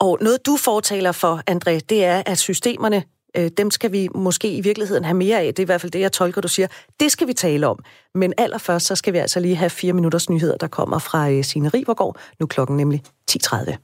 Og 0.00 0.18
noget 0.20 0.46
du 0.46 0.56
fortaler 0.56 1.12
for, 1.12 1.42
André, 1.50 1.80
det 1.88 2.04
er, 2.04 2.22
at 2.26 2.38
systemerne 2.38 3.02
Øh, 3.36 3.50
dem 3.56 3.70
skal 3.70 3.92
vi 3.92 4.08
måske 4.14 4.56
i 4.56 4.60
virkeligheden 4.60 5.04
have 5.04 5.16
mere 5.16 5.40
af. 5.40 5.46
Det 5.46 5.58
er 5.58 5.64
i 5.64 5.66
hvert 5.66 5.80
fald 5.80 5.92
det, 5.92 6.00
jeg 6.00 6.12
tolker, 6.12 6.40
du 6.40 6.48
siger. 6.48 6.68
Det 7.00 7.12
skal 7.12 7.26
vi 7.26 7.32
tale 7.32 7.66
om. 7.66 7.78
Men 8.14 8.32
allerførst, 8.38 8.86
så 8.86 8.94
skal 8.94 9.12
vi 9.12 9.18
altså 9.18 9.40
lige 9.40 9.56
have 9.56 9.70
fire 9.70 9.92
minutters 9.92 10.30
nyheder, 10.30 10.56
der 10.56 10.68
kommer 10.68 10.98
fra 10.98 11.30
øh, 11.30 11.44
Signe 11.44 11.68
Rivergaard. 11.68 12.16
Nu 12.40 12.46
klokken 12.46 12.76
nemlig 12.76 13.02
10.30. 13.30 13.76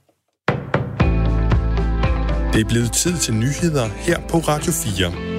Det 2.52 2.60
er 2.60 2.68
blevet 2.68 2.92
tid 2.92 3.16
til 3.18 3.34
nyheder 3.34 3.86
her 3.86 4.20
på 4.28 4.38
Radio 4.38 4.72
4. 4.72 5.31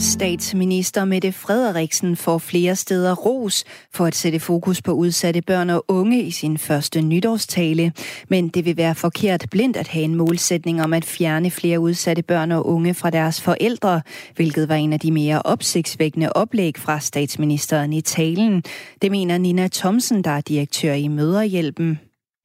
Statsminister 0.00 1.04
Mette 1.04 1.32
Frederiksen 1.32 2.16
får 2.16 2.38
flere 2.38 2.76
steder 2.76 3.14
ros 3.14 3.64
for 3.96 4.04
at 4.04 4.14
sætte 4.14 4.40
fokus 4.40 4.82
på 4.82 4.92
udsatte 4.92 5.42
børn 5.42 5.70
og 5.70 5.84
unge 5.88 6.22
i 6.22 6.30
sin 6.30 6.58
første 6.58 7.02
nytårstale. 7.02 7.92
Men 8.28 8.48
det 8.48 8.64
vil 8.64 8.76
være 8.76 8.94
forkert 8.94 9.46
blindt 9.50 9.76
at 9.76 9.88
have 9.88 10.04
en 10.04 10.14
målsætning 10.14 10.82
om 10.82 10.92
at 10.92 11.04
fjerne 11.04 11.50
flere 11.50 11.80
udsatte 11.80 12.22
børn 12.22 12.52
og 12.52 12.66
unge 12.66 12.94
fra 12.94 13.10
deres 13.10 13.44
forældre, 13.44 14.00
hvilket 14.36 14.68
var 14.68 14.74
en 14.74 14.92
af 14.92 15.00
de 15.00 15.12
mere 15.12 15.42
opsigtsvækkende 15.44 16.28
oplæg 16.34 16.74
fra 16.76 16.98
statsministeren 16.98 17.92
i 17.92 18.00
talen. 18.00 18.62
Det 19.02 19.10
mener 19.10 19.38
Nina 19.38 19.68
Thomsen, 19.68 20.24
der 20.24 20.30
er 20.30 20.40
direktør 20.40 20.92
i 20.92 21.08
Møderhjælpen. 21.08 22.00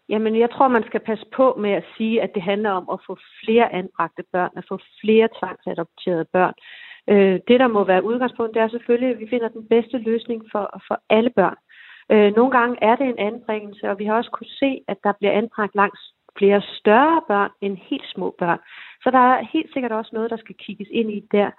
Jamen, 0.09 0.39
jeg 0.39 0.49
tror, 0.51 0.67
man 0.67 0.83
skal 0.89 0.99
passe 0.99 1.25
på 1.35 1.57
med 1.59 1.71
at 1.71 1.85
sige, 1.97 2.21
at 2.21 2.31
det 2.35 2.43
handler 2.43 2.71
om 2.71 2.85
at 2.93 2.99
få 3.07 3.17
flere 3.43 3.73
anbragte 3.73 4.23
børn, 4.31 4.51
at 4.57 4.65
få 4.69 4.77
flere 5.01 5.27
tvangsadopterede 5.39 6.25
børn. 6.33 6.53
Øh, 7.09 7.39
det, 7.47 7.57
der 7.63 7.67
må 7.67 7.83
være 7.83 8.05
udgangspunkt, 8.09 8.53
det 8.53 8.61
er 8.61 8.69
selvfølgelig, 8.69 9.09
at 9.09 9.19
vi 9.19 9.27
finder 9.29 9.47
den 9.47 9.65
bedste 9.73 9.97
løsning 9.97 10.41
for, 10.51 10.65
for 10.87 10.97
alle 11.09 11.31
børn. 11.39 11.57
Øh, 12.11 12.35
nogle 12.37 12.51
gange 12.57 12.75
er 12.81 12.95
det 12.95 13.07
en 13.09 13.19
anbringelse, 13.29 13.89
og 13.91 13.99
vi 13.99 14.05
har 14.05 14.15
også 14.15 14.31
kunne 14.33 14.55
se, 14.63 14.71
at 14.87 14.97
der 15.03 15.13
bliver 15.19 15.33
anbragt 15.41 15.75
langs 15.75 16.01
flere 16.37 16.61
større 16.79 17.21
børn 17.27 17.51
end 17.61 17.77
helt 17.89 18.07
små 18.15 18.35
børn. 18.39 18.59
Så 19.03 19.11
der 19.11 19.23
er 19.33 19.47
helt 19.53 19.73
sikkert 19.73 19.91
også 19.91 20.11
noget, 20.13 20.31
der 20.31 20.37
skal 20.37 20.55
kigges 20.65 20.87
ind 20.91 21.11
i 21.11 21.19
der. 21.31 21.49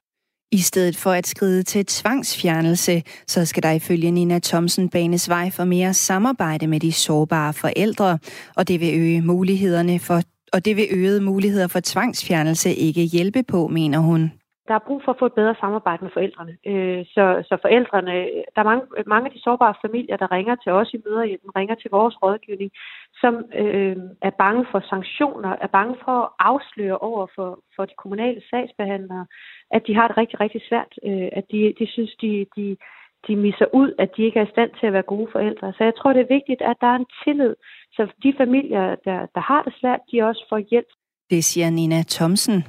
I 0.52 0.58
stedet 0.58 0.96
for 0.96 1.10
at 1.10 1.26
skride 1.26 1.62
til 1.62 1.86
tvangsfjernelse, 1.86 3.02
så 3.26 3.46
skal 3.46 3.62
der 3.62 3.70
ifølge 3.70 4.10
Nina 4.10 4.38
Thomsen 4.38 4.90
banes 4.90 5.28
vej 5.28 5.50
for 5.50 5.64
mere 5.64 5.92
samarbejde 5.94 6.66
med 6.66 6.80
de 6.80 6.92
sårbare 6.92 7.52
forældre, 7.52 8.18
og 8.56 8.68
det 8.68 8.80
vil 8.80 9.00
øge 9.00 9.22
mulighederne 9.22 9.98
for 9.98 10.20
og 10.52 10.64
det 10.64 10.76
vil 10.76 10.86
øge 10.90 11.20
muligheder 11.20 11.68
for 11.68 11.80
tvangsfjernelse 11.84 12.74
ikke 12.74 13.02
hjælpe 13.04 13.42
på, 13.42 13.68
mener 13.68 13.98
hun 13.98 14.32
der 14.68 14.74
er 14.74 14.86
brug 14.86 15.02
for 15.04 15.12
at 15.12 15.18
få 15.18 15.26
et 15.26 15.38
bedre 15.40 15.54
samarbejde 15.60 16.04
med 16.04 16.12
forældrene. 16.16 16.54
Øh, 16.66 17.04
så, 17.14 17.24
så 17.48 17.54
forældrene, 17.62 18.14
der 18.54 18.60
er 18.62 18.70
mange, 18.70 18.86
mange 19.06 19.26
af 19.28 19.32
de 19.32 19.42
sårbare 19.42 19.74
familier, 19.84 20.16
der 20.16 20.32
ringer 20.32 20.54
til 20.54 20.72
os 20.72 20.94
i 20.94 21.02
møderhjælpen, 21.04 21.56
ringer 21.56 21.74
til 21.74 21.90
vores 21.90 22.22
rådgivning, 22.22 22.70
som 23.22 23.34
øh, 23.54 23.96
er 24.22 24.30
bange 24.44 24.66
for 24.70 24.80
sanktioner, 24.92 25.52
er 25.64 25.66
bange 25.66 25.96
for 26.04 26.16
at 26.22 26.30
afsløre 26.38 26.98
over 26.98 27.26
for, 27.34 27.48
for 27.76 27.84
de 27.84 27.94
kommunale 28.02 28.42
sagsbehandlere, 28.50 29.26
at 29.70 29.82
de 29.86 29.94
har 29.94 30.08
det 30.08 30.16
rigtig, 30.16 30.40
rigtig 30.40 30.62
svært, 30.68 30.92
øh, 31.08 31.28
at 31.38 31.44
de, 31.52 31.74
de 31.78 31.86
synes, 31.86 32.12
de, 32.22 32.46
de, 32.56 32.76
de 33.26 33.36
misser 33.36 33.66
ud, 33.74 33.90
at 33.98 34.10
de 34.16 34.22
ikke 34.22 34.38
er 34.38 34.46
i 34.46 34.54
stand 34.54 34.70
til 34.80 34.86
at 34.86 34.92
være 34.92 35.12
gode 35.14 35.28
forældre. 35.32 35.72
Så 35.76 35.84
jeg 35.84 35.94
tror, 35.96 36.12
det 36.12 36.22
er 36.22 36.34
vigtigt, 36.38 36.62
at 36.62 36.76
der 36.80 36.86
er 36.86 36.98
en 37.02 37.10
tillid, 37.24 37.54
så 37.92 38.02
de 38.22 38.34
familier, 38.36 38.86
der, 39.06 39.18
der 39.34 39.40
har 39.40 39.62
det 39.62 39.74
svært, 39.80 40.00
de 40.12 40.22
også 40.22 40.46
får 40.48 40.58
hjælp. 40.70 40.90
Det 41.30 41.44
siger 41.44 41.70
Nina 41.70 42.02
Thomsen. 42.08 42.64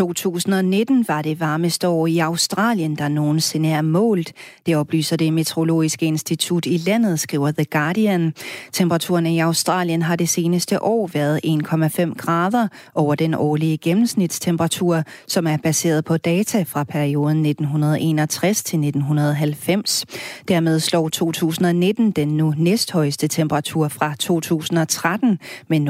2019 0.00 1.08
var 1.08 1.22
det 1.22 1.40
varmeste 1.40 1.88
år 1.88 2.06
i 2.06 2.18
Australien, 2.18 2.96
der 2.96 3.08
nogensinde 3.08 3.68
er 3.68 3.82
målt. 3.82 4.32
Det 4.66 4.76
oplyser 4.76 5.16
det 5.16 5.32
meteorologiske 5.32 6.06
institut 6.06 6.66
i 6.66 6.76
landet, 6.76 7.20
skriver 7.20 7.50
The 7.50 7.64
Guardian. 7.64 8.34
Temperaturen 8.72 9.26
i 9.26 9.40
Australien 9.40 10.02
har 10.02 10.16
det 10.16 10.28
seneste 10.28 10.82
år 10.82 11.10
været 11.12 11.40
1,5 11.46 12.14
grader 12.14 12.68
over 12.94 13.14
den 13.14 13.34
årlige 13.34 13.78
gennemsnitstemperatur, 13.78 15.02
som 15.28 15.46
er 15.46 15.56
baseret 15.56 16.04
på 16.04 16.16
data 16.16 16.62
fra 16.62 16.84
perioden 16.84 17.46
1961 17.46 18.62
til 18.62 18.78
1990. 18.78 20.06
Dermed 20.48 20.80
slår 20.80 21.08
2019 21.08 22.10
den 22.10 22.28
nu 22.28 22.54
næsthøjeste 22.56 23.28
temperatur 23.28 23.88
fra 23.88 24.14
2013 24.18 25.38
med 25.68 25.80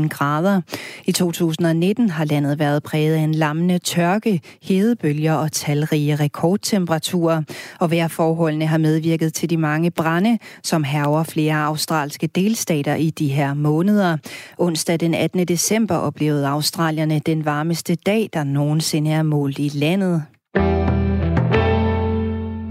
0,19 0.00 0.08
grader. 0.08 0.60
I 1.04 1.12
2019 1.12 2.10
har 2.10 2.24
landet 2.24 2.58
været 2.58 2.82
præget 2.82 3.14
af 3.14 3.20
en 3.20 3.35
lammende 3.36 3.78
tørke, 3.78 4.40
hedebølger 4.62 5.32
og 5.32 5.52
talrige 5.52 6.16
rekordtemperaturer. 6.16 7.42
Og 7.80 7.90
vejrforholdene 7.90 8.66
har 8.66 8.78
medvirket 8.78 9.34
til 9.34 9.50
de 9.50 9.56
mange 9.56 9.90
brænde, 9.90 10.38
som 10.62 10.84
herver 10.84 11.22
flere 11.22 11.54
australske 11.54 12.26
delstater 12.26 12.94
i 12.94 13.10
de 13.10 13.28
her 13.28 13.54
måneder. 13.54 14.16
Onsdag 14.58 15.00
den 15.00 15.14
18. 15.14 15.48
december 15.48 15.94
oplevede 15.94 16.48
australierne 16.48 17.18
den 17.18 17.44
varmeste 17.44 17.94
dag, 17.94 18.28
der 18.32 18.44
nogensinde 18.44 19.10
er 19.10 19.22
målt 19.22 19.58
i 19.58 19.70
landet. 19.74 20.22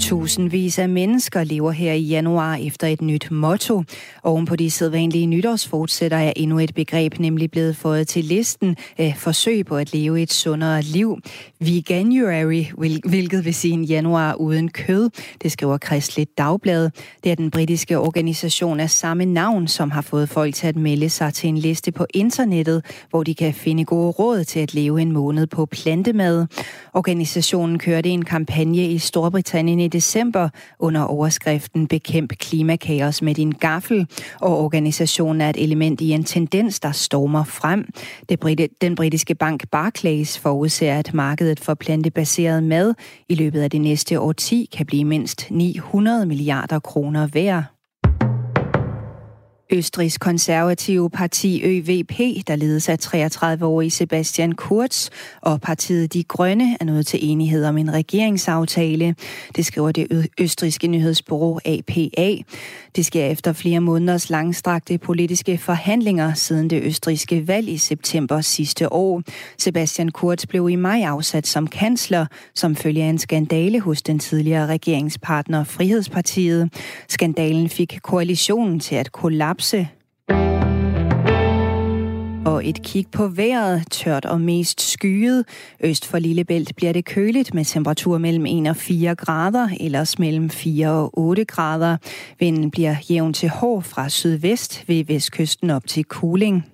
Tusindvis 0.06 0.80
af 0.80 0.89
mennesker 0.89 1.44
lever 1.44 1.72
her 1.72 1.94
i 1.94 2.02
januar 2.02 2.56
efter 2.56 2.88
et 2.88 3.02
nyt 3.02 3.32
motto. 3.32 3.84
Oven 4.24 4.46
på 4.46 4.56
de 4.56 4.72
sædvanlige 4.72 5.26
nytårsfortsætter 5.26 6.18
er 6.18 6.34
endnu 6.36 6.60
et 6.60 6.76
begreb 6.76 7.20
nemlig 7.20 7.52
blevet 7.52 7.76
fået 7.76 8.08
til 8.08 8.24
listen 8.24 8.76
af 8.98 9.13
forsøg 9.18 9.65
på 9.65 9.78
at 9.78 9.94
leve 9.94 10.22
et 10.22 10.34
sundere 10.34 10.82
liv. 10.82 11.18
Veganuary, 11.60 12.63
hvilket 13.10 13.46
vil 13.46 13.54
sige 13.54 13.74
en 13.74 13.84
januar 13.84 14.34
uden 14.34 14.70
kød, 14.70 15.10
det 15.41 15.52
skriver 15.52 15.78
Kristeligt 15.78 16.38
Dagblad. 16.38 16.89
Det 17.24 17.32
er 17.32 17.36
den 17.36 17.52
britiske 17.52 18.00
organisation 18.00 18.80
af 18.80 18.89
samme 18.89 19.26
navn, 19.26 19.68
som 19.68 19.91
har 19.91 20.02
fået 20.02 20.30
folk 20.30 20.56
til 20.56 20.68
at 20.68 20.76
melde 20.76 21.10
sig 21.10 21.34
til 21.34 21.48
en 21.48 21.58
liste 21.58 21.91
på 21.91 22.06
internettet, 22.13 22.86
hvor 23.10 23.24
de 23.24 23.36
kan 23.36 23.54
finde 23.54 23.86
gode 23.86 24.12
råd 24.12 24.44
til 24.44 24.60
at 24.60 24.74
leve 24.74 25.02
en 25.02 25.12
måned 25.12 25.48
på 25.48 25.65
plantemad. 25.65 26.46
Organisationen 26.94 27.80
kørte 27.80 28.10
en 28.10 28.26
kampagne 28.26 28.91
i 28.91 28.98
Storbritannien 28.98 29.80
i 29.80 29.88
december 29.95 30.49
under 30.79 31.01
overskriften 31.01 31.88
Bekæmp 31.88 32.34
klimakaos 32.38 33.21
med 33.21 33.36
din 33.36 33.51
gaffel, 33.51 34.08
og 34.41 34.60
organisationen 34.60 35.41
er 35.41 35.49
et 35.49 35.63
element 35.63 36.01
i 36.01 36.12
en 36.12 36.23
tendens, 36.23 36.79
der 36.79 36.91
stormer 36.91 37.43
frem. 37.43 37.88
Det 38.29 38.39
den 38.81 38.95
britiske 38.95 39.36
bank 39.36 39.69
Barclays 39.71 40.39
forudser, 40.39 40.99
at 40.99 41.13
markedet 41.13 41.60
for 41.60 41.73
plantebaseret 41.73 42.63
mad 42.63 42.93
i 43.29 43.36
løbet 43.36 43.62
af 43.62 43.69
det 43.69 43.81
næste 43.81 44.19
årti 44.19 44.69
kan 44.77 44.86
blive 44.86 45.05
mindst 45.05 45.51
900 45.51 46.25
milliarder 46.25 46.79
kroner 46.79 47.27
værd. 47.27 47.74
Østrigs 49.69 50.17
konservative 50.17 51.10
parti 51.10 51.62
ØVP, 51.63 52.47
der 52.47 52.56
ledes 52.56 52.89
af 52.89 52.97
33-årige 53.06 53.91
Sebastian 53.91 54.51
Kurz, 54.51 55.10
og 55.41 55.62
partiet 55.62 56.13
De 56.13 56.23
Grønne 56.23 56.78
er 56.80 56.86
nået 56.86 57.08
til 57.08 57.19
enighed 57.30 57.65
om 57.65 57.78
en 57.78 57.93
regeringsaftale. 57.93 59.15
Det 59.56 59.65
skriver 59.65 59.91
det 59.91 60.28
østriske 60.39 60.88
nyhedsbureau 60.88 61.60
APA. 61.65 62.36
Det 62.95 63.06
sker 63.06 63.25
efter 63.25 63.54
flere 63.54 63.80
måneders 63.80 64.30
langstrakte 64.30 64.97
politiske 64.97 65.58
forhandlinger 65.58 66.34
siden 66.34 66.69
det 66.69 66.84
østriske 66.84 67.47
valg 67.47 67.69
i 67.69 67.78
september 67.78 68.41
sidste 68.41 68.93
år. 68.93 69.21
Sebastian 69.58 70.10
Kurz 70.10 70.45
blev 70.45 70.69
i 70.69 70.75
maj 70.75 71.01
afsat 71.01 71.47
som 71.47 71.67
kansler, 71.67 72.25
som 72.56 72.75
følge 72.75 73.04
af 73.04 73.08
en 73.08 73.17
skandale 73.17 73.80
hos 73.80 74.01
den 74.01 74.19
tidligere 74.19 74.67
regeringspartner 74.67 75.63
Frihedspartiet. 75.63 76.73
Skandalen 77.08 77.69
fik 77.69 77.99
koalitionen 78.04 78.80
til 78.80 78.95
at 78.95 79.12
kollapse. 79.12 79.55
Og 82.46 82.68
et 82.70 82.82
kig 82.84 83.06
på 83.12 83.28
vejret, 83.28 83.84
tørt 83.91 84.26
og 84.26 84.41
mest 84.41 84.82
skyet. 84.82 85.46
Øst 85.84 86.06
for 86.06 86.20
Lillebælt 86.20 86.76
bliver 86.76 86.94
det 86.94 87.06
køligt 87.06 87.54
med 87.54 87.65
temperatur 87.65 88.18
mellem 88.18 88.46
1 88.46 88.68
og 88.68 88.76
4 88.76 89.15
grader, 89.15 89.70
ellers 89.80 90.20
mellem 90.20 90.50
4 90.50 90.89
og 90.89 91.20
8 91.20 91.46
grader. 91.46 91.98
Vinden 92.39 92.72
bliver 92.72 92.96
jævn 93.10 93.34
til 93.34 93.50
hård 93.50 93.84
fra 93.84 94.10
sydvest 94.10 94.84
ved 94.88 95.06
vestkysten 95.06 95.70
op 95.70 95.88
til 95.88 96.04
Kuling. 96.04 96.65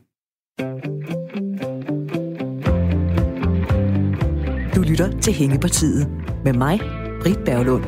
Du 4.76 4.82
lytter 4.82 5.20
til 5.22 5.34
Hængepartiet 5.34 6.08
med 6.44 6.54
mig, 6.54 6.80
Britt 7.22 7.44
Berglund. 7.46 7.84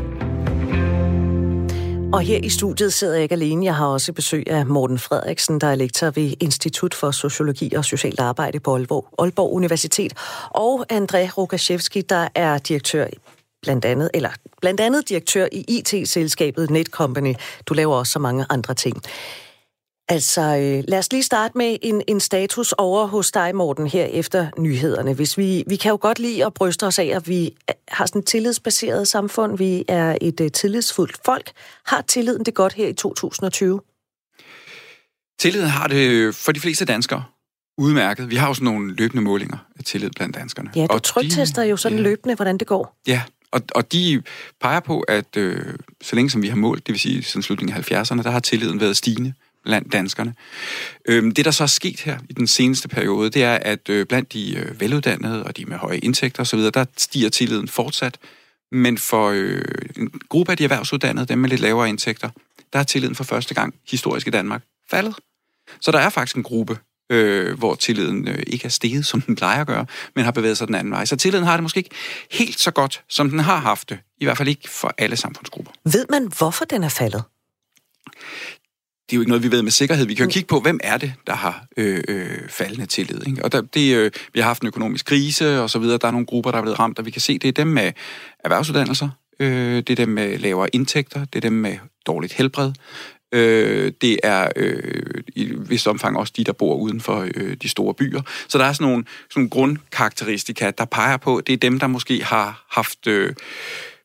Og 2.14 2.22
her 2.22 2.40
i 2.44 2.50
studiet 2.50 2.94
sidder 2.94 3.14
jeg 3.14 3.24
ikke 3.24 3.36
alene. 3.36 3.66
Jeg 3.66 3.76
har 3.76 3.88
også 3.88 4.14
besøg 4.14 4.44
af 4.48 4.66
Morten 4.66 5.00
Frederiksen, 5.00 5.62
der 5.62 5.68
er 5.68 5.76
lektor 5.76 6.10
ved 6.10 6.34
Institut 6.40 6.94
for 6.94 7.12
Sociologi 7.12 7.74
og 7.74 7.86
Socialt 7.86 8.20
Arbejde 8.20 8.60
på 8.60 8.76
Aalborg, 8.76 9.08
Aalborg 9.20 9.54
Universitet. 9.54 10.14
Og 10.50 10.86
André 10.94 11.32
Rukaszewski, 11.38 12.02
der 12.02 12.28
er 12.36 12.58
direktør 12.58 13.08
blandt 13.62 13.86
andet, 13.86 14.10
eller 14.14 14.30
blandt 14.62 14.80
andet 14.80 15.10
direktør 15.10 15.48
i 15.52 15.66
IT-selskabet 15.68 16.70
Netcompany. 16.70 17.34
Du 17.66 17.74
laver 17.74 17.96
også 17.96 18.12
så 18.12 18.20
mange 18.20 18.46
andre 18.50 18.74
ting. 18.74 19.02
Altså, 20.14 20.42
øh, 20.42 20.84
lad 20.88 21.00
os 21.00 21.12
lige 21.12 21.24
starte 21.24 21.58
med 21.58 21.78
en, 21.82 22.02
en 22.08 22.20
status 22.20 22.72
over 22.72 23.08
hos 23.08 23.32
dig, 23.32 23.56
Morten, 23.56 23.88
her 23.88 24.06
efter 24.06 24.48
nyhederne. 24.58 25.14
Hvis 25.14 25.38
vi, 25.38 25.64
vi 25.68 25.76
kan 25.76 25.90
jo 25.90 25.98
godt 26.02 26.20
lide 26.20 26.46
at 26.46 26.54
bryste 26.54 26.88
os 26.88 27.00
af, 27.00 27.06
at 27.06 27.28
vi 27.28 27.56
har 27.88 28.06
sådan 28.06 28.20
et 28.20 28.26
tillidsbaseret 28.26 29.08
samfund. 29.08 29.58
Vi 29.58 29.86
er 29.88 30.18
et 30.22 30.42
uh, 30.42 30.48
tillidsfuldt 30.48 31.18
folk. 31.26 31.52
Har 31.86 32.02
tilliden 32.02 32.46
det 32.46 32.54
godt 32.54 32.74
her 32.74 32.88
i 32.88 32.94
2020? 32.94 33.82
Tilliden 35.40 35.68
har 35.68 35.88
det 35.88 36.36
for 36.36 36.52
de 36.52 36.60
fleste 36.60 36.86
danskere. 36.86 37.24
udmærket. 37.78 38.30
Vi 38.30 38.36
har 38.36 38.48
jo 38.48 38.54
sådan 38.54 38.66
nogle 38.66 38.96
løbende 38.96 39.24
målinger 39.24 39.58
af 39.78 39.84
tillid 39.84 40.10
blandt 40.16 40.36
danskerne. 40.36 40.72
Ja, 40.76 40.86
du 40.86 41.00
trygtester 41.00 41.64
jo 41.64 41.78
sådan 41.78 41.98
ja. 41.98 42.04
løbende, 42.04 42.36
hvordan 42.36 42.58
det 42.58 42.68
går. 42.68 42.98
Ja, 43.08 43.22
og, 43.52 43.62
og 43.76 43.92
de 43.92 44.22
peger 44.62 44.80
på, 44.80 45.00
at 45.00 45.38
øh, 45.38 45.74
så 46.02 46.16
længe 46.16 46.30
som 46.30 46.42
vi 46.42 46.48
har 46.48 46.56
målt, 46.56 46.88
det 46.88 46.94
vil 46.94 47.00
sige 47.00 47.24
siden 47.24 47.44
slutningen 47.44 47.78
af 47.78 47.92
70'erne, 47.92 48.24
der 48.24 48.32
har 48.32 48.40
tilliden 48.40 48.80
været 48.80 48.98
stigende 48.98 49.34
blandt 49.64 49.94
danskerne. 49.94 50.34
Øhm, 51.08 51.32
det, 51.32 51.46
der 51.46 51.52
så 51.52 51.64
er 51.64 51.68
sket 51.68 52.00
her 52.00 52.20
i 52.30 52.34
den 52.34 52.48
seneste 52.48 52.88
periode, 52.88 53.30
det 53.30 53.44
er, 53.44 53.56
at 53.56 53.90
øh, 53.90 54.06
blandt 54.06 54.34
de 54.34 54.56
øh, 54.58 54.82
veluddannede 54.82 55.44
og 55.44 55.58
de 55.58 55.66
med 55.66 55.78
høje 55.78 55.98
indtægter 55.98 56.42
osv., 56.42 56.60
der 56.60 56.86
stiger 56.98 57.30
tilliden 57.30 57.68
fortsat. 57.68 58.18
Men 58.72 58.98
for 58.98 59.30
øh, 59.30 59.62
en 59.98 60.12
gruppe 60.30 60.52
af 60.52 60.58
de 60.58 60.64
erhvervsuddannede, 60.64 61.26
dem 61.26 61.38
med 61.38 61.50
lidt 61.50 61.62
lavere 61.62 61.90
indtægter, 61.90 62.30
der 62.74 62.80
er 62.80 62.84
tilliden 62.84 63.16
for 63.16 63.24
første 63.24 63.54
gang 63.54 63.76
historisk 63.90 64.28
i 64.28 64.30
Danmark 64.30 64.62
faldet. 64.90 65.16
Så 65.82 65.92
der 65.92 66.00
er 66.00 66.10
faktisk 66.10 66.36
en 66.36 66.44
gruppe, 66.44 66.78
øh, 67.12 67.58
hvor 67.58 67.76
tilliden 67.76 68.28
øh, 68.28 68.44
ikke 68.48 68.66
er 68.66 68.70
steget, 68.70 69.06
som 69.06 69.22
den 69.22 69.36
plejer 69.36 69.62
at 69.62 69.68
gøre, 69.68 69.86
men 70.16 70.26
har 70.26 70.32
bevæget 70.32 70.58
sig 70.58 70.68
den 70.68 70.76
anden 70.76 70.92
vej. 70.92 71.06
Så 71.06 71.16
tilliden 71.16 71.46
har 71.46 71.58
det 71.58 71.64
måske 71.64 71.78
ikke 71.78 71.96
helt 72.32 72.60
så 72.60 72.72
godt, 72.72 73.04
som 73.10 73.30
den 73.30 73.40
har 73.40 73.58
haft 73.58 73.90
det. 73.90 74.00
I 74.18 74.26
hvert 74.26 74.38
fald 74.38 74.50
ikke 74.50 74.70
for 74.70 74.94
alle 74.98 75.16
samfundsgrupper. 75.16 75.72
Ved 75.86 76.06
man, 76.10 76.32
hvorfor 76.38 76.66
den 76.66 76.84
er 76.84 76.90
faldet? 76.90 77.24
Det 79.06 79.14
er 79.14 79.18
jo 79.18 79.22
ikke 79.22 79.30
noget, 79.30 79.44
vi 79.44 79.52
ved 79.52 79.62
med 79.62 79.72
sikkerhed. 79.72 80.06
Vi 80.06 80.14
kan 80.14 80.26
jo 80.26 80.32
kigge 80.32 80.48
på, 80.48 80.60
hvem 80.60 80.80
er 80.84 80.98
det, 80.98 81.14
der 81.28 81.34
har 81.34 81.66
øh, 81.78 82.04
øh, 82.08 82.50
faldende 82.50 82.86
tillid. 82.86 83.28
Ikke? 83.28 83.46
Og 83.46 83.52
der, 83.52 83.62
det, 83.62 83.96
øh, 83.96 84.12
vi 84.34 84.40
har 84.40 84.48
haft 84.48 84.62
en 84.62 84.68
økonomisk 84.68 85.06
krise 85.06 85.62
og 85.62 85.70
så 85.70 85.80
videre. 85.80 85.98
Der 85.98 86.08
er 86.08 86.12
nogle 86.12 86.26
grupper, 86.26 86.52
der 86.52 86.58
er 86.58 86.62
blevet 86.62 86.80
ramt, 86.80 87.00
og 87.00 87.06
vi 87.06 87.12
kan 87.12 87.22
se, 87.22 87.40
det 87.40 87.48
er 87.48 87.52
dem 87.52 87.68
med 87.68 87.92
erhvervsuddannelser, 88.40 89.10
øh, 89.40 89.76
det 89.76 89.90
er 89.90 89.96
dem 89.96 90.10
med 90.10 90.38
lavere 90.38 90.76
indtægter, 90.76 91.26
det 91.26 91.36
er 91.36 91.50
dem 91.50 91.54
med 91.54 91.78
dårligt 92.06 92.34
helbred, 92.34 92.72
øh, 93.34 93.92
det 94.02 94.20
er 94.24 94.50
øh, 94.56 95.24
i 95.36 95.44
vist 95.44 95.88
omfang 95.88 96.18
også 96.18 96.34
de, 96.38 96.44
der 96.44 96.54
bor 96.54 96.76
uden 96.76 97.02
for 97.02 97.28
øh, 97.36 97.58
de 97.62 97.70
store 97.70 97.94
byer. 97.94 98.22
Så 98.48 98.58
der 98.58 98.66
er 98.66 98.74
sådan 98.74 98.88
nogle, 98.88 99.06
sådan 99.30 99.40
nogle 99.40 99.50
grundkarakteristika, 99.50 100.72
der 100.78 100.86
peger 100.86 101.18
på, 101.18 101.42
det 101.48 101.54
er 101.54 101.58
dem, 101.58 101.80
der 101.80 101.88
måske 101.88 102.24
har 102.24 102.66
haft... 102.70 103.08
Øh, 103.08 103.34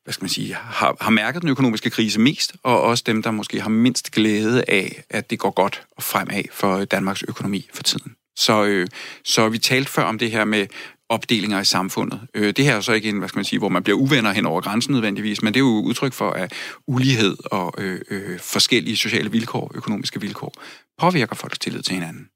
hvad 0.09 0.13
skal 0.13 0.25
man 0.25 0.31
sige, 0.31 0.55
har, 0.55 0.97
har 1.01 1.11
mærket 1.11 1.43
den 1.43 1.51
økonomiske 1.51 1.91
krise 1.91 2.21
mest, 2.21 2.53
og 2.63 2.83
også 2.83 3.05
dem, 3.07 3.23
der 3.23 3.31
måske 3.31 3.61
har 3.61 3.69
mindst 3.69 4.11
glæde 4.11 4.65
af, 4.69 5.03
at 5.11 5.31
det 5.31 5.39
går 5.39 5.51
godt 5.51 5.83
og 5.97 6.03
fremad 6.03 6.43
for 6.53 6.85
Danmarks 6.85 7.25
økonomi 7.29 7.69
for 7.75 7.83
tiden. 7.83 8.15
Så, 8.37 8.65
øh, 8.65 8.87
så 9.25 9.49
vi 9.49 9.59
talte 9.59 9.91
før 9.91 10.03
om 10.03 10.19
det 10.19 10.31
her 10.31 10.45
med 10.45 10.67
opdelinger 11.09 11.61
i 11.61 11.65
samfundet. 11.65 12.21
Øh, 12.35 12.55
det 12.57 12.65
her 12.65 12.77
er 12.77 12.81
så 12.81 12.93
ikke 12.93 13.09
en, 13.09 13.19
hvad 13.19 13.29
skal 13.29 13.39
man 13.39 13.45
sige, 13.45 13.59
hvor 13.59 13.69
man 13.69 13.83
bliver 13.83 13.99
uvenner 13.99 14.33
hen 14.33 14.47
over 14.47 14.61
grænsen 14.61 14.93
nødvendigvis, 14.93 15.43
men 15.43 15.55
det 15.55 15.61
er 15.61 15.65
jo 15.65 15.83
udtryk 15.83 16.13
for, 16.13 16.31
at 16.31 16.53
ulighed 16.87 17.37
og 17.45 17.75
øh, 17.79 18.01
øh, 18.11 18.39
forskellige 18.41 18.97
sociale 18.97 19.31
vilkår, 19.31 19.73
økonomiske 19.75 20.21
vilkår, 20.21 20.53
påvirker 20.99 21.35
folks 21.35 21.59
tillid 21.59 21.83
til 21.83 21.95
hinanden. 21.95 22.29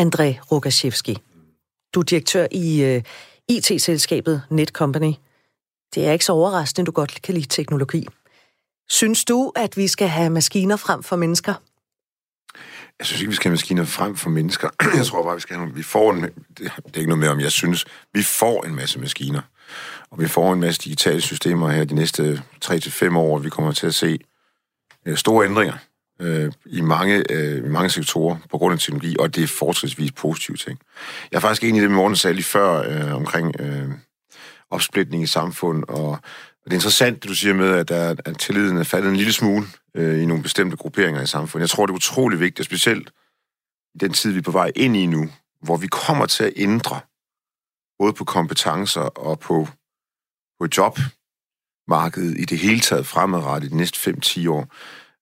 André 0.00 0.52
Rogaszewski, 0.52 1.16
du 1.94 2.00
er 2.00 2.04
direktør 2.04 2.46
i 2.52 2.82
øh, 2.82 3.02
IT-selskabet 3.48 4.42
Netcompany. 4.50 5.12
Det 5.94 6.06
er 6.06 6.12
ikke 6.12 6.24
så 6.24 6.32
overraskende, 6.32 6.86
du 6.86 6.92
godt 6.92 7.22
kan 7.22 7.34
lide 7.34 7.48
teknologi. 7.48 8.06
Synes 8.88 9.24
du, 9.24 9.52
at 9.56 9.76
vi 9.76 9.88
skal 9.88 10.08
have 10.08 10.30
maskiner 10.30 10.76
frem 10.76 11.02
for 11.02 11.16
mennesker? 11.16 11.54
Jeg 12.98 13.06
synes 13.06 13.20
ikke, 13.20 13.30
vi 13.30 13.36
skal 13.36 13.48
have 13.48 13.52
maskiner 13.52 13.84
frem 13.84 14.16
for 14.16 14.30
mennesker. 14.30 14.68
Jeg 14.96 15.06
tror 15.06 15.24
bare, 15.24 15.34
vi 15.34 15.40
skal 15.40 15.56
have 15.56 15.64
nogle... 15.64 15.76
Vi 15.76 15.82
får 15.82 16.12
en... 16.12 16.22
Det 16.22 16.70
er 16.94 16.96
ikke 16.96 17.08
noget 17.08 17.18
mere 17.18 17.30
om 17.30 17.40
jeg 17.40 17.52
synes. 17.52 17.84
Vi 18.14 18.22
får 18.22 18.64
en 18.64 18.74
masse 18.74 18.98
maskiner. 18.98 19.42
Og 20.10 20.20
vi 20.20 20.28
får 20.28 20.52
en 20.52 20.60
masse 20.60 20.80
digitale 20.80 21.20
systemer 21.20 21.70
her 21.70 21.84
de 21.84 21.94
næste 21.94 22.42
3-5 22.64 23.16
år. 23.16 23.38
Vi 23.38 23.50
kommer 23.50 23.72
til 23.72 23.86
at 23.86 23.94
se 23.94 24.18
øh, 25.06 25.16
store 25.16 25.46
ændringer 25.46 25.74
øh, 26.20 26.52
i, 26.66 26.80
mange, 26.80 27.24
øh, 27.30 27.66
i 27.66 27.68
mange 27.68 27.90
sektorer 27.90 28.36
på 28.50 28.58
grund 28.58 28.72
af 28.72 28.78
teknologi, 28.78 29.16
og 29.18 29.34
det 29.34 29.44
er 29.44 29.48
fortrinsvis 29.48 30.12
positive 30.12 30.56
ting. 30.56 30.78
Jeg 31.30 31.36
er 31.36 31.40
faktisk 31.40 31.64
enig 31.64 31.78
i 31.78 31.82
det, 31.82 31.90
Morten 31.90 32.16
sagde 32.16 32.34
lige 32.34 32.44
før 32.44 32.82
øh, 32.90 33.16
omkring 33.16 33.60
øh, 33.60 33.88
opsplitning 34.70 35.22
i 35.22 35.26
samfund, 35.26 35.84
og 35.88 36.18
det 36.64 36.70
er 36.70 36.74
interessant, 36.74 37.22
det 37.22 37.28
du 37.28 37.34
siger 37.34 37.54
med, 37.54 37.68
at, 37.68 37.88
der, 37.88 38.14
at 38.24 38.38
tilliden 38.38 38.76
er 38.76 38.84
faldet 38.84 39.10
en 39.10 39.16
lille 39.16 39.32
smule 39.32 39.66
øh, 39.94 40.22
i 40.22 40.26
nogle 40.26 40.42
bestemte 40.42 40.76
grupperinger 40.76 41.22
i 41.22 41.26
samfundet. 41.26 41.62
Jeg 41.62 41.70
tror, 41.70 41.86
det 41.86 41.92
er 41.92 41.96
utrolig 41.96 42.40
vigtigt, 42.40 42.66
specielt 42.66 43.10
i 43.94 43.98
den 43.98 44.12
tid, 44.12 44.32
vi 44.32 44.38
er 44.38 44.42
på 44.42 44.50
vej 44.50 44.72
ind 44.76 44.96
i 44.96 45.06
nu, 45.06 45.28
hvor 45.62 45.76
vi 45.76 45.86
kommer 45.86 46.26
til 46.26 46.44
at 46.44 46.52
ændre 46.56 47.00
både 47.98 48.12
på 48.12 48.24
kompetencer 48.24 49.00
og 49.00 49.38
på, 49.38 49.68
på 50.60 50.66
jobmarkedet 50.76 52.38
i 52.38 52.44
det 52.44 52.58
hele 52.58 52.80
taget 52.80 53.06
fremadrettet 53.06 53.68
i 53.68 53.70
de 53.70 53.76
næste 53.76 54.10
5-10 54.10 54.50
år. 54.50 54.60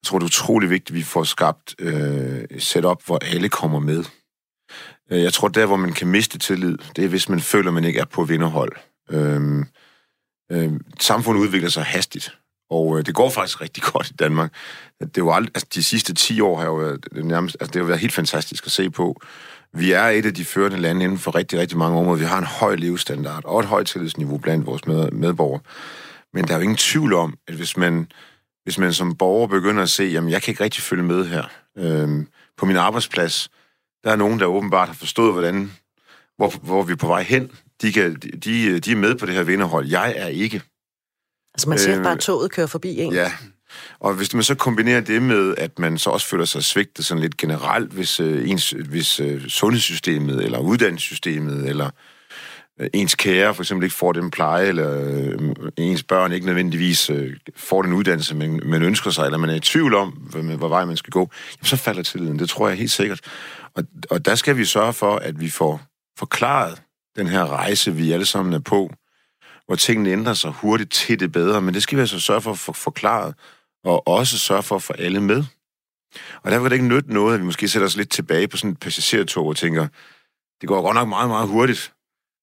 Jeg 0.02 0.06
tror, 0.06 0.18
det 0.18 0.24
er 0.24 0.28
utrolig 0.28 0.70
vigtigt, 0.70 0.90
at 0.90 0.96
vi 0.96 1.02
får 1.02 1.24
skabt 1.24 1.74
øh, 1.78 2.44
et 2.50 2.62
setup, 2.62 3.06
hvor 3.06 3.18
alle 3.18 3.48
kommer 3.48 3.78
med. 3.78 4.04
Øh, 5.10 5.22
jeg 5.22 5.32
tror, 5.32 5.48
der, 5.48 5.66
hvor 5.66 5.76
man 5.76 5.92
kan 5.92 6.08
miste 6.08 6.38
tillid, 6.38 6.78
det 6.96 7.04
er, 7.04 7.08
hvis 7.08 7.28
man 7.28 7.40
føler, 7.40 7.70
man 7.70 7.84
ikke 7.84 8.00
er 8.00 8.04
på 8.04 8.24
vinderhold. 8.24 8.72
Øhm, 9.10 9.66
øhm, 10.52 10.80
samfundet 11.00 11.40
udvikler 11.40 11.70
sig 11.70 11.84
hastigt, 11.84 12.38
og 12.70 12.98
øh, 12.98 13.06
det 13.06 13.14
går 13.14 13.30
faktisk 13.30 13.60
rigtig 13.60 13.82
godt 13.92 14.10
i 14.10 14.14
Danmark. 14.14 14.52
Det 15.14 15.24
var 15.24 15.32
alt, 15.32 15.50
altså, 15.54 15.66
de 15.74 15.82
sidste 15.82 16.14
10 16.14 16.40
år 16.40 16.58
har 16.58 16.66
jo 16.66 16.74
været, 16.74 17.06
det, 17.14 17.24
nærmest, 17.24 17.56
altså, 17.60 17.72
det 17.72 17.80
har 17.80 17.86
været 17.86 18.00
helt 18.00 18.12
fantastisk 18.12 18.66
at 18.66 18.72
se 18.72 18.90
på. 18.90 19.20
Vi 19.72 19.92
er 19.92 20.04
et 20.04 20.26
af 20.26 20.34
de 20.34 20.44
førende 20.44 20.78
lande 20.78 21.04
inden 21.04 21.18
for 21.18 21.34
rigtig, 21.34 21.58
rigtig 21.58 21.78
mange 21.78 21.98
områder. 21.98 22.18
Vi 22.18 22.24
har 22.24 22.38
en 22.38 22.44
høj 22.44 22.74
levestandard 22.74 23.44
og 23.44 23.60
et 23.60 23.66
højt 23.66 23.86
tillidsniveau 23.86 24.38
blandt 24.38 24.66
vores 24.66 24.86
med, 24.86 25.10
medborgere. 25.10 25.60
Men 26.32 26.44
der 26.44 26.52
er 26.52 26.56
jo 26.58 26.62
ingen 26.62 26.76
tvivl 26.76 27.12
om, 27.12 27.38
at 27.48 27.54
hvis 27.54 27.76
man, 27.76 28.12
hvis 28.64 28.78
man 28.78 28.92
som 28.92 29.16
borger 29.16 29.46
begynder 29.46 29.82
at 29.82 29.90
se, 29.90 30.04
jamen 30.04 30.30
jeg 30.30 30.42
kan 30.42 30.52
ikke 30.52 30.64
rigtig 30.64 30.82
følge 30.82 31.02
med 31.02 31.26
her. 31.26 31.44
Øhm, 31.78 32.28
på 32.56 32.66
min 32.66 32.76
arbejdsplads, 32.76 33.50
der 34.04 34.10
er 34.10 34.16
nogen, 34.16 34.40
der 34.40 34.46
åbenbart 34.46 34.88
har 34.88 34.94
forstået, 34.94 35.32
hvordan, 35.32 35.72
hvor, 36.38 36.50
hvor 36.62 36.82
vi 36.82 36.92
er 36.92 36.96
på 36.96 37.06
vej 37.06 37.22
hen 37.22 37.50
de, 37.82 37.92
kan, 37.92 38.14
de, 38.44 38.80
de 38.80 38.92
er 38.92 38.96
med 38.96 39.14
på 39.14 39.26
det 39.26 39.34
her 39.34 39.42
vinderhold. 39.42 39.88
Jeg 39.88 40.14
er 40.16 40.26
ikke. 40.26 40.62
Altså 41.54 41.68
man 41.68 41.78
ser 41.78 41.98
øh, 41.98 42.02
bare, 42.02 42.12
at 42.12 42.18
toget 42.18 42.52
kører 42.52 42.66
forbi 42.66 42.98
en. 42.98 43.12
Ja, 43.12 43.32
og 44.00 44.14
hvis 44.14 44.34
man 44.34 44.42
så 44.42 44.54
kombinerer 44.54 45.00
det 45.00 45.22
med, 45.22 45.54
at 45.58 45.78
man 45.78 45.98
så 45.98 46.10
også 46.10 46.26
føler 46.26 46.44
sig 46.44 46.64
svigtet 46.64 47.06
sådan 47.06 47.20
lidt 47.20 47.36
generelt, 47.36 47.92
hvis, 47.92 48.20
øh, 48.20 48.50
ens, 48.50 48.70
hvis 48.70 49.20
øh, 49.20 49.48
sundhedssystemet, 49.48 50.44
eller 50.44 50.58
uddannelsessystemet, 50.58 51.68
eller 51.68 51.90
øh, 52.80 52.88
ens 52.92 53.14
kære 53.14 53.54
for 53.54 53.62
eksempel 53.62 53.84
ikke 53.84 53.96
får 53.96 54.12
den 54.12 54.30
pleje, 54.30 54.66
eller 54.66 55.00
øh, 55.04 55.54
ens 55.76 56.02
børn 56.02 56.32
ikke 56.32 56.46
nødvendigvis 56.46 57.10
øh, 57.10 57.36
får 57.56 57.82
den 57.82 57.92
uddannelse, 57.92 58.34
man, 58.34 58.60
man 58.64 58.82
ønsker 58.82 59.10
sig, 59.10 59.24
eller 59.24 59.38
man 59.38 59.50
er 59.50 59.54
i 59.54 59.60
tvivl 59.60 59.94
om, 59.94 60.08
hvor, 60.08 60.56
hvor 60.56 60.68
vej 60.68 60.84
man 60.84 60.96
skal 60.96 61.10
gå, 61.10 61.30
jamen, 61.56 61.66
så 61.66 61.76
falder 61.76 62.02
tilliden. 62.02 62.38
Det 62.38 62.48
tror 62.48 62.68
jeg 62.68 62.78
helt 62.78 62.90
sikkert. 62.90 63.20
Og, 63.74 63.84
og 64.10 64.24
der 64.24 64.34
skal 64.34 64.56
vi 64.56 64.64
sørge 64.64 64.92
for, 64.92 65.16
at 65.16 65.40
vi 65.40 65.50
får 65.50 65.87
forklaret 66.18 66.82
den 67.16 67.26
her 67.26 67.46
rejse, 67.46 67.94
vi 67.94 68.12
alle 68.12 68.26
sammen 68.26 68.52
er 68.52 68.58
på, 68.58 68.90
hvor 69.66 69.76
tingene 69.76 70.10
ændrer 70.10 70.34
sig 70.34 70.50
hurtigt 70.50 70.92
til 70.92 71.20
det 71.20 71.32
bedre, 71.32 71.60
men 71.60 71.74
det 71.74 71.82
skal 71.82 71.96
vi 71.96 72.00
altså 72.00 72.20
sørge 72.20 72.40
for 72.40 72.50
at 72.50 72.58
få 72.58 72.72
forklaret, 72.72 73.34
og 73.84 74.08
også 74.08 74.38
sørge 74.38 74.62
for 74.62 74.76
at 74.76 74.82
få 74.82 74.92
alle 74.92 75.20
med. 75.20 75.44
Og 76.42 76.50
derfor 76.50 76.64
kan 76.64 76.70
det 76.70 76.76
ikke 76.76 76.94
nytte 76.94 77.12
noget, 77.12 77.34
at 77.34 77.40
vi 77.40 77.44
måske 77.44 77.68
sætter 77.68 77.86
os 77.86 77.96
lidt 77.96 78.10
tilbage 78.10 78.48
på 78.48 78.56
sådan 78.56 78.70
et 78.70 78.80
passagertog 78.80 79.46
og 79.46 79.56
tænker, 79.56 79.88
det 80.60 80.68
går 80.68 80.82
godt 80.82 80.94
nok 80.94 81.08
meget, 81.08 81.28
meget 81.28 81.48
hurtigt, 81.48 81.92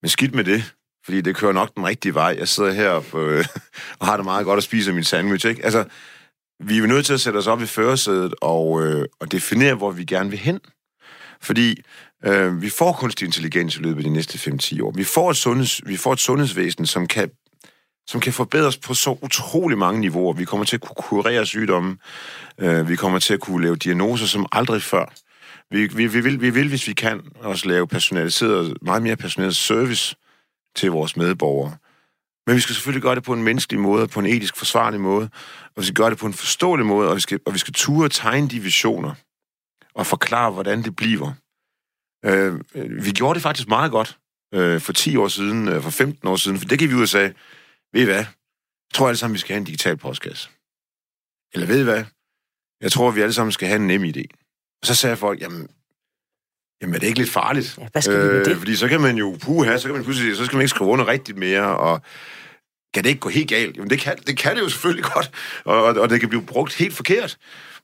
men 0.02 0.10
skidt 0.10 0.36
med 0.36 0.44
det, 0.44 0.74
fordi 1.06 1.22
det 1.22 1.36
kører 1.36 1.54
nok 1.54 1.76
den 1.76 1.86
rigtige 1.86 2.14
vej. 2.14 2.36
Jeg 2.38 2.48
sidder 2.48 2.72
her 2.72 2.90
og, 2.90 3.06
øh, 3.14 3.46
og 4.00 4.08
har 4.08 4.18
det 4.18 4.26
meget 4.26 4.46
godt 4.46 4.58
at 4.58 4.64
spise 4.64 4.94
min 4.94 5.04
sandwich, 5.04 5.48
ikke? 5.48 5.66
Altså, 5.66 5.86
vi 6.60 6.76
er 6.76 6.80
jo 6.80 6.86
nødt 6.86 7.06
til 7.06 7.14
at 7.14 7.22
sætte 7.22 7.38
os 7.38 7.48
op 7.48 7.62
i 7.62 7.66
førersædet 7.66 8.34
og, 8.42 8.86
øh, 8.86 9.06
og 9.20 9.32
definere, 9.32 9.76
hvor 9.76 9.92
vi 9.92 10.06
gerne 10.06 10.30
vil 10.30 10.40
hen. 10.40 10.60
Fordi 11.42 11.82
Øh, 12.26 12.62
vi 12.62 12.70
får 12.70 12.94
kunstig 12.94 13.26
intelligens 13.26 13.78
i 13.78 13.80
løbet 13.80 13.98
af 13.98 14.04
de 14.04 14.10
næste 14.10 14.52
5-10 14.52 14.84
år. 14.84 14.92
Vi 14.92 15.04
får, 15.04 15.32
et 15.32 15.38
sundheds, 15.38 15.82
vi 15.86 15.98
får 15.98 16.14
et 16.14 16.20
sundhedsvæsen, 16.20 16.86
som 16.86 17.08
kan, 17.08 17.32
som 18.08 18.22
kan 18.22 18.34
forbedres 18.34 18.78
på 18.78 18.94
så 18.94 19.18
utrolig 19.22 19.78
mange 19.78 20.00
niveauer. 20.02 20.34
Vi 20.34 20.46
kommer 20.46 20.66
til 20.66 20.76
at 20.76 20.82
kunne 20.82 20.96
kurere 20.96 21.46
sygdomme. 21.46 21.98
Øh, 22.58 22.90
vi 22.90 22.96
kommer 22.96 23.20
til 23.20 23.34
at 23.34 23.40
kunne 23.40 23.64
lave 23.64 23.76
diagnoser 23.76 24.26
som 24.26 24.46
aldrig 24.52 24.82
før. 24.82 25.14
Vi, 25.72 25.88
vi, 25.88 26.08
vi, 26.08 26.22
vil, 26.22 26.42
vi 26.42 26.50
vil, 26.50 26.70
hvis 26.70 26.88
vi 26.88 26.94
kan, 26.94 27.22
også 27.40 27.68
lave 27.68 27.88
personaliseret, 27.88 28.78
meget 28.82 29.04
mere 29.04 29.16
personaliseret 29.16 29.56
service 29.56 30.16
til 30.76 30.92
vores 30.92 31.18
medborgere. 31.18 31.78
Men 32.48 32.56
vi 32.56 32.62
skal 32.62 32.76
selvfølgelig 32.76 33.02
gøre 33.02 33.16
det 33.16 33.24
på 33.24 33.34
en 33.34 33.44
menneskelig 33.44 33.80
måde, 33.82 34.08
på 34.08 34.20
en 34.20 34.26
etisk 34.26 34.58
forsvarlig 34.58 35.00
måde, 35.00 35.30
og 35.76 35.82
vi 35.82 35.84
skal 35.84 35.96
gøre 35.96 36.10
det 36.10 36.18
på 36.18 36.26
en 36.26 36.34
forståelig 36.34 36.86
måde, 36.86 37.10
og 37.10 37.16
vi 37.16 37.22
skal, 37.22 37.40
og 37.46 37.54
vi 37.54 37.60
skal 37.60 37.74
ture 37.74 38.10
tegne 38.10 38.50
de 38.50 38.60
visioner 38.60 39.14
og 39.96 40.08
forklare, 40.08 40.52
hvordan 40.52 40.84
det 40.84 40.96
bliver. 40.96 41.34
Øh, 42.26 42.60
vi 43.06 43.12
gjorde 43.12 43.34
det 43.34 43.44
faktisk 43.44 43.68
meget 43.68 43.92
godt 43.92 44.18
øh, 44.54 44.82
for 44.82 44.94
10 44.94 45.18
år 45.18 45.28
siden, 45.28 45.68
øh, 45.68 45.82
for 45.82 45.90
15 45.90 46.28
år 46.28 46.36
siden, 46.36 46.60
for 46.60 46.66
det 46.66 46.80
gik 46.80 46.90
vi 46.90 46.96
ud 46.96 47.02
og 47.02 47.10
sagde, 47.10 47.34
ved 47.94 48.02
I 48.02 48.06
hvad, 48.06 48.16
jeg 48.16 48.94
tror 48.94 49.08
alle 49.08 49.18
sammen, 49.18 49.34
vi 49.34 49.40
skal 49.40 49.54
have 49.54 49.60
en 49.60 49.66
digital 49.66 49.98
postkasse. 49.98 50.50
Eller 51.54 51.68
ved 51.68 51.80
I 51.80 51.84
hvad, 51.84 52.04
jeg 52.82 52.92
tror, 52.92 53.12
vi 53.12 53.22
alle 53.22 53.34
sammen 53.34 53.52
skal 53.52 53.68
have 53.68 53.80
en 53.80 53.88
nem 53.88 54.04
idé. 54.04 54.24
Og 54.82 54.88
så 54.88 54.96
sagde 54.96 55.18
folk, 55.18 55.42
jamen, 55.42 55.68
jamen 56.82 56.96
er 56.96 57.00
det 57.00 57.08
ikke 57.08 57.20
lidt 57.20 57.30
farligt? 57.30 57.78
Ja, 57.78 57.88
hvad 57.92 58.02
skal 58.02 58.18
vi 58.18 58.34
med 58.34 58.46
det? 58.46 58.52
Øh, 58.52 58.58
fordi 58.58 58.76
så 58.76 58.88
kan 58.88 59.02
man 59.02 59.18
jo, 59.18 59.38
puha, 59.42 59.78
så 59.78 59.88
kan 59.88 59.96
man 59.96 60.04
pludselig, 60.04 60.36
så 60.36 60.46
skal 60.46 60.56
man 60.56 60.62
ikke 60.62 60.76
skrive 60.76 60.90
under 60.90 61.08
rigtigt 61.08 61.38
mere, 61.38 61.78
og 61.78 62.02
kan 62.94 63.04
det 63.04 63.10
ikke 63.10 63.22
gå 63.22 63.30
helt 63.30 63.50
galt? 63.50 63.76
Jamen 63.76 63.90
det 63.90 64.00
kan 64.00 64.18
det, 64.28 64.38
kan 64.38 64.56
det 64.56 64.62
jo 64.62 64.70
selvfølgelig 64.70 65.06
godt, 65.14 65.32
og, 65.66 65.84
og 65.84 66.10
det 66.10 66.20
kan 66.20 66.30
blive 66.30 66.46
brugt 66.46 66.76
helt 66.76 66.94
forkert. 66.94 67.38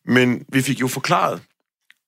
Men 0.06 0.46
vi 0.50 0.62
fik 0.62 0.82
jo 0.82 0.88
forklaret, 0.88 1.42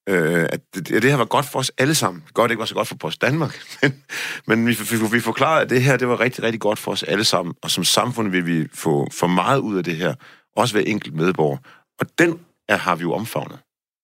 øh, 0.09 0.45
at 0.49 0.59
det, 0.75 0.87
det 0.87 1.03
her 1.03 1.15
var 1.15 1.25
godt 1.25 1.45
for 1.45 1.59
os 1.59 1.71
alle 1.77 1.95
sammen. 1.95 2.23
Godt, 2.33 2.49
det 2.49 2.53
ikke 2.53 2.59
var 2.59 2.65
så 2.65 2.75
godt 2.75 2.87
for 2.87 2.95
Post 2.95 3.21
Danmark, 3.21 3.61
men, 3.81 4.03
men 4.47 4.67
vi, 4.67 4.77
vi, 4.91 4.97
vi 5.11 5.19
forklarede, 5.19 5.61
at 5.61 5.69
det 5.69 5.83
her 5.83 5.97
det 5.97 6.07
var 6.07 6.19
rigtig, 6.19 6.43
rigtig 6.43 6.61
godt 6.61 6.79
for 6.79 6.91
os 6.91 7.03
alle 7.03 7.23
sammen, 7.23 7.55
og 7.61 7.71
som 7.71 7.83
samfund 7.83 8.29
vil 8.29 8.45
vi 8.45 8.67
få 8.73 9.07
for 9.11 9.27
meget 9.27 9.59
ud 9.59 9.77
af 9.77 9.83
det 9.83 9.95
her, 9.95 10.15
også 10.55 10.75
hver 10.75 10.83
enkelt 10.87 11.15
medborger. 11.15 11.57
Og 11.99 12.05
den 12.19 12.39
er, 12.69 12.77
har 12.77 12.95
vi 12.95 13.01
jo 13.01 13.13
omfavnet. 13.13 13.59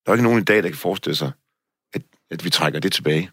Der 0.06 0.12
er 0.12 0.14
ikke 0.14 0.24
nogen 0.24 0.40
i 0.40 0.44
dag, 0.44 0.62
der 0.62 0.68
kan 0.68 0.78
forestille 0.78 1.16
sig, 1.16 1.32
at, 1.94 2.02
at 2.30 2.44
vi 2.44 2.50
trækker 2.50 2.80
det 2.80 2.92
tilbage. 2.92 3.30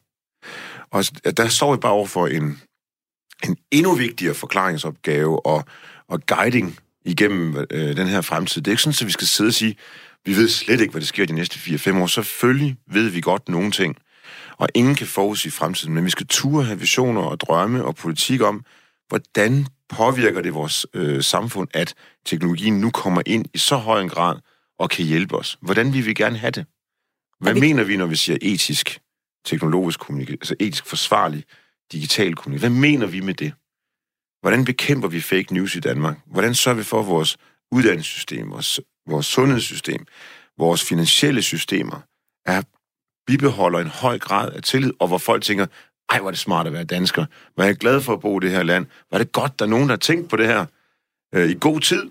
Og 0.92 1.04
der 1.38 1.48
står 1.48 1.76
vi 1.76 1.80
bare 1.80 1.92
over 1.92 2.08
for 2.08 2.28
en, 2.28 2.62
en 3.44 3.58
endnu 3.72 3.96
vigtigere 3.96 4.34
forklaringsopgave 4.34 5.46
og, 5.46 5.66
og 6.08 6.26
guiding 6.26 6.80
igennem 7.06 7.66
øh, 7.72 7.98
den 7.98 8.08
her 8.08 8.22
fremtid. 8.22 8.62
Det 8.62 8.72
er 8.72 8.74
ikke 8.74 8.84
sådan, 8.84 8.98
at 9.02 9.08
vi 9.08 9.12
skal 9.12 9.28
sidde 9.28 9.48
og 9.48 9.54
sige, 9.54 9.76
vi 10.28 10.36
ved 10.36 10.50
slet 10.50 10.82
ikke, 10.82 10.92
hvad 10.92 11.02
der 11.02 11.08
sker 11.08 11.26
de 11.26 11.34
næste 11.34 11.60
4-5 11.60 12.02
år. 12.02 12.08
Selvfølgelig 12.08 12.76
ved 12.88 13.10
vi 13.10 13.22
godt 13.22 13.50
nogle 13.50 13.72
ting, 13.72 13.96
og 14.58 14.68
ingen 14.74 14.96
kan 14.96 15.08
forudsige 15.08 15.52
fremtiden, 15.52 15.94
men 15.94 16.06
vi 16.06 16.10
skal 16.10 16.28
ture 16.28 16.64
have 16.64 16.80
visioner 16.80 17.22
og 17.22 17.40
drømme 17.40 17.86
og 17.86 17.96
politik 17.96 18.42
om, 18.42 18.66
hvordan 19.08 19.68
påvirker 19.90 20.42
det 20.42 20.54
vores 20.54 20.86
øh, 20.94 21.24
samfund, 21.24 21.68
at 21.74 21.94
teknologien 22.26 22.80
nu 22.82 22.92
kommer 22.92 23.22
ind 23.26 23.46
i 23.54 23.58
så 23.58 23.76
høj 23.76 24.02
en 24.02 24.10
grad 24.10 24.36
og 24.80 24.90
kan 24.90 25.06
hjælpe 25.06 25.36
os. 25.36 25.58
Hvordan 25.62 25.94
vil 25.94 26.06
vi 26.06 26.14
gerne 26.14 26.38
have 26.38 26.52
det? 26.52 26.66
Hvad 27.40 27.54
vi... 27.54 27.60
mener 27.60 27.84
vi, 27.84 27.98
når 27.98 28.06
vi 28.06 28.16
siger 28.16 28.38
etisk, 28.42 29.00
teknologisk 29.46 30.00
kommunikation, 30.00 30.40
altså 30.42 30.56
etisk 30.60 30.86
forsvarlig 30.86 31.44
digital 31.92 32.36
kommunikation? 32.36 32.72
Hvad 32.72 32.82
mener 32.82 33.08
vi 33.08 33.20
med 33.20 33.34
det? 33.34 33.54
Hvordan 34.42 34.66
bekæmper 34.66 35.08
vi 35.08 35.22
fake 35.22 35.54
news 35.54 35.76
i 35.76 35.80
Danmark? 35.80 36.18
Hvordan 36.26 36.56
sørger 36.56 36.78
vi 36.78 36.84
for, 36.84 37.00
at 37.00 37.08
vores 37.08 37.38
uddannelsessystem, 37.72 38.52
vores, 38.52 38.80
vores 39.08 39.26
sundhedssystem, 39.26 40.06
vores 40.58 40.84
finansielle 40.84 41.42
systemer 41.42 42.02
er 42.46 42.62
bibeholder 43.28 43.80
en 43.80 43.88
høj 43.88 44.20
grad 44.20 44.52
af 44.52 44.64
tillid, 44.64 44.94
og 45.00 45.08
hvor 45.08 45.18
folk 45.18 45.44
tænker, 45.44 45.66
ej, 46.10 46.20
hvor 46.20 46.30
er 46.30 46.32
det 46.32 46.40
smart 46.40 46.68
at 46.68 46.74
være 46.74 46.84
dansker. 46.84 47.26
Hvor 47.56 47.64
er 47.64 47.68
jeg 47.68 47.76
glad 47.76 48.02
for 48.02 48.14
at 48.14 48.20
bo 48.20 48.40
i 48.40 48.44
det 48.44 48.52
her 48.52 48.64
land. 48.64 48.86
Hvor 49.10 49.18
er 49.18 49.24
det 49.24 49.32
godt, 49.32 49.60
der 49.60 49.66
er 49.66 49.70
nogen, 49.70 49.88
der 49.88 49.92
har 49.92 49.98
tænkt 49.98 50.30
på 50.30 50.38
det 50.38 50.48
her 50.48 50.66
øh, 51.36 51.50
i 51.50 51.58
god 51.60 51.80
tid, 51.80 52.10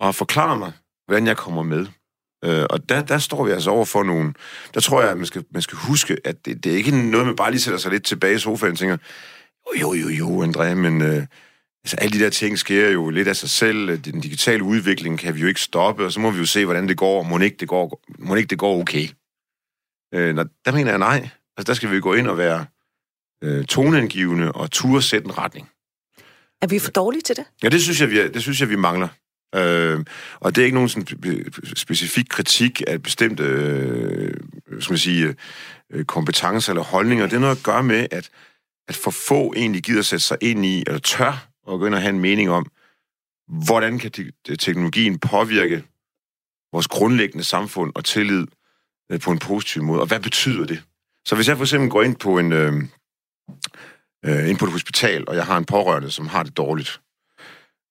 og 0.00 0.14
forklarer 0.14 0.58
mig, 0.58 0.72
hvordan 1.06 1.26
jeg 1.26 1.36
kommer 1.36 1.62
med. 1.62 1.86
Øh, 2.44 2.66
og 2.70 2.88
der, 2.88 3.02
der 3.02 3.18
står 3.18 3.44
vi 3.44 3.50
altså 3.50 3.70
over 3.70 3.84
for 3.84 4.02
nogen. 4.02 4.36
Der 4.74 4.80
tror 4.80 5.00
jeg, 5.00 5.10
at 5.10 5.16
man 5.16 5.26
skal, 5.26 5.44
man 5.50 5.62
skal 5.62 5.78
huske, 5.78 6.16
at 6.24 6.46
det, 6.46 6.64
det 6.64 6.72
er 6.72 6.76
ikke 6.76 7.10
noget, 7.10 7.26
man 7.26 7.36
bare 7.36 7.50
lige 7.50 7.60
sætter 7.60 7.78
sig 7.78 7.90
lidt 7.90 8.04
tilbage 8.04 8.34
i 8.34 8.38
sofaen 8.38 8.72
og 8.72 8.78
tænker, 8.78 8.96
jo, 9.80 9.92
jo, 9.92 10.08
jo, 10.08 10.44
André, 10.44 10.74
men 10.74 11.02
øh, 11.02 11.26
altså, 11.84 11.96
alle 11.96 12.18
de 12.18 12.24
der 12.24 12.30
ting 12.30 12.58
sker 12.58 12.90
jo 12.90 13.10
lidt 13.10 13.28
af 13.28 13.36
sig 13.36 13.50
selv. 13.50 13.98
Den 13.98 14.20
digitale 14.20 14.62
udvikling 14.62 15.18
kan 15.18 15.34
vi 15.34 15.40
jo 15.40 15.46
ikke 15.46 15.60
stoppe, 15.60 16.04
og 16.04 16.12
så 16.12 16.20
må 16.20 16.30
vi 16.30 16.38
jo 16.38 16.46
se, 16.46 16.64
hvordan 16.64 16.88
det 16.88 16.96
går. 16.96 17.22
Må 17.22 17.38
ikke 17.38 17.56
det 17.56 17.68
går, 17.68 18.02
må 18.18 18.34
ikke 18.34 18.48
det 18.48 18.58
går 18.58 18.80
okay? 18.80 19.08
Øh, 20.14 20.34
når, 20.34 20.46
der 20.64 20.72
mener 20.72 20.90
jeg 20.90 20.98
nej. 20.98 21.28
Altså, 21.56 21.66
der 21.66 21.74
skal 21.74 21.90
vi 21.90 22.00
gå 22.00 22.14
ind 22.14 22.28
og 22.28 22.38
være 22.38 22.66
øh, 23.44 23.64
toneangivende 23.64 24.52
og 24.52 24.70
turde 24.70 25.02
sætte 25.02 25.26
en 25.26 25.38
retning. 25.38 25.68
Er 26.62 26.66
vi 26.66 26.78
for 26.78 26.90
dårlige 26.90 27.22
til 27.22 27.36
det? 27.36 27.44
Ja, 27.62 27.68
det 27.68 27.82
synes 27.82 28.00
jeg, 28.00 28.10
vi, 28.10 28.28
det 28.28 28.42
synes 28.42 28.60
jeg, 28.60 28.68
vi 28.68 28.76
mangler. 28.76 29.08
Øh, 29.54 30.04
og 30.40 30.54
det 30.54 30.62
er 30.62 30.64
ikke 30.64 30.74
nogen 30.74 30.88
sådan 30.88 31.52
specifik 31.74 32.26
kritik 32.30 32.82
af 32.86 33.02
bestemte 33.02 33.42
øh, 33.42 34.34
skal 34.80 34.92
man 34.92 34.98
sige, 34.98 35.34
øh, 35.92 36.04
kompetencer 36.04 36.72
eller 36.72 36.82
holdninger. 36.82 37.26
Det 37.26 37.36
er 37.36 37.40
noget 37.40 37.56
at 37.56 37.62
gøre 37.62 37.82
med, 37.82 38.06
at, 38.10 38.30
at 38.88 38.96
for 38.96 39.10
få 39.10 39.52
egentlig 39.56 39.82
gider 39.82 40.02
sætte 40.02 40.24
sig 40.24 40.38
ind 40.40 40.66
i, 40.66 40.84
eller 40.86 40.98
tør 40.98 41.47
og 41.68 41.78
gå 41.78 41.86
ind 41.86 41.94
og 41.94 42.00
have 42.00 42.10
en 42.10 42.20
mening 42.20 42.50
om, 42.50 42.66
hvordan 43.48 43.98
kan 43.98 44.10
teknologien 44.58 45.18
påvirke 45.18 45.84
vores 46.72 46.88
grundlæggende 46.88 47.44
samfund 47.44 47.92
og 47.94 48.04
tillid 48.04 48.46
øh, 49.12 49.20
på 49.20 49.30
en 49.30 49.38
positiv 49.38 49.82
måde, 49.82 50.00
og 50.00 50.06
hvad 50.06 50.20
betyder 50.20 50.66
det? 50.66 50.82
Så 51.26 51.34
hvis 51.34 51.48
jeg 51.48 51.56
for 51.56 51.64
eksempel 51.64 51.90
går 51.90 52.02
ind 52.02 52.16
på 52.16 52.38
en 52.38 52.52
øh, 52.52 52.72
øh, 54.24 54.48
ind 54.48 54.58
på 54.58 54.64
et 54.64 54.72
hospital, 54.72 55.28
og 55.28 55.36
jeg 55.36 55.46
har 55.46 55.56
en 55.56 55.64
pårørende, 55.64 56.10
som 56.10 56.26
har 56.26 56.42
det 56.42 56.56
dårligt, 56.56 57.00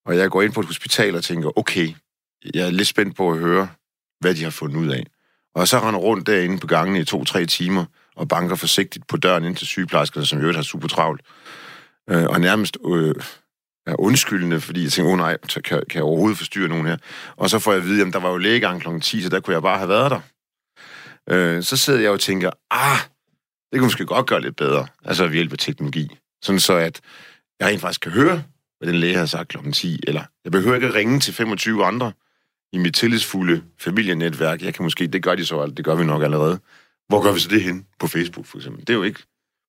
og 0.05 0.17
jeg 0.17 0.29
går 0.29 0.41
ind 0.41 0.53
på 0.53 0.59
et 0.59 0.65
hospital 0.65 1.15
og 1.15 1.23
tænker, 1.23 1.57
okay, 1.57 1.93
jeg 2.53 2.67
er 2.67 2.71
lidt 2.71 2.87
spændt 2.87 3.15
på 3.15 3.31
at 3.31 3.39
høre, 3.39 3.69
hvad 4.19 4.35
de 4.35 4.43
har 4.43 4.49
fundet 4.49 4.77
ud 4.77 4.89
af. 4.89 5.05
Og 5.55 5.67
så 5.67 5.79
render 5.79 5.99
rundt 5.99 6.27
derinde 6.27 6.57
på 6.57 6.67
gangen 6.67 6.95
i 6.95 7.05
to-tre 7.05 7.45
timer, 7.45 7.85
og 8.15 8.27
banker 8.27 8.55
forsigtigt 8.55 9.07
på 9.07 9.17
døren 9.17 9.43
ind 9.43 9.55
til 9.55 9.67
sygeplejerskerne, 9.67 10.25
som 10.25 10.41
jo 10.41 10.53
har 10.53 10.61
super 10.61 10.87
travlt. 10.87 11.21
Øh, 12.09 12.25
og 12.25 12.41
nærmest 12.41 12.77
øh, 12.85 13.15
er 13.87 13.99
undskyldende, 13.99 14.61
fordi 14.61 14.83
jeg 14.83 14.91
tænkte, 14.91 15.07
åh 15.07 15.13
oh, 15.13 15.17
nej, 15.17 15.37
så 15.49 15.61
kan, 15.61 15.83
kan 15.89 15.97
jeg 15.97 16.03
overhovedet 16.03 16.37
forstyrre 16.37 16.69
nogen 16.69 16.85
her? 16.85 16.97
Og 17.35 17.49
så 17.49 17.59
får 17.59 17.71
jeg 17.71 17.81
at 17.81 17.87
vide, 17.87 18.07
at 18.07 18.13
der 18.13 18.19
var 18.19 18.29
jo 18.29 18.37
lægegang 18.37 18.81
kl. 18.81 18.99
10, 18.99 19.21
så 19.21 19.29
der 19.29 19.39
kunne 19.39 19.53
jeg 19.53 19.61
bare 19.61 19.77
have 19.77 19.89
været 19.89 20.11
der. 20.11 20.19
Øh, 21.29 21.63
så 21.63 21.77
sidder 21.77 21.99
jeg 21.99 22.11
og 22.11 22.19
tænker, 22.19 22.51
ah, 22.71 22.97
det 23.71 23.79
kunne 23.79 23.85
måske 23.85 24.05
godt 24.05 24.27
gøre 24.27 24.41
lidt 24.41 24.55
bedre, 24.55 24.87
altså 25.05 25.23
ved 25.27 25.33
hjælp 25.33 25.51
af 25.51 25.57
teknologi. 25.57 26.17
Sådan 26.41 26.59
så, 26.59 26.73
at 26.73 27.01
jeg 27.59 27.67
rent 27.67 27.81
faktisk 27.81 28.01
kan 28.01 28.11
høre, 28.11 28.43
hvad 28.79 28.87
den 28.87 28.95
læge 28.95 29.15
har 29.15 29.25
sagt 29.25 29.49
klokken 29.49 29.73
10, 29.73 29.99
eller 30.07 30.23
jeg 30.43 30.51
behøver 30.51 30.75
ikke 30.75 30.87
at 30.87 30.93
ringe 30.93 31.19
til 31.19 31.33
25 31.33 31.85
andre 31.85 32.11
i 32.73 32.77
mit 32.77 32.95
tillidsfulde 32.95 33.63
familienetværk. 33.79 34.61
Jeg 34.61 34.73
kan 34.73 34.83
måske, 34.83 35.07
det 35.07 35.23
gør 35.23 35.35
de 35.35 35.45
så, 35.45 35.65
det 35.77 35.85
gør 35.85 35.95
vi 35.95 36.05
nok 36.05 36.23
allerede. 36.23 36.59
Hvor 37.07 37.21
gør 37.23 37.31
vi 37.31 37.39
så 37.39 37.49
det 37.49 37.63
hen? 37.63 37.85
På 37.99 38.07
Facebook, 38.07 38.45
for 38.45 38.57
eksempel. 38.57 38.81
Det 38.81 38.89
er 38.89 38.97
jo 38.97 39.03
ikke, 39.03 39.23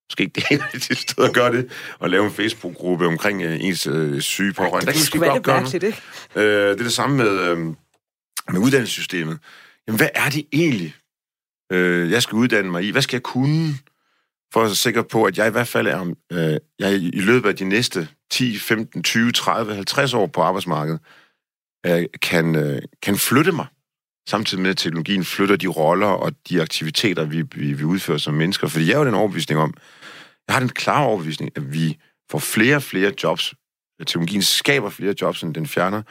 måske 0.09 0.23
ikke 0.23 0.33
det 0.35 0.45
eneste 0.51 0.95
sted 1.09 1.23
at 1.23 1.33
gøre 1.33 1.51
det, 1.51 1.71
at 2.01 2.09
lave 2.09 2.25
en 2.25 2.31
Facebook-gruppe 2.31 3.07
omkring 3.07 3.45
uh, 3.45 3.65
ens 3.65 3.87
uh, 3.87 4.19
syge 4.19 4.53
pårørende. 4.53 4.85
Der 4.85 4.91
kan 4.91 5.01
måske 5.01 5.19
godt 5.19 5.43
gøre. 5.43 5.65
Ikke? 5.73 5.87
Uh, 6.35 6.41
det 6.41 6.69
er 6.69 6.75
det 6.75 6.93
samme 6.93 7.17
med, 7.17 7.51
uh, 7.51 7.57
med 8.51 8.59
uddannelsessystemet. 8.59 9.39
Jamen, 9.87 9.97
hvad 9.97 10.09
er 10.15 10.29
det 10.29 10.45
egentlig, 10.51 10.95
uh, 11.73 12.11
jeg 12.11 12.23
skal 12.23 12.35
uddanne 12.35 12.71
mig 12.71 12.83
i? 12.83 12.91
Hvad 12.91 13.01
skal 13.01 13.15
jeg 13.15 13.23
kunne? 13.23 13.75
for 14.53 14.59
at 14.59 14.65
være 14.65 14.75
sikker 14.75 15.01
på, 15.01 15.23
at 15.23 15.37
jeg 15.37 15.47
i 15.47 15.51
hvert 15.51 15.67
fald 15.67 15.87
er, 15.87 16.13
øh, 16.31 16.57
jeg 16.79 16.93
i 16.93 17.21
løbet 17.21 17.49
af 17.49 17.55
de 17.55 17.65
næste 17.65 18.07
10, 18.31 18.59
15, 18.59 19.03
20, 19.03 19.31
30, 19.31 19.75
50 19.75 20.13
år 20.13 20.27
på 20.27 20.41
arbejdsmarkedet, 20.41 20.99
øh, 21.85 22.05
kan, 22.21 22.55
øh, 22.55 22.81
kan 23.01 23.17
flytte 23.17 23.51
mig, 23.51 23.65
samtidig 24.29 24.61
med, 24.61 24.69
at 24.69 24.77
teknologien 24.77 25.25
flytter 25.25 25.55
de 25.55 25.67
roller 25.67 26.07
og 26.07 26.31
de 26.49 26.61
aktiviteter, 26.61 27.25
vi, 27.25 27.41
vi, 27.41 27.73
vi 27.73 27.83
udfører 27.83 28.17
som 28.17 28.33
mennesker. 28.33 28.67
Fordi 28.67 28.87
jeg 28.87 28.95
har 28.95 28.99
jo 28.99 29.05
den 29.05 29.15
overbevisning 29.15 29.61
om, 29.61 29.73
jeg 30.49 30.55
har 30.55 30.59
den 30.59 30.69
klare 30.69 31.05
overbevisning, 31.05 31.51
at 31.55 31.73
vi 31.73 31.97
får 32.31 32.39
flere 32.39 32.75
og 32.75 32.83
flere 32.83 33.13
jobs. 33.23 33.53
Teknologien 33.99 34.41
skaber 34.41 34.89
flere 34.89 35.15
jobs, 35.21 35.43
end 35.43 35.53
den 35.53 35.67
fjerner, 35.67 36.01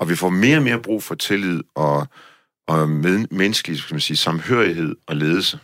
og 0.00 0.08
vi 0.08 0.16
får 0.16 0.28
mere 0.28 0.56
og 0.56 0.62
mere 0.62 0.82
brug 0.82 1.02
for 1.02 1.14
tillid 1.14 1.62
og, 1.74 2.06
og 2.68 2.88
med, 2.88 3.26
menneskelig 3.30 3.78
skal 3.78 3.94
man 3.94 4.00
sige, 4.00 4.16
samhørighed 4.16 4.96
og 5.06 5.16
ledelse. 5.16 5.58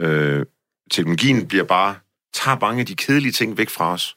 Øh, 0.00 0.46
teknologien 0.90 1.48
bliver 1.48 1.64
bare, 1.64 1.96
tager 2.34 2.58
mange 2.60 2.80
af 2.80 2.86
de 2.86 2.96
kedelige 2.96 3.32
ting 3.32 3.58
væk 3.58 3.68
fra 3.68 3.92
os, 3.92 4.14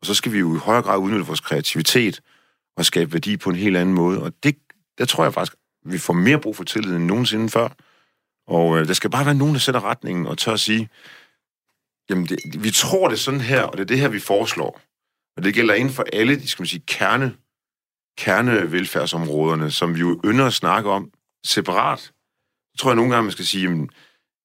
og 0.00 0.06
så 0.06 0.14
skal 0.14 0.32
vi 0.32 0.38
jo 0.38 0.56
i 0.56 0.58
højere 0.58 0.82
grad 0.82 0.98
udnytte 0.98 1.26
vores 1.26 1.40
kreativitet 1.40 2.20
og 2.76 2.84
skabe 2.84 3.12
værdi 3.12 3.36
på 3.36 3.50
en 3.50 3.56
helt 3.56 3.76
anden 3.76 3.94
måde. 3.94 4.22
Og 4.22 4.32
det, 4.42 4.56
der 4.98 5.04
tror 5.04 5.24
jeg 5.24 5.34
faktisk, 5.34 5.56
vi 5.84 5.98
får 5.98 6.12
mere 6.12 6.40
brug 6.40 6.56
for 6.56 6.64
tillid 6.64 6.96
end 6.96 7.04
nogensinde 7.04 7.48
før. 7.48 7.68
Og 8.46 8.78
øh, 8.78 8.88
der 8.88 8.94
skal 8.94 9.10
bare 9.10 9.26
være 9.26 9.34
nogen, 9.34 9.54
der 9.54 9.60
sætter 9.60 9.84
retningen 9.84 10.26
og 10.26 10.38
tør 10.38 10.52
at 10.52 10.60
sige, 10.60 10.88
jamen, 12.10 12.26
det, 12.26 12.64
vi 12.64 12.70
tror 12.70 13.08
det 13.08 13.18
sådan 13.18 13.40
her, 13.40 13.62
og 13.62 13.72
det 13.72 13.80
er 13.80 13.86
det 13.86 13.98
her, 13.98 14.08
vi 14.08 14.20
foreslår. 14.20 14.80
Og 15.36 15.44
det 15.44 15.54
gælder 15.54 15.74
inden 15.74 15.94
for 15.94 16.04
alle 16.12 16.40
de, 16.40 16.48
skal 16.48 16.62
man 16.62 16.66
sige, 16.66 16.82
kerne, 16.86 17.36
kernevelfærdsområderne, 18.18 19.70
som 19.70 19.94
vi 19.94 20.00
jo 20.00 20.20
ynder 20.24 20.46
at 20.46 20.54
snakke 20.54 20.90
om 20.90 21.10
separat. 21.46 21.98
Så 21.98 22.74
tror 22.78 22.90
jeg 22.90 22.96
nogle 22.96 23.10
gange, 23.10 23.22
man 23.22 23.32
skal 23.32 23.44
sige, 23.44 23.62
jamen, 23.62 23.90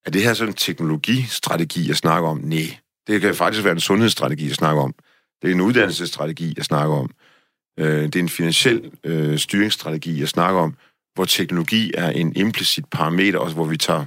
er 0.06 0.12
det 0.12 0.24
her 0.24 0.34
sådan 0.34 0.52
en 0.54 0.56
teknologistrategi, 0.56 1.88
jeg 1.88 1.96
snakker 1.96 2.30
om? 2.30 2.38
Nej, 2.38 2.78
det 3.08 3.22
kan 3.22 3.36
faktisk 3.36 3.64
være 3.64 3.74
en 3.74 3.80
sundhedsstrategi, 3.80 4.48
jeg 4.48 4.56
snakker 4.56 4.82
om. 4.82 4.96
Det 5.42 5.50
er 5.50 5.54
en 5.54 5.62
uddannelsesstrategi, 5.62 6.54
jeg 6.58 6.66
snakker 6.66 6.96
om. 6.96 7.12
Øh, 7.80 8.04
det 8.04 8.16
er 8.16 8.20
en 8.20 8.30
finansiel 8.30 8.92
øh, 9.04 9.40
styringsstrategi, 9.40 10.20
jeg 10.20 10.30
snakker 10.30 10.62
om, 10.62 10.78
hvor 11.14 11.26
teknologi 11.26 11.92
er 11.98 12.10
en 12.10 12.36
implicit 12.36 12.86
parameter, 12.86 13.40
også 13.40 13.56
hvor 13.56 13.66
vi 13.66 13.78
tager, 13.78 14.06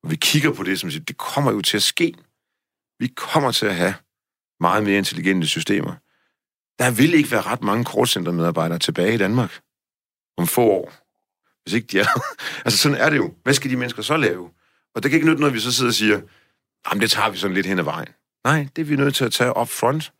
hvor 0.00 0.10
vi 0.10 0.16
kigger 0.16 0.52
på 0.52 0.62
det, 0.62 0.80
som 0.80 0.90
siger, 0.90 1.04
det 1.04 1.16
kommer 1.16 1.52
jo 1.52 1.60
til 1.60 1.76
at 1.76 1.82
ske. 1.82 2.14
Vi 3.04 3.08
kommer 3.08 3.52
til 3.52 3.66
at 3.66 3.74
have 3.74 3.94
meget 4.60 4.84
mere 4.84 4.98
intelligente 4.98 5.46
systemer. 5.46 5.94
Der 6.78 6.90
vil 6.90 7.14
ikke 7.14 7.30
være 7.30 7.40
ret 7.40 7.62
mange 7.62 7.84
kortcentermedarbejdere 7.84 8.78
tilbage 8.78 9.14
i 9.14 9.18
Danmark 9.18 9.60
om 10.36 10.46
få 10.46 10.62
år. 10.62 10.92
Hvis 11.62 11.74
ikke 11.74 11.86
de 11.86 12.00
er. 12.00 12.06
altså 12.64 12.78
sådan 12.78 12.98
er 12.98 13.10
det 13.10 13.16
jo. 13.16 13.34
Hvad 13.42 13.54
skal 13.54 13.70
de 13.70 13.76
mennesker 13.76 14.02
så 14.02 14.16
lave? 14.16 14.50
Og 14.94 15.02
det 15.02 15.10
kan 15.10 15.16
ikke 15.16 15.26
nytte 15.26 15.40
noget, 15.40 15.50
at 15.50 15.54
vi 15.54 15.60
så 15.60 15.72
sidder 15.72 15.90
og 15.90 15.94
siger, 15.94 16.20
jamen 16.86 17.00
det 17.00 17.10
tager 17.10 17.30
vi 17.30 17.36
sådan 17.36 17.54
lidt 17.54 17.66
hen 17.66 17.78
ad 17.78 17.84
vejen. 17.84 18.08
Nej, 18.44 18.68
det 18.76 18.82
er 18.82 18.86
vi 18.86 18.96
nødt 18.96 19.14
til 19.14 19.24
at 19.24 19.32
tage 19.32 19.56
up 19.56 19.68
front. 19.68 20.12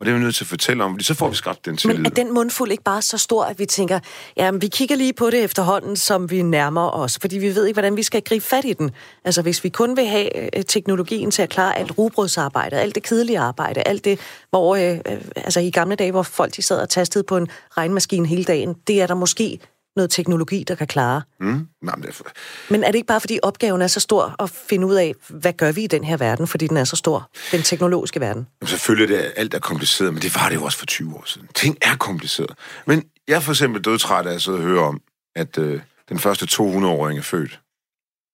Og 0.00 0.06
det 0.06 0.12
er 0.12 0.16
vi 0.16 0.22
nødt 0.24 0.34
til 0.34 0.44
at 0.44 0.48
fortælle 0.48 0.84
om, 0.84 0.92
fordi 0.92 1.04
så 1.04 1.14
får 1.14 1.28
vi 1.28 1.34
skabt 1.34 1.66
den 1.66 1.76
tillid. 1.76 1.96
Men 1.96 2.06
er 2.06 2.10
den 2.10 2.34
mundfuld 2.34 2.70
ikke 2.70 2.84
bare 2.84 3.02
så 3.02 3.18
stor, 3.18 3.44
at 3.44 3.58
vi 3.58 3.66
tænker, 3.66 4.00
ja, 4.36 4.50
vi 4.50 4.68
kigger 4.68 4.96
lige 4.96 5.12
på 5.12 5.30
det 5.30 5.44
efterhånden, 5.44 5.96
som 5.96 6.30
vi 6.30 6.42
nærmer 6.42 6.90
os, 6.90 7.18
fordi 7.20 7.38
vi 7.38 7.54
ved 7.54 7.66
ikke, 7.66 7.74
hvordan 7.74 7.96
vi 7.96 8.02
skal 8.02 8.22
gribe 8.22 8.44
fat 8.44 8.64
i 8.64 8.72
den. 8.72 8.90
Altså, 9.24 9.42
hvis 9.42 9.64
vi 9.64 9.68
kun 9.68 9.96
vil 9.96 10.06
have 10.06 10.56
øh, 10.56 10.64
teknologien 10.64 11.30
til 11.30 11.42
at 11.42 11.48
klare 11.48 11.78
alt 11.78 11.98
rugbrødsarbejde, 11.98 12.76
alt 12.76 12.94
det 12.94 13.02
kedelige 13.02 13.38
arbejde, 13.38 13.82
alt 13.82 14.04
det, 14.04 14.20
hvor, 14.50 14.76
øh, 14.76 14.98
øh, 15.12 15.20
altså 15.36 15.60
i 15.60 15.70
gamle 15.70 15.96
dage, 15.96 16.10
hvor 16.10 16.22
folk 16.22 16.56
de 16.56 16.62
sad 16.62 16.80
og 16.80 16.88
tastede 16.88 17.24
på 17.24 17.36
en 17.36 17.48
regnmaskine 17.76 18.26
hele 18.26 18.44
dagen, 18.44 18.74
det 18.86 19.02
er 19.02 19.06
der 19.06 19.14
måske 19.14 19.58
noget 19.96 20.10
teknologi, 20.10 20.64
der 20.68 20.74
kan 20.74 20.86
klare. 20.86 21.22
Mm? 21.40 21.68
Nej, 21.82 21.96
men, 21.96 22.02
det 22.02 22.20
er... 22.20 22.30
men 22.70 22.84
er 22.84 22.86
det 22.86 22.94
ikke 22.94 23.06
bare, 23.06 23.20
fordi 23.20 23.38
opgaven 23.42 23.82
er 23.82 23.86
så 23.86 24.00
stor 24.00 24.42
at 24.42 24.50
finde 24.50 24.86
ud 24.86 24.94
af, 24.94 25.14
hvad 25.28 25.52
gør 25.52 25.72
vi 25.72 25.84
i 25.84 25.86
den 25.86 26.04
her 26.04 26.16
verden, 26.16 26.46
fordi 26.46 26.66
den 26.66 26.76
er 26.76 26.84
så 26.84 26.96
stor, 26.96 27.30
den 27.52 27.62
teknologiske 27.62 28.20
verden? 28.20 28.46
Jamen, 28.60 28.68
selvfølgelig 28.68 29.14
er 29.14 29.22
det 29.22 29.32
alt 29.36 29.54
er 29.54 29.58
kompliceret, 29.58 30.14
men 30.14 30.22
det 30.22 30.34
var 30.34 30.48
det 30.48 30.56
jo 30.56 30.64
også 30.64 30.78
for 30.78 30.86
20 30.86 31.14
år 31.14 31.24
siden. 31.26 31.48
Ting 31.54 31.76
er 31.82 31.96
kompliceret. 31.96 32.54
Men 32.86 33.04
jeg 33.28 33.36
er 33.36 33.40
for 33.40 33.52
eksempel 33.52 33.82
dødtræt 33.82 34.26
af 34.26 34.34
at 34.34 34.42
sidde 34.42 34.58
og 34.58 34.62
høre 34.62 34.82
om, 34.82 35.00
at 35.36 35.58
øh, 35.58 35.80
den 36.08 36.18
første 36.18 36.46
200-åring 36.46 37.18
er 37.18 37.22
født. 37.22 37.60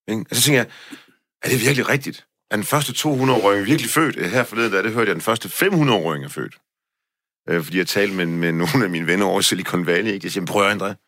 Ikke? 0.09 0.24
Altså, 0.30 0.42
så 0.42 0.46
tænker 0.46 0.61
jeg, 0.61 0.66
er 1.42 1.48
det 1.48 1.61
virkelig 1.61 1.88
rigtigt? 1.88 2.26
Er 2.50 2.57
den 2.57 2.64
første 2.64 2.92
200-åring 2.92 3.66
virkelig 3.66 3.90
født? 3.90 4.30
Her 4.30 4.44
forleden, 4.44 4.72
da 4.72 4.82
det 4.82 4.92
hørte 4.92 5.09
jeg, 5.09 5.11
at 5.11 5.14
den 5.14 5.20
første 5.20 5.48
500-åring 5.48 6.24
er 6.24 6.28
født. 6.28 6.59
Øh, 7.48 7.64
fordi 7.64 7.78
jeg 7.78 7.86
talte 7.86 8.14
med, 8.14 8.26
med 8.26 8.52
nogle 8.52 8.84
af 8.84 8.90
mine 8.90 9.07
venner 9.07 9.26
over 9.26 9.40
Silicon 9.40 9.86
Valley. 9.86 10.12
Ikke? 10.12 10.24
Jeg 10.24 10.32
siger, 10.32 10.46
prøv 10.46 10.68
at 10.68 10.82
André, 10.82 11.05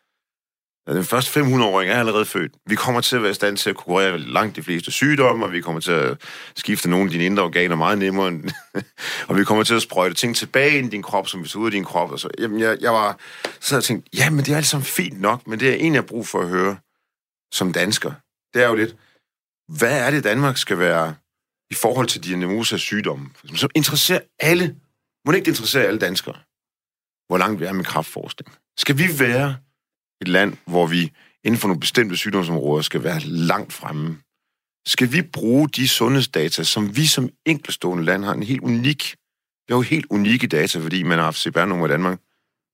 den 0.95 1.03
første 1.03 1.39
500-åring 1.39 1.91
er 1.91 1.99
allerede 1.99 2.25
født. 2.25 2.51
Vi 2.65 2.75
kommer 2.75 3.01
til 3.01 3.15
at 3.15 3.21
være 3.21 3.31
i 3.31 3.33
stand 3.33 3.57
til 3.57 3.69
at 3.69 3.75
kurere 3.75 4.17
langt 4.17 4.55
de 4.55 4.63
fleste 4.63 4.91
sygdomme, 4.91 5.45
og 5.45 5.51
vi 5.51 5.61
kommer 5.61 5.81
til 5.81 5.91
at 5.91 6.17
skifte 6.55 6.89
nogle 6.89 7.05
af 7.05 7.11
dine 7.11 7.25
indre 7.25 7.43
organer 7.43 7.75
meget 7.75 7.97
nemmere, 7.97 8.41
og 9.27 9.37
vi 9.37 9.43
kommer 9.43 9.63
til 9.63 9.73
at 9.73 9.81
sprøjte 9.81 10.15
ting 10.15 10.35
tilbage 10.35 10.77
ind 10.77 10.87
i 10.87 10.89
din 10.89 11.03
krop, 11.03 11.27
som 11.27 11.43
vi 11.43 11.47
tager 11.47 11.61
ud 11.61 11.65
af 11.65 11.71
din 11.71 11.83
krop. 11.83 12.11
Og 12.11 12.19
så, 12.19 12.29
jamen, 12.39 12.59
jeg, 12.59 12.77
jeg 12.81 12.91
var 12.91 13.19
så 13.59 13.75
jeg 13.75 13.83
tænkte, 13.83 14.09
ja, 14.17 14.29
men 14.29 14.45
det 14.45 14.51
er 14.51 14.57
alt 14.57 14.67
sammen 14.67 14.85
fint 14.85 15.21
nok, 15.21 15.47
men 15.47 15.59
det 15.59 15.69
er 15.69 15.73
egentlig, 15.73 15.93
jeg 15.93 16.01
har 16.01 16.07
brug 16.07 16.27
for 16.27 16.41
at 16.41 16.47
høre 16.47 16.77
som 17.53 17.73
dansker. 17.73 18.11
Det 18.53 18.63
er 18.63 18.67
jo 18.67 18.75
lidt, 18.75 18.95
hvad 19.77 19.99
er 19.99 20.11
det, 20.11 20.23
Danmark 20.23 20.57
skal 20.57 20.79
være 20.79 21.15
i 21.71 21.73
forhold 21.73 22.07
til 22.07 22.23
diagnose 22.23 22.75
af 22.75 22.79
sygdomme, 22.79 23.29
som 23.55 23.69
interesserer 23.75 24.19
alle, 24.39 24.75
må 25.25 25.31
det 25.31 25.37
ikke 25.37 25.49
interessere 25.49 25.83
alle 25.83 25.99
danskere, 25.99 26.35
hvor 27.27 27.37
langt 27.37 27.59
vi 27.59 27.65
er 27.65 27.73
med 27.73 27.85
kraftforskning. 27.85 28.55
Skal 28.77 28.97
vi 28.97 29.19
være 29.19 29.55
et 30.21 30.27
land, 30.27 30.57
hvor 30.65 30.87
vi 30.87 31.11
inden 31.43 31.59
for 31.59 31.67
nogle 31.67 31.79
bestemte 31.79 32.17
sygdomsområder 32.17 32.81
skal 32.81 33.03
være 33.03 33.19
langt 33.19 33.73
fremme? 33.73 34.17
Skal 34.85 35.11
vi 35.11 35.21
bruge 35.21 35.69
de 35.69 35.87
sundhedsdata, 35.87 36.63
som 36.63 36.95
vi 36.95 37.05
som 37.07 37.29
enkeltstående 37.45 38.03
land 38.03 38.23
har 38.23 38.33
en 38.33 38.43
helt 38.43 38.61
unik, 38.61 39.15
vi 39.67 39.73
har 39.73 39.77
jo 39.77 39.81
helt 39.81 40.05
unikke 40.09 40.47
data, 40.47 40.79
fordi 40.79 41.03
man 41.03 41.17
har 41.17 41.25
haft 41.25 41.37
CPR-nummer 41.37 41.85
i 41.85 41.89
Danmark 41.89 42.19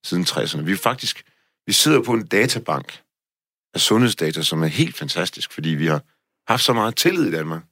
siden 0.06 0.24
60'erne. 0.24 0.62
Vi 0.62 0.72
er 0.72 0.78
faktisk, 0.78 1.24
vi 1.68 1.74
sidder 1.74 2.02
på 2.02 2.14
en 2.14 2.28
databank 2.28 3.02
af 3.74 3.80
sundhedsdata, 3.80 4.42
som 4.42 4.64
er 4.64 4.68
helt 4.68 4.98
fantastisk, 4.98 5.52
fordi 5.52 5.70
vi 5.70 5.86
har 5.86 6.02
haft 6.48 6.64
så 6.64 6.74
meget 6.74 6.96
tillid 6.96 7.28
i 7.28 7.32
Danmark, 7.32 7.64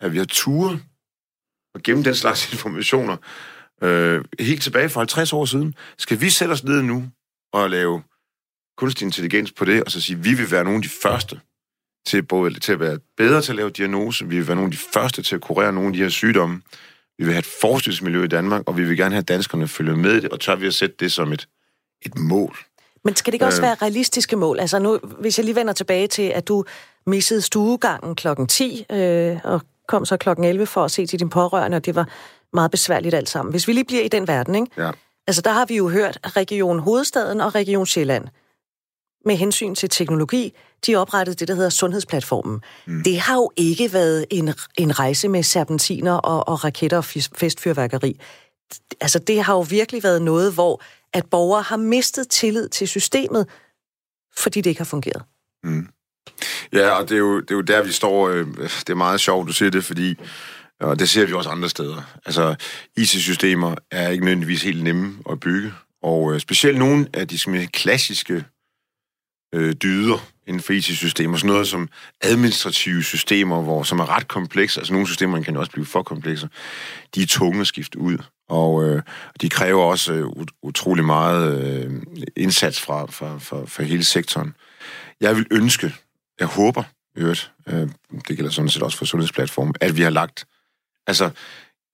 at 0.00 0.12
vi 0.12 0.18
har 0.18 0.24
turet 0.24 0.82
og 1.74 1.82
gemme 1.82 2.04
den 2.04 2.14
slags 2.14 2.46
informationer 2.52 3.16
øh, 3.82 4.24
helt 4.40 4.62
tilbage 4.62 4.88
for 4.88 5.00
50 5.00 5.32
år 5.32 5.44
siden. 5.44 5.74
Skal 5.98 6.20
vi 6.20 6.30
sætte 6.30 6.52
os 6.52 6.64
ned 6.64 6.82
nu 6.82 7.10
og 7.52 7.70
lave 7.70 8.02
kunstig 8.80 9.04
intelligens 9.04 9.52
på 9.52 9.64
det, 9.64 9.84
og 9.84 9.90
så 9.90 10.00
sige, 10.00 10.16
at 10.16 10.24
vi 10.24 10.34
vil 10.34 10.50
være 10.50 10.64
nogle 10.64 10.76
af 10.76 10.82
de 10.82 10.88
første 11.02 11.40
til, 12.06 12.22
både, 12.22 12.60
til 12.60 12.72
at 12.72 12.80
være 12.80 12.98
bedre 13.16 13.42
til 13.42 13.52
at 13.52 13.56
lave 13.56 13.70
diagnose, 13.70 14.28
vi 14.28 14.36
vil 14.36 14.46
være 14.46 14.56
nogle 14.56 14.66
af 14.66 14.72
de 14.72 14.82
første 14.94 15.22
til 15.22 15.34
at 15.34 15.40
kurere 15.40 15.72
nogle 15.72 15.88
af 15.88 15.92
de 15.92 15.98
her 15.98 16.08
sygdomme, 16.08 16.62
vi 17.18 17.24
vil 17.24 17.32
have 17.32 17.38
et 17.38 17.56
forskningsmiljø 17.60 18.24
i 18.24 18.28
Danmark, 18.28 18.62
og 18.66 18.76
vi 18.76 18.84
vil 18.84 18.96
gerne 18.96 19.14
have 19.14 19.22
danskerne 19.22 19.68
følge 19.68 19.96
med 19.96 20.20
det, 20.20 20.30
og 20.30 20.40
tør 20.40 20.56
vi 20.56 20.66
at 20.66 20.74
sætte 20.74 20.96
det 21.00 21.12
som 21.12 21.32
et, 21.32 21.48
et 22.06 22.18
mål. 22.18 22.56
Men 23.04 23.16
skal 23.16 23.32
det 23.32 23.34
ikke 23.34 23.46
også 23.46 23.62
øh, 23.62 23.62
være 23.62 23.74
realistiske 23.74 24.36
mål? 24.36 24.60
Altså 24.60 24.78
nu, 24.78 24.98
hvis 24.98 25.38
jeg 25.38 25.44
lige 25.44 25.54
vender 25.54 25.72
tilbage 25.72 26.06
til, 26.06 26.22
at 26.22 26.48
du 26.48 26.64
missede 27.06 27.40
stuegangen 27.40 28.14
klokken 28.14 28.46
10, 28.46 28.86
øh, 28.92 29.38
og 29.44 29.62
kom 29.88 30.04
så 30.04 30.16
klokken 30.16 30.44
11 30.44 30.66
for 30.66 30.84
at 30.84 30.90
se 30.90 31.06
til 31.06 31.20
din 31.20 31.28
pårørende, 31.28 31.76
og 31.76 31.86
det 31.86 31.94
var 31.94 32.08
meget 32.52 32.70
besværligt 32.70 33.14
alt 33.14 33.28
sammen. 33.28 33.50
Hvis 33.50 33.68
vi 33.68 33.72
lige 33.72 33.84
bliver 33.84 34.02
i 34.02 34.08
den 34.08 34.28
verden, 34.28 34.54
ikke? 34.54 34.66
Ja. 34.76 34.90
Altså 35.26 35.42
der 35.42 35.52
har 35.52 35.66
vi 35.66 35.76
jo 35.76 35.88
hørt 35.88 36.18
Region 36.36 36.78
Hovedstaden 36.78 37.40
og 37.40 37.54
Region 37.54 37.86
Sjælland 37.86 38.24
med 39.24 39.36
hensyn 39.36 39.74
til 39.74 39.88
teknologi, 39.88 40.52
de 40.86 40.96
oprettede 40.96 41.36
det, 41.36 41.48
der 41.48 41.54
hedder 41.54 41.70
Sundhedsplatformen. 41.70 42.60
Mm. 42.86 43.02
Det 43.02 43.20
har 43.20 43.34
jo 43.34 43.50
ikke 43.56 43.92
været 43.92 44.26
en, 44.30 44.54
en 44.78 44.98
rejse 44.98 45.28
med 45.28 45.42
serpentiner 45.42 46.12
og, 46.12 46.48
og 46.48 46.64
raketter 46.64 46.96
og 46.96 47.04
festfyrværkeri. 47.36 48.20
Altså, 49.00 49.18
det 49.18 49.42
har 49.42 49.54
jo 49.54 49.60
virkelig 49.60 50.02
været 50.02 50.22
noget, 50.22 50.52
hvor 50.54 50.82
at 51.12 51.26
borgere 51.30 51.62
har 51.62 51.76
mistet 51.76 52.28
tillid 52.28 52.68
til 52.68 52.88
systemet, 52.88 53.46
fordi 54.36 54.60
det 54.60 54.70
ikke 54.70 54.80
har 54.80 54.84
fungeret. 54.84 55.22
Mm. 55.64 55.88
Ja, 56.72 56.90
og 56.90 57.08
det 57.08 57.14
er, 57.14 57.18
jo, 57.18 57.40
det 57.40 57.50
er 57.50 57.54
jo 57.54 57.60
der, 57.60 57.82
vi 57.82 57.92
står. 57.92 58.28
Øh, 58.28 58.46
det 58.56 58.90
er 58.90 58.94
meget 58.94 59.20
sjovt, 59.20 59.48
du 59.48 59.52
siger 59.52 59.70
det, 59.70 59.84
fordi 59.84 60.16
og 60.80 60.98
det 60.98 61.08
ser 61.08 61.26
vi 61.26 61.32
også 61.32 61.50
andre 61.50 61.68
steder. 61.68 62.02
Altså, 62.26 62.54
IT-systemer 62.96 63.74
er 63.90 64.08
ikke 64.08 64.24
nødvendigvis 64.24 64.62
helt 64.62 64.84
nemme 64.84 65.18
at 65.30 65.40
bygge, 65.40 65.72
og 66.02 66.34
øh, 66.34 66.40
specielt 66.40 66.78
nogle 66.78 67.06
af 67.14 67.28
de 67.28 67.66
klassiske 67.66 68.44
øh, 69.54 69.72
dyder 69.72 70.26
inden 70.46 70.62
for 70.62 70.72
IT-systemer. 70.72 71.36
Sådan 71.36 71.50
noget 71.50 71.68
som 71.68 71.88
administrative 72.20 73.02
systemer, 73.02 73.62
hvor, 73.62 73.82
som 73.82 73.98
er 73.98 74.16
ret 74.16 74.28
komplekse. 74.28 74.80
Altså 74.80 74.92
nogle 74.92 75.08
systemer 75.08 75.42
kan 75.42 75.54
jo 75.54 75.60
også 75.60 75.72
blive 75.72 75.86
for 75.86 76.02
komplekse. 76.02 76.48
De 77.14 77.22
er 77.22 77.26
tunge 77.26 77.60
at 77.60 77.66
skifte 77.66 77.98
ud. 77.98 78.18
Og 78.48 78.84
øh, 78.84 79.02
de 79.40 79.48
kræver 79.48 79.82
også 79.82 80.12
øh, 80.12 80.26
utrolig 80.62 81.04
meget 81.04 81.64
øh, 81.64 82.02
indsats 82.36 82.80
fra, 82.80 83.06
fra, 83.06 83.38
fra, 83.38 83.64
fra 83.66 83.82
hele 83.82 84.04
sektoren. 84.04 84.54
Jeg 85.20 85.36
vil 85.36 85.46
ønske, 85.50 85.94
jeg 86.40 86.46
håber, 86.46 86.82
øvrigt, 87.16 87.52
øh, 87.68 87.88
det 88.28 88.36
gælder 88.36 88.50
sådan 88.50 88.68
set 88.68 88.82
også 88.82 88.98
for 88.98 89.04
sundhedsplatformen, 89.04 89.74
at 89.80 89.96
vi 89.96 90.02
har 90.02 90.10
lagt, 90.10 90.46
altså, 91.06 91.30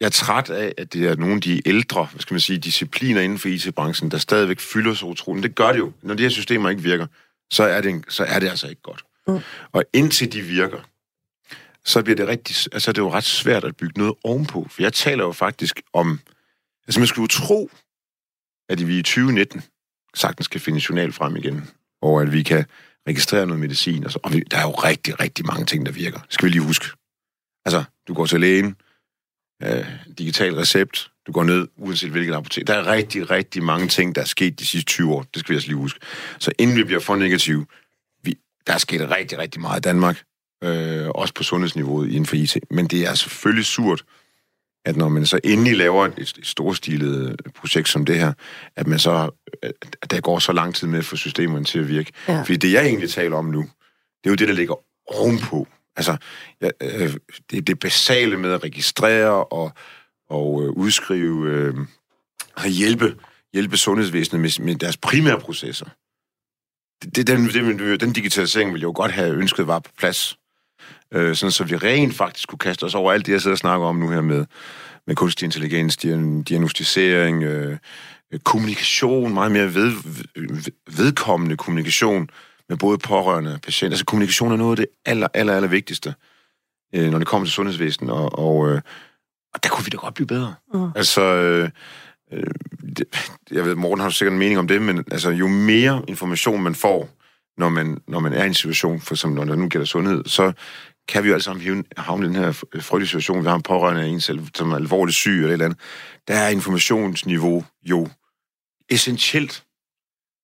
jeg 0.01 0.07
er 0.07 0.11
træt 0.11 0.51
af, 0.51 0.75
at 0.79 0.93
det 0.93 1.09
er 1.09 1.17
nogle 1.17 1.35
af 1.35 1.41
de 1.41 1.69
ældre, 1.69 2.09
hvad 2.13 2.21
skal 2.21 2.35
man 2.35 2.41
sige, 2.41 2.59
discipliner 2.59 3.21
inden 3.21 3.39
for 3.39 3.49
IT-branchen, 3.49 4.11
der 4.11 4.19
stadigvæk 4.19 4.61
fylder 4.61 4.95
så 4.95 5.07
utroligt. 5.07 5.43
Det 5.43 5.55
gør 5.55 5.73
det 5.73 5.79
jo, 5.79 5.93
når 6.03 6.15
de 6.15 6.23
her 6.23 6.31
systemer 6.31 6.71
ikke 6.71 6.83
virker 6.83 7.07
så 7.51 7.63
er 7.63 7.81
det, 7.81 7.91
en, 7.91 8.05
så 8.09 8.25
er 8.25 8.39
det 8.41 8.49
altså 8.49 8.69
ikke 8.69 8.83
godt. 8.83 9.05
Mm. 9.29 9.39
Og 9.73 9.85
indtil 9.93 10.33
de 10.33 10.43
virker, 10.43 10.81
så 11.85 12.03
bliver 12.03 12.17
det 12.17 12.29
rigtig, 12.29 12.57
altså 12.73 12.93
det 12.93 12.99
er 12.99 13.03
jo 13.03 13.13
ret 13.13 13.25
svært 13.25 13.65
at 13.65 13.77
bygge 13.77 13.99
noget 13.99 14.15
ovenpå. 14.25 14.67
For 14.71 14.83
jeg 14.83 14.93
taler 14.93 15.25
jo 15.25 15.33
faktisk 15.33 15.83
om, 15.93 16.21
altså 16.87 17.01
man 17.01 17.07
skulle 17.07 17.23
jo 17.23 17.47
tro, 17.47 17.71
at 18.69 18.89
vi 18.89 18.99
i 18.99 19.03
2019 19.03 19.63
sagtens 20.15 20.49
kan 20.49 20.61
finde 20.61 20.81
journal 20.89 21.13
frem 21.13 21.37
igen, 21.37 21.71
og 22.03 22.23
at 22.23 22.33
vi 22.33 22.43
kan 22.43 22.65
registrere 23.09 23.47
noget 23.47 23.61
medicin. 23.61 24.05
Og, 24.05 24.13
så, 24.13 24.19
og 24.23 24.33
vi, 24.33 24.41
der 24.51 24.57
er 24.57 24.63
jo 24.63 24.71
rigtig, 24.71 25.21
rigtig 25.21 25.47
mange 25.47 25.67
ting, 25.67 25.87
der 25.87 25.93
virker. 25.93 26.21
Skal 26.29 26.47
vi 26.47 26.51
lige 26.51 26.63
huske. 26.63 26.87
Altså, 27.65 27.85
du 28.09 28.15
går 28.15 28.27
til 28.27 28.41
lægen, 28.41 28.77
øh, 29.63 29.87
digital 30.19 30.55
recept, 30.55 31.11
du 31.27 31.33
går 31.33 31.45
ned, 31.45 31.69
uanset 31.77 32.11
hvilket 32.11 32.35
apotek. 32.35 32.67
Der 32.67 32.75
er 32.75 32.87
rigtig, 32.93 33.31
rigtig 33.31 33.63
mange 33.63 33.89
ting, 33.89 34.15
der 34.15 34.21
er 34.21 34.27
sket 34.27 34.59
de 34.59 34.67
sidste 34.67 34.87
20 34.87 35.13
år. 35.15 35.23
Det 35.23 35.41
skal 35.41 35.53
vi 35.53 35.57
også 35.57 35.69
lige 35.69 35.79
huske. 35.79 36.01
Så 36.39 36.53
inden 36.59 36.77
vi 36.77 36.85
bliver 36.85 37.01
for 37.01 37.17
negative, 37.17 37.67
vi, 38.23 38.35
der 38.67 38.73
er 38.73 38.79
sket 38.79 39.11
rigtig, 39.11 39.39
rigtig 39.39 39.61
meget 39.61 39.79
i 39.79 39.83
Danmark. 39.83 40.23
Øh, 40.65 41.09
også 41.09 41.35
på 41.35 41.43
sundhedsniveauet 41.43 42.09
inden 42.09 42.27
for 42.27 42.37
IT. 42.37 42.57
Men 42.71 42.87
det 42.87 43.07
er 43.07 43.15
selvfølgelig 43.15 43.65
surt, 43.65 44.05
at 44.85 44.97
når 44.97 45.09
man 45.09 45.27
så 45.27 45.41
endelig 45.45 45.77
laver 45.77 46.07
et, 46.07 46.35
et 46.39 46.47
storstilet 46.47 47.41
projekt 47.55 47.89
som 47.89 48.05
det 48.05 48.19
her, 48.19 48.33
at 48.77 48.87
man 48.87 48.99
så, 48.99 49.31
at 50.03 50.11
der 50.11 50.21
går 50.21 50.39
så 50.39 50.53
lang 50.53 50.75
tid 50.75 50.89
med 50.89 51.03
for 51.03 51.17
systemerne 51.17 51.65
til 51.65 51.79
at 51.79 51.89
virke. 51.89 52.13
Ja. 52.29 52.41
Fordi 52.41 52.57
det, 52.57 52.73
jeg 52.73 52.87
egentlig 52.87 53.11
taler 53.11 53.37
om 53.37 53.45
nu, 53.45 53.61
det 54.25 54.27
er 54.27 54.31
jo 54.31 54.35
det, 54.35 54.49
der 54.49 54.55
ligger 54.55 54.75
ovenpå. 55.07 55.69
Altså, 55.97 56.17
ja, 56.61 56.71
øh, 56.83 57.15
det 57.51 57.67
det 57.67 57.79
basale 57.79 58.37
med 58.37 58.53
at 58.53 58.65
registrere 58.65 59.45
og 59.45 59.73
og 60.29 60.63
øh, 60.63 60.71
udskrive 60.71 61.51
øh, 61.51 61.75
og 62.57 62.69
hjælpe, 62.69 63.17
hjælpe 63.53 63.77
sundhedsvæsenet 63.77 64.41
med, 64.41 64.65
med 64.65 64.75
deres 64.75 64.97
primære 64.97 65.41
processer. 65.41 65.87
Det, 67.03 67.17
det, 67.17 67.27
den, 67.27 67.79
det, 67.79 68.01
den 68.01 68.13
digitalisering 68.13 68.73
ville 68.73 68.83
jeg 68.83 68.87
jo 68.87 68.93
godt 68.97 69.13
have 69.13 69.37
ønsket 69.37 69.67
var 69.67 69.79
på 69.79 69.91
plads. 69.99 70.39
Øh, 71.13 71.35
sådan 71.35 71.53
så 71.53 71.65
vi 71.65 71.77
rent 71.77 72.15
faktisk 72.15 72.49
kunne 72.49 72.59
kaste 72.59 72.85
os 72.85 72.95
over 72.95 73.13
alt 73.13 73.27
det, 73.27 73.33
jeg 73.33 73.41
sidder 73.41 73.55
og 73.55 73.59
snakker 73.59 73.87
om 73.87 73.97
nu 73.97 74.11
her 74.11 74.21
med, 74.21 74.47
med 75.07 75.17
kunstig 75.17 75.45
intelligens, 75.45 75.97
diagnostisering, 75.97 77.43
øh, 77.43 77.79
øh, 78.33 78.41
kommunikation, 78.41 79.35
meget 79.35 79.53
mere 79.53 79.75
ved, 79.75 79.93
ved, 80.35 80.73
vedkommende 80.97 81.57
kommunikation 81.57 82.31
med 82.69 82.77
både 82.77 82.99
pårørende 82.99 83.55
og 83.55 83.61
patienter. 83.61 83.95
Altså 83.95 84.05
kommunikation 84.05 84.53
er 84.53 84.57
noget 84.57 84.71
af 84.71 84.77
det 84.77 84.87
aller, 85.05 85.29
aller, 85.35 85.55
aller 85.55 85.69
vigtigste, 85.69 86.15
øh, 86.95 87.11
når 87.11 87.19
det 87.19 87.29
kommer 87.29 87.47
til 87.47 87.53
sundhedsvæsenet, 87.53 88.11
og, 88.11 88.39
og 88.39 88.69
øh, 88.69 88.81
og 89.57 89.63
der 89.63 89.69
kunne 89.69 89.85
vi 89.85 89.91
da 89.91 89.97
godt 89.97 90.15
blive 90.15 90.27
bedre. 90.27 90.55
Mm. 90.75 90.91
Altså, 90.97 91.23
øh, 91.23 91.71
øh, 92.33 92.55
det, 92.97 93.05
jeg 93.51 93.65
ved, 93.65 93.75
Morten 93.75 94.03
har 94.03 94.11
sikkert 94.11 94.33
en 94.33 94.39
mening 94.39 94.59
om 94.59 94.69
det, 94.69 94.83
men 94.83 95.05
altså, 95.11 95.31
jo 95.31 95.49
mere 95.49 96.03
information 96.09 96.63
man 96.63 96.75
får, 96.75 97.09
når 97.59 97.69
man, 97.69 97.99
når 98.09 98.21
man 98.21 98.33
er 98.33 98.45
i 98.45 98.47
en 98.47 98.55
situation, 98.55 99.01
for 99.01 99.15
eksempel 99.15 99.37
når 99.37 99.45
der 99.45 99.63
nu 99.63 99.69
gælder 99.69 99.87
sundhed, 99.87 100.25
så 100.25 100.53
kan 101.09 101.23
vi 101.23 101.29
jo 101.29 101.35
alle 101.35 101.43
sammen 101.43 101.85
havne 101.97 102.27
i 102.27 102.29
den 102.29 102.37
her 102.37 102.53
frygtelige 102.53 103.09
situation. 103.09 103.43
Vi 103.43 103.49
har 103.49 103.55
en 103.55 103.63
pårørende 103.63 104.03
af 104.03 104.07
en 104.07 104.21
selv, 104.21 104.41
som 104.55 104.73
er 104.73 104.77
alvorligt 104.77 105.17
syg 105.17 105.31
eller 105.31 105.49
et 105.49 105.53
eller 105.53 105.65
andet. 105.65 105.81
Der 106.29 106.35
er 106.35 106.49
informationsniveau 106.49 107.65
jo 107.83 108.09
essentielt. 108.89 109.65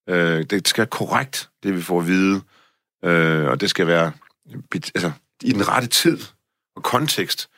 Øh, 0.08 0.44
det 0.50 0.68
skal 0.68 0.82
være 0.82 0.90
korrekt, 0.90 1.50
det 1.62 1.76
vi 1.76 1.82
får 1.82 2.00
at 2.00 2.06
vide. 2.06 2.40
Øh, 3.04 3.46
og 3.46 3.60
det 3.60 3.70
skal 3.70 3.86
være 3.86 4.12
altså, 4.94 5.12
i 5.42 5.52
den 5.52 5.68
rette 5.68 5.88
tid 5.88 6.18
og 6.76 6.82
kontekst. 6.82 7.48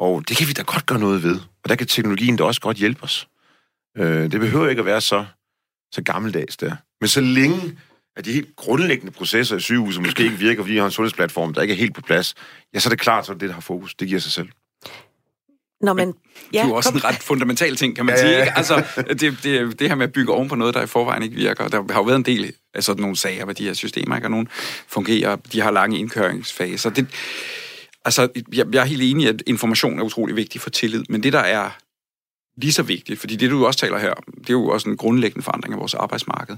Og 0.00 0.28
det 0.28 0.36
kan 0.36 0.48
vi 0.48 0.52
da 0.52 0.62
godt 0.62 0.86
gøre 0.86 0.98
noget 0.98 1.22
ved. 1.22 1.40
Og 1.62 1.68
der 1.68 1.74
kan 1.74 1.86
teknologien 1.86 2.36
da 2.36 2.44
også 2.44 2.60
godt 2.60 2.76
hjælpe 2.76 3.02
os. 3.02 3.28
Øh, 3.96 4.32
det 4.32 4.40
behøver 4.40 4.68
ikke 4.68 4.80
at 4.80 4.86
være 4.86 5.00
så, 5.00 5.26
så 5.92 6.02
gammeldags 6.02 6.56
der. 6.56 6.76
Men 7.00 7.08
så 7.08 7.20
længe 7.20 7.78
at 8.16 8.24
de 8.24 8.32
helt 8.32 8.56
grundlæggende 8.56 9.12
processer 9.12 9.56
i 9.56 9.60
sygehuset 9.60 10.02
måske 10.02 10.22
ikke 10.22 10.36
virker, 10.36 10.62
fordi 10.62 10.72
vi 10.72 10.78
har 10.78 10.86
en 10.86 10.92
sundhedsplatform, 10.92 11.54
der 11.54 11.62
ikke 11.62 11.74
er 11.74 11.78
helt 11.78 11.94
på 11.94 12.00
plads, 12.00 12.34
ja, 12.74 12.78
så 12.78 12.88
er 12.88 12.90
det 12.90 13.00
klart, 13.00 13.26
så 13.26 13.34
det, 13.34 13.40
der 13.40 13.52
har 13.52 13.60
fokus. 13.60 13.94
Det 13.94 14.08
giver 14.08 14.20
sig 14.20 14.32
selv. 14.32 14.48
Nå, 15.82 15.92
men, 15.92 16.14
ja, 16.52 16.58
det 16.58 16.64
er 16.64 16.68
jo 16.68 16.74
også 16.74 16.90
kom. 16.90 16.96
en 16.96 17.04
ret 17.04 17.22
fundamental 17.22 17.76
ting, 17.76 17.96
kan 17.96 18.06
man 18.06 18.14
ja, 18.14 18.20
sige. 18.20 18.40
Ikke? 18.40 18.52
Altså, 18.56 18.84
det, 19.20 19.38
det, 19.42 19.78
det 19.78 19.88
her 19.88 19.94
med 19.94 20.06
at 20.06 20.12
bygge 20.12 20.32
oven 20.32 20.48
på 20.48 20.54
noget, 20.54 20.74
der 20.74 20.82
i 20.82 20.86
forvejen 20.86 21.22
ikke 21.22 21.36
virker. 21.36 21.68
Der 21.68 21.82
har 21.90 22.00
jo 22.00 22.02
været 22.02 22.16
en 22.16 22.24
del 22.24 22.52
af 22.74 22.84
sådan 22.84 23.00
nogle 23.00 23.16
sager 23.16 23.44
med 23.44 23.54
de 23.54 23.64
her 23.64 23.72
systemer, 23.72 24.16
ikke? 24.16 24.26
og 24.26 24.30
nogle 24.30 24.46
fungerer, 24.88 25.36
de 25.36 25.60
har 25.60 25.70
lange 25.70 25.98
indkøringsfaser. 25.98 26.90
Det, 26.90 27.06
altså, 28.04 28.28
jeg, 28.52 28.66
jeg 28.72 28.80
er 28.80 28.84
helt 28.84 29.02
enig 29.02 29.24
i, 29.24 29.28
at 29.28 29.42
information 29.46 29.98
er 29.98 30.02
utrolig 30.02 30.36
vigtig 30.36 30.60
for 30.60 30.70
tillid, 30.70 31.04
men 31.08 31.22
det, 31.22 31.32
der 31.32 31.38
er 31.38 31.70
lige 32.56 32.72
så 32.72 32.82
vigtigt, 32.82 33.20
fordi 33.20 33.36
det, 33.36 33.50
du 33.50 33.66
også 33.66 33.80
taler 33.80 33.98
her, 33.98 34.14
det 34.14 34.50
er 34.50 34.54
jo 34.54 34.68
også 34.68 34.88
en 34.88 34.96
grundlæggende 34.96 35.44
forandring 35.44 35.74
af 35.74 35.80
vores 35.80 35.94
arbejdsmarked. 35.94 36.56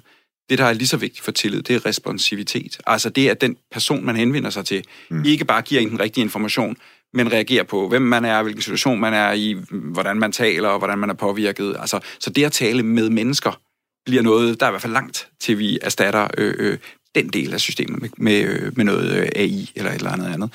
Det, 0.51 0.59
der 0.59 0.65
er 0.65 0.73
lige 0.73 0.89
så 0.89 0.97
vigtigt 0.97 1.25
for 1.25 1.33
tillid, 1.33 1.63
det 1.63 1.77
er 1.77 1.87
responsivitet. 1.87 2.79
Altså 2.87 3.11
det, 3.11 3.29
at 3.29 3.41
den 3.41 3.57
person, 3.73 4.05
man 4.05 4.17
henvender 4.17 4.51
sig 4.51 4.65
til, 4.65 4.85
mm. 5.11 5.25
ikke 5.25 5.45
bare 5.45 5.63
giver 5.63 5.81
en 5.81 5.91
den 5.91 6.01
rigtige 6.01 6.25
information, 6.25 6.77
men 7.15 7.33
reagerer 7.33 7.65
på, 7.65 7.89
hvem 7.89 8.03
man 8.03 8.25
er, 8.25 8.43
hvilken 8.43 8.63
situation 8.63 9.01
man 9.01 9.15
er 9.15 9.33
i, 9.33 9.57
hvordan 9.71 10.17
man 10.17 10.33
taler, 10.33 10.69
og 10.69 10.79
hvordan 10.79 10.99
man 10.99 11.11
er 11.11 11.15
påvirket. 11.15 11.77
Altså, 11.81 12.01
så 12.19 12.31
det 12.31 12.45
at 12.45 12.53
tale 12.53 12.83
med 12.83 13.11
mennesker 13.11 13.61
bliver 14.07 14.23
noget, 14.23 14.61
der 14.61 14.67
er 14.67 14.71
i 14.71 14.73
hvert 14.73 14.83
fald 14.83 14.93
langt 14.93 15.29
til, 15.41 15.59
vi 15.59 15.79
erstatter 15.83 16.29
øh, 16.39 16.55
øh, 16.59 16.79
den 17.15 17.29
del 17.29 17.55
af 17.55 17.61
systemet 17.61 18.03
med, 18.03 18.11
med, 18.17 18.43
øh, 18.43 18.73
med 18.77 18.85
noget 18.85 19.17
øh, 19.17 19.29
AI 19.35 19.71
eller 19.75 19.91
et 19.91 19.97
eller 19.97 20.11
andet 20.11 20.27
andet. 20.27 20.53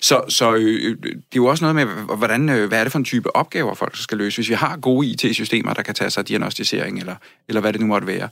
Så, 0.00 0.22
så 0.28 0.54
øh, 0.54 0.90
øh 0.90 0.96
det 1.02 1.14
er 1.14 1.36
jo 1.36 1.46
også 1.46 1.64
noget 1.64 1.74
med, 1.74 2.16
hvordan, 2.16 2.48
øh, 2.48 2.68
hvad 2.68 2.78
er 2.78 2.84
det 2.84 2.92
for 2.92 2.98
en 2.98 3.04
type 3.04 3.36
opgaver, 3.36 3.74
folk 3.74 3.96
skal 3.96 4.18
løse. 4.18 4.36
Hvis 4.36 4.48
vi 4.48 4.54
har 4.54 4.76
gode 4.76 5.06
IT-systemer, 5.06 5.74
der 5.74 5.82
kan 5.82 5.94
tage 5.94 6.10
sig 6.10 6.20
af 6.20 6.24
diagnostisering, 6.24 6.98
eller, 6.98 7.16
eller 7.48 7.60
hvad 7.60 7.72
det 7.72 7.80
nu 7.80 7.86
måtte 7.86 8.06
være, 8.06 8.28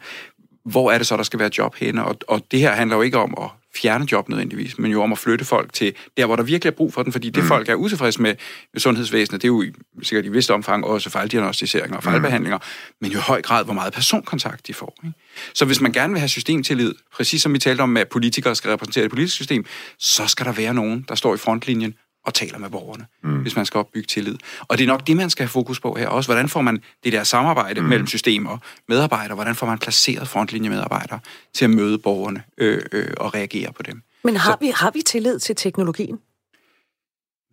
hvor 0.65 0.93
er 0.93 0.99
det 0.99 1.07
så, 1.07 1.17
der 1.17 1.23
skal 1.23 1.39
være 1.39 1.51
job 1.59 1.75
henne? 1.75 2.05
Og, 2.05 2.17
og 2.29 2.43
det 2.51 2.61
her 2.61 2.73
handler 2.73 2.97
jo 2.97 3.03
ikke 3.03 3.19
om 3.19 3.35
at 3.41 3.51
fjerne 3.77 4.07
job 4.13 4.29
nødvendigvis, 4.29 4.79
men 4.79 4.93
jo 4.93 5.03
om 5.03 5.13
at 5.13 5.19
flytte 5.19 5.45
folk 5.45 5.73
til 5.73 5.95
der, 6.17 6.27
hvor 6.27 6.37
der 6.37 6.43
virkelig 6.43 6.71
er 6.71 6.75
brug 6.77 6.95
for 6.95 7.03
den, 7.03 7.13
fordi 7.13 7.31
det 7.31 7.43
mm. 7.43 7.49
folk 7.49 7.69
er 7.69 7.75
utilfredse 7.75 8.23
med, 8.23 8.35
sundhedsvæsenet, 8.77 9.43
det 9.43 9.49
er 9.49 9.53
jo 9.53 9.63
i, 9.63 9.73
sikkert 10.03 10.25
i 10.25 10.29
vist 10.29 10.51
omfang 10.51 10.85
også 10.85 11.11
fejldiagnostiseringer 11.11 11.97
og 11.97 12.03
fejlbehandlinger, 12.03 12.59
mm. 12.59 12.65
men 13.01 13.11
jo 13.11 13.19
i 13.19 13.23
høj 13.23 13.43
grad, 13.43 13.65
hvor 13.65 13.75
meget 13.75 13.93
personkontakt 13.93 14.67
de 14.67 14.75
får. 14.75 14.99
Ikke? 15.05 15.19
Så 15.55 15.65
hvis 15.65 15.81
man 15.81 15.93
gerne 15.93 16.13
vil 16.13 16.21
have 16.21 16.29
systemtillid, 16.29 16.95
præcis 17.13 17.43
som 17.43 17.53
vi 17.53 17.59
talte 17.59 17.83
om, 17.83 17.97
at 17.97 18.09
politikere 18.09 18.55
skal 18.55 18.71
repræsentere 18.71 19.03
det 19.03 19.11
politiske 19.11 19.37
system, 19.37 19.65
så 19.99 20.27
skal 20.27 20.47
der 20.47 20.53
være 20.53 20.75
nogen, 20.75 21.05
der 21.09 21.15
står 21.15 21.35
i 21.35 21.39
frontlinjen 21.39 21.95
og 22.25 22.35
taler 22.35 22.59
med 22.59 22.71
borgerne, 22.71 23.07
mm. 23.23 23.39
hvis 23.39 23.57
man 23.57 23.67
skal 23.67 23.79
opbygge 23.79 24.07
tillid. 24.07 24.37
Og 24.61 24.79
det 24.79 24.85
er 24.85 24.89
nok 24.89 25.07
det, 25.07 25.17
man 25.17 25.31
skal 25.31 25.43
have 25.43 25.51
fokus 25.51 25.81
på 25.81 25.95
her 25.95 26.09
også. 26.09 26.29
Hvordan 26.29 26.49
får 26.49 26.63
man 26.63 26.83
det 27.05 27.13
der 27.13 27.25
samarbejde 27.25 27.81
mm. 27.81 27.89
mellem 27.89 28.07
systemer 28.07 28.51
og 28.51 28.59
medarbejdere? 28.89 29.35
Hvordan 29.35 29.55
får 29.55 29.67
man 29.67 29.79
placeret 29.79 30.29
frontlinjemedarbejdere 30.29 31.21
til 31.55 31.65
at 31.65 31.71
møde 31.71 31.99
borgerne 31.99 32.43
øh, 32.59 32.83
øh, 32.93 33.07
og 33.17 33.35
reagere 33.35 33.73
på 33.73 33.83
dem? 33.83 34.03
Men 34.25 34.37
har, 34.37 34.53
Så, 34.53 34.57
vi, 34.61 34.73
har 34.75 34.91
vi 34.91 35.03
tillid 35.03 35.39
til 35.39 35.57
teknologien? 35.57 36.19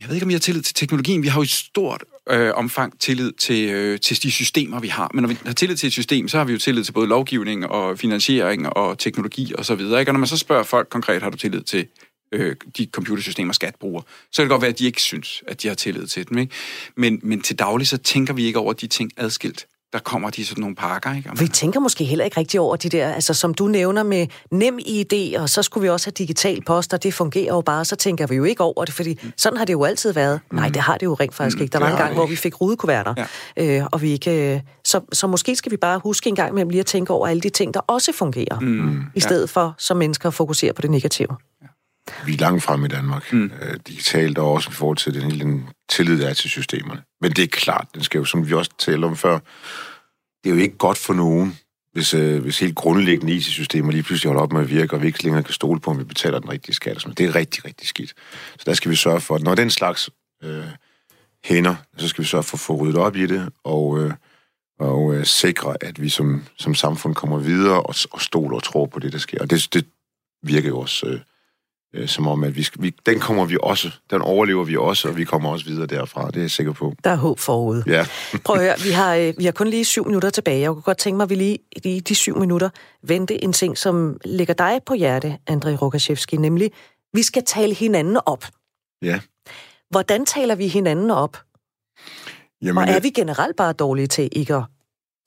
Jeg 0.02 0.08
ved 0.08 0.16
ikke, 0.16 0.26
om 0.26 0.30
vi 0.30 0.34
har 0.34 0.40
tillid 0.40 0.62
til 0.62 0.76
teknologien. 0.76 1.24
Vi 1.24 1.28
har 1.28 1.40
jo 1.40 1.44
i 1.44 1.48
stort 1.48 2.04
øh, 2.30 2.52
omfang 2.54 3.00
tillid 3.00 3.32
til, 3.32 3.70
øh, 3.70 4.00
til 4.00 4.24
de 4.24 4.32
systemer, 4.32 4.80
vi 4.80 4.88
har. 4.88 5.12
Men 5.14 5.22
når 5.22 5.30
vi 5.30 5.38
har 5.46 5.54
tillid 5.54 5.78
til 5.78 5.88
et 5.88 5.94
system, 5.94 6.28
så 6.28 6.38
har 6.38 6.46
vi 6.46 6.54
jo 6.54 6.60
tillid 6.60 6.84
til 6.84 6.92
både 6.92 7.08
lovgivning 7.08 7.68
og 7.68 8.00
finansiering 8.00 8.70
og 8.70 9.00
teknologi 9.00 9.54
osv. 9.58 9.72
Og, 9.72 9.92
og 9.92 10.06
når 10.06 10.18
man 10.18 10.28
så 10.28 10.38
spørger 10.38 10.64
folk 10.64 10.90
konkret, 10.90 11.24
har 11.24 11.30
du 11.30 11.38
tillid 11.38 11.62
til 11.62 11.88
øh, 12.32 12.56
de 12.78 12.88
computersystemer, 12.92 13.54
skat 13.54 13.76
bruger, 13.76 14.02
så 14.32 14.42
kan 14.42 14.44
det 14.44 14.50
godt 14.50 14.62
være, 14.62 14.72
at 14.72 14.80
de 14.80 14.86
ikke 14.86 15.02
synes, 15.02 15.44
at 15.48 15.62
de 15.62 15.68
har 15.68 15.76
tillid 15.76 16.08
til 16.08 16.30
dem. 16.30 16.38
Ikke? 16.38 16.54
Men, 16.96 17.20
men 17.24 17.42
til 17.42 17.60
daglig, 17.60 17.88
så 17.88 17.98
tænker 17.98 18.34
vi 18.34 18.46
ikke 18.46 18.60
over 18.60 18.74
de 18.74 18.88
ting 18.88 19.12
adskilt 19.18 19.68
der 19.94 20.00
kommer 20.00 20.30
de 20.30 20.46
sådan 20.46 20.62
nogle 20.62 20.76
pakker. 20.76 21.14
Ikke? 21.16 21.30
Vi 21.40 21.48
tænker 21.48 21.80
måske 21.80 22.04
heller 22.04 22.26
ikke 22.26 22.40
rigtig 22.40 22.60
over 22.60 22.76
de 22.76 22.90
der, 22.90 23.14
altså 23.14 23.34
som 23.34 23.54
du 23.54 23.68
nævner 23.68 24.04
med 24.04 24.28
nem 24.52 24.80
ID, 24.86 25.38
og 25.38 25.50
så 25.50 25.64
skulle 25.64 25.82
vi 25.82 25.90
også 25.90 26.08
have 26.08 26.14
digital 26.18 26.64
post, 26.64 26.94
og 26.94 27.04
det 27.04 27.14
fungerer 27.14 27.56
jo 27.56 27.62
bare, 27.62 27.86
så 27.86 27.96
tænker 27.96 28.28
vi 28.28 28.36
jo 28.36 28.44
ikke 28.44 28.64
over 28.64 28.86
det, 28.86 28.94
fordi 28.94 29.20
mm. 29.24 29.34
sådan 29.38 29.58
har 29.58 29.66
det 29.66 29.74
jo 29.74 29.84
altid 29.84 30.14
været. 30.14 30.40
Mm. 30.52 30.58
Nej, 30.58 30.70
det 30.70 30.82
har 30.82 30.98
det 30.98 31.06
jo 31.06 31.14
rent 31.14 31.36
faktisk 31.36 31.58
mm. 31.58 31.64
ikke. 31.64 31.74
Der 31.74 31.80
var 31.80 31.90
en 31.90 31.98
gang, 31.98 32.14
hvor 32.14 32.28
vi 32.28 32.36
fik 32.36 32.62
rudekuverter, 32.62 33.14
ja. 33.58 33.80
øh, 33.80 33.88
og 33.92 34.02
vi 34.02 34.12
ikke... 34.12 34.54
Øh, 34.56 34.62
så, 34.86 35.02
så 35.12 35.28
måske 35.28 35.56
skal 35.56 35.72
vi 35.72 35.78
bare 35.78 36.00
huske 36.04 36.30
en 36.30 36.36
gang 36.36 36.54
med 36.54 36.66
lige 36.66 36.80
at 36.80 36.86
tænke 36.86 37.14
over 37.14 37.28
alle 37.28 37.42
de 37.42 37.50
ting, 37.50 37.74
der 37.74 37.80
også 37.80 38.12
fungerer, 38.14 38.60
mm. 38.60 39.02
i 39.16 39.20
stedet 39.20 39.56
ja. 39.56 39.62
for 39.62 39.76
som 39.78 39.98
mennesker 39.98 40.28
at 40.28 40.34
fokusere 40.34 40.74
på 40.74 40.82
det 40.82 40.92
negative. 40.92 41.36
Ja. 41.62 41.68
Vi 42.26 42.34
er 42.34 42.38
langt 42.38 42.64
frem 42.64 42.86
i 42.86 42.88
Danmark, 42.88 43.34
mm. 43.34 43.52
øh, 43.62 43.80
digitalt 43.88 44.38
og 44.38 44.52
også 44.52 44.70
i 44.70 44.74
forhold 44.74 44.98
til 44.98 45.14
den 45.14 45.22
hele 45.22 45.40
den 45.40 45.70
tillid, 45.90 46.22
der 46.22 46.30
er 46.30 46.34
til 46.34 46.50
systemerne. 46.50 47.02
Men 47.22 47.32
det 47.32 47.44
er 47.44 47.48
klart, 47.48 47.88
den 47.94 48.04
skal 48.04 48.18
jo, 48.18 48.26
som 48.26 48.50
vi 48.50 48.54
også 48.54 48.72
talte 48.78 49.06
om 49.06 49.16
før, 49.16 49.40
det 50.44 50.50
er 50.50 50.56
jo 50.56 50.62
ikke 50.62 50.78
godt 50.78 50.98
for 50.98 51.14
nogen, 51.14 51.60
hvis, 51.94 52.14
øh, 52.14 52.42
hvis 52.42 52.60
helt 52.60 52.76
grundlæggende 52.76 53.34
IT-systemer 53.34 53.92
lige 53.92 54.04
pludselig 54.04 54.30
holder 54.30 54.44
op 54.44 54.54
med 54.54 54.62
at 54.62 54.70
virke, 54.70 54.96
og 54.96 55.02
vi 55.02 55.08
ikke 55.08 55.24
længere 55.24 55.44
kan 55.44 55.54
stole 55.54 55.80
på, 55.80 55.92
om 55.92 56.00
vi 56.00 56.04
betaler 56.04 56.40
den 56.40 56.50
rigtige 56.50 56.76
skat. 56.76 57.08
Det 57.18 57.26
er 57.26 57.36
rigtig, 57.36 57.66
rigtig 57.66 57.88
skidt. 57.88 58.14
Så 58.58 58.64
der 58.66 58.74
skal 58.74 58.92
vi 58.92 58.96
sørge 58.96 59.22
for, 59.22 59.36
at 59.36 59.42
når 59.42 59.56
den 59.56 59.70
slags 59.70 60.10
øh, 60.44 60.64
hænder, 61.44 61.76
så 61.98 62.08
skal 62.08 62.22
vi 62.22 62.28
sørge 62.28 62.44
for 62.44 62.58
at 62.58 62.60
få 62.60 62.76
ryddet 62.76 62.98
op 62.98 63.16
i 63.16 63.26
det, 63.26 63.50
og, 63.64 64.00
øh, 64.00 64.14
og 64.80 65.16
øh, 65.16 65.26
sikre, 65.26 65.76
at 65.82 66.02
vi 66.02 66.10
som, 66.10 66.44
som 66.58 66.76
samfund 66.76 67.16
kommer 67.16 67.40
videre 67.40 67.84
og, 67.84 67.96
og 68.12 68.22
stoler 68.22 68.56
og 68.56 68.64
tror 68.64 68.86
på 68.86 69.00
det, 69.00 69.14
der 69.14 69.20
sker. 69.20 69.42
Og 69.42 69.50
det, 69.50 69.74
det 69.74 69.86
virker 70.44 70.70
jo 70.70 70.80
også... 70.80 71.08
Øh, 71.08 71.20
øh, 71.94 72.08
som 72.08 72.28
om, 72.28 72.44
at 72.44 72.56
vi, 72.56 72.68
vi, 72.80 72.96
den 73.06 73.20
kommer 73.20 73.46
vi 73.46 73.58
også, 73.64 73.92
den 74.12 74.22
overlever 74.22 74.64
vi 74.64 74.78
også, 74.78 75.08
og 75.08 75.18
vi 75.18 75.24
kommer 75.24 75.50
også 75.50 75.66
videre 75.66 75.86
derfra, 75.86 76.28
det 76.28 76.38
er 76.38 76.42
jeg 76.42 76.52
sikker 76.52 76.74
på. 76.74 76.94
Der 77.04 77.10
er 77.10 77.16
håb 77.16 77.40
forude. 77.40 77.84
Ja. 77.88 78.06
Prøv 78.46 78.56
at 78.56 78.62
høre, 78.62 78.76
vi 78.84 78.90
har, 78.90 79.16
øh, 79.16 79.34
vi 79.38 79.46
har 79.46 79.52
kun 79.52 79.68
lige 79.68 79.86
syv 79.86 80.06
minutter 80.06 80.30
tilbage. 80.30 80.62
Jeg 80.62 80.70
kunne 80.70 80.82
godt 80.82 80.98
tænke 80.98 81.18
mig, 81.18 81.24
at 81.24 81.30
vi 81.30 81.36
lige 81.36 81.60
i 81.86 82.00
de 82.00 82.16
syv 82.16 82.38
minutter 82.38 82.70
vente 83.04 83.44
en 83.44 83.54
ting, 83.54 83.78
som 83.78 84.18
ligger 84.26 84.54
dig 84.54 84.80
på 84.86 84.94
hjerte, 84.94 85.38
Andrei 85.48 85.76
Rokashevski, 85.76 86.38
nemlig, 86.38 86.72
vi 87.14 87.24
skal 87.24 87.44
tale 87.46 87.74
hinanden 87.74 88.20
op. 88.26 88.46
Ja. 89.02 89.20
Hvordan 89.90 90.26
taler 90.26 90.56
vi 90.56 90.68
hinanden 90.68 91.12
op? 91.12 91.38
Jamen, 92.62 92.84
og 92.84 92.90
er 92.90 93.00
vi 93.00 93.10
generelt 93.10 93.56
bare 93.56 93.74
dårlige 93.74 94.08
til 94.08 94.30
ikke 94.32 94.56
at 94.56 94.64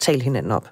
tale 0.01 0.23
hinanden 0.23 0.53
op? 0.53 0.69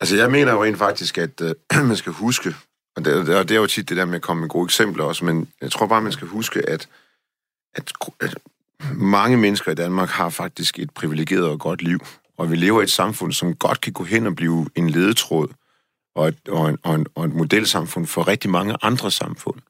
Altså, 0.00 0.16
jeg 0.16 0.30
mener 0.30 0.52
jo 0.52 0.64
rent 0.64 0.78
faktisk, 0.78 1.18
at 1.18 1.40
øh, 1.40 1.54
man 1.88 1.96
skal 1.96 2.12
huske, 2.12 2.54
og 2.96 3.04
det, 3.04 3.36
og 3.36 3.48
det 3.48 3.54
er 3.54 3.60
jo 3.60 3.66
tit 3.66 3.88
det 3.88 3.96
der 3.96 4.04
med 4.04 4.14
at 4.14 4.22
komme 4.22 4.40
med 4.40 4.48
gode 4.48 4.64
eksempler 4.64 5.04
også, 5.04 5.24
men 5.24 5.48
jeg 5.60 5.70
tror 5.70 5.86
bare, 5.86 6.02
man 6.02 6.12
skal 6.12 6.28
huske, 6.28 6.68
at, 6.68 6.88
at, 7.74 7.92
at 8.20 8.34
mange 8.94 9.36
mennesker 9.36 9.72
i 9.72 9.74
Danmark 9.74 10.08
har 10.08 10.30
faktisk 10.30 10.78
et 10.78 10.90
privilegeret 10.90 11.48
og 11.48 11.60
godt 11.60 11.82
liv, 11.82 11.98
og 12.36 12.50
vi 12.50 12.56
lever 12.56 12.80
i 12.80 12.84
et 12.84 12.90
samfund, 12.90 13.32
som 13.32 13.54
godt 13.54 13.80
kan 13.80 13.92
gå 13.92 14.04
hen 14.04 14.26
og 14.26 14.36
blive 14.36 14.66
en 14.74 14.90
ledetråd 14.90 15.48
og 16.14 16.28
et, 16.28 16.48
og 16.48 16.68
en, 16.68 16.78
og 16.82 16.94
en, 16.94 17.06
og 17.14 17.24
et 17.24 17.34
modelsamfund 17.34 18.06
for 18.06 18.28
rigtig 18.28 18.50
mange 18.50 18.76
andre 18.82 19.10
samfund. 19.10 19.60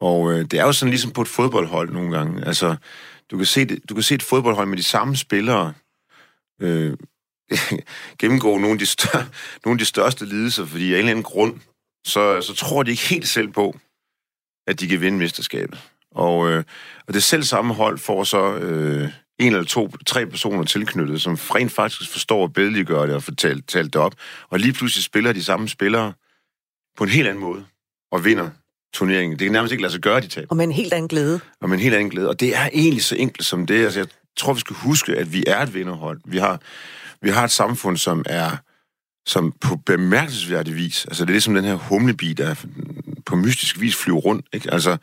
Og 0.00 0.32
øh, 0.32 0.44
det 0.44 0.54
er 0.58 0.64
jo 0.64 0.72
sådan 0.72 0.90
ligesom 0.90 1.10
på 1.10 1.22
et 1.22 1.28
fodboldhold 1.28 1.92
nogle 1.92 2.16
gange. 2.16 2.46
Altså, 2.46 2.76
du 3.30 3.36
kan 3.36 3.46
se, 3.46 3.64
det, 3.64 3.88
du 3.88 3.94
kan 3.94 4.02
se 4.02 4.14
et 4.14 4.22
fodboldhold 4.22 4.68
med 4.68 4.76
de 4.76 4.82
samme 4.82 5.16
spillere 5.16 5.72
øh, 6.60 6.96
gennemgå 8.20 8.58
nogle 8.58 8.72
af, 8.72 8.78
de 8.78 8.86
større, 8.86 9.26
nogle 9.64 9.74
af 9.74 9.78
de 9.78 9.84
største 9.84 10.24
lidelser, 10.24 10.66
fordi 10.66 10.84
af 10.84 10.88
en 10.88 10.98
eller 10.98 11.10
anden 11.10 11.24
grund, 11.24 11.60
så, 12.08 12.40
så 12.40 12.54
tror 12.54 12.82
de 12.82 12.90
ikke 12.90 13.02
helt 13.02 13.28
selv 13.28 13.48
på, 13.48 13.76
at 14.66 14.80
de 14.80 14.88
kan 14.88 15.00
vinde 15.00 15.18
mesterskabet. 15.18 15.78
Og, 16.10 16.50
øh, 16.50 16.64
og 17.06 17.14
det 17.14 17.22
selv 17.22 17.42
samme 17.42 17.74
hold 17.74 17.98
får 17.98 18.24
så 18.24 18.54
øh, 18.54 19.08
en 19.38 19.52
eller 19.52 19.64
to, 19.64 19.90
tre 20.06 20.26
personer 20.26 20.64
tilknyttet, 20.64 21.22
som 21.22 21.34
rent 21.34 21.72
faktisk 21.72 22.10
forstår 22.10 22.44
at 22.44 22.52
billedliggøre 22.52 23.06
det 23.06 23.14
og 23.14 23.38
talt, 23.38 23.68
talt 23.68 23.92
det 23.92 24.02
op. 24.02 24.14
Og 24.50 24.58
lige 24.58 24.72
pludselig 24.72 25.04
spiller 25.04 25.32
de 25.32 25.44
samme 25.44 25.68
spillere 25.68 26.12
på 26.96 27.04
en 27.04 27.10
helt 27.10 27.28
anden 27.28 27.44
måde 27.44 27.64
og 28.12 28.24
vinder 28.24 28.50
turneringen. 28.92 29.38
Det 29.38 29.44
kan 29.44 29.52
nærmest 29.52 29.72
ikke 29.72 29.82
lade 29.82 29.92
sig 29.92 30.00
gøre, 30.00 30.20
de 30.20 30.28
taber. 30.28 30.46
Og 30.50 30.56
med 30.56 30.64
en 30.64 30.72
helt 30.72 30.92
anden 30.92 31.08
glæde. 31.08 31.40
Og 31.60 31.68
med 31.68 31.78
en 31.78 31.82
helt 31.82 31.94
anden 31.94 32.10
glæde. 32.10 32.28
Og 32.28 32.40
det 32.40 32.56
er 32.56 32.68
egentlig 32.72 33.04
så 33.04 33.16
enkelt 33.16 33.46
som 33.46 33.66
det. 33.66 33.84
Altså, 33.84 34.00
jeg 34.00 34.08
tror, 34.36 34.52
vi 34.52 34.60
skal 34.60 34.76
huske, 34.76 35.16
at 35.16 35.32
vi 35.32 35.44
er 35.46 35.62
et 35.62 35.74
vinderhold. 35.74 36.20
Vi 36.24 36.38
har, 36.38 36.60
vi 37.22 37.30
har 37.30 37.44
et 37.44 37.50
samfund, 37.50 37.96
som 37.96 38.24
er 38.26 38.56
som 39.28 39.52
på 39.60 39.76
bemærkelsesværdig 39.76 40.76
vis, 40.76 41.04
altså 41.04 41.24
det 41.24 41.30
er 41.30 41.34
ligesom 41.34 41.54
den 41.54 41.64
her 41.64 41.74
humlebi, 41.74 42.32
der 42.32 42.64
på 43.26 43.36
mystisk 43.36 43.80
vis 43.80 43.96
flyver 43.96 44.18
rundt, 44.18 44.46
ikke? 44.52 44.72
Altså, 44.72 44.96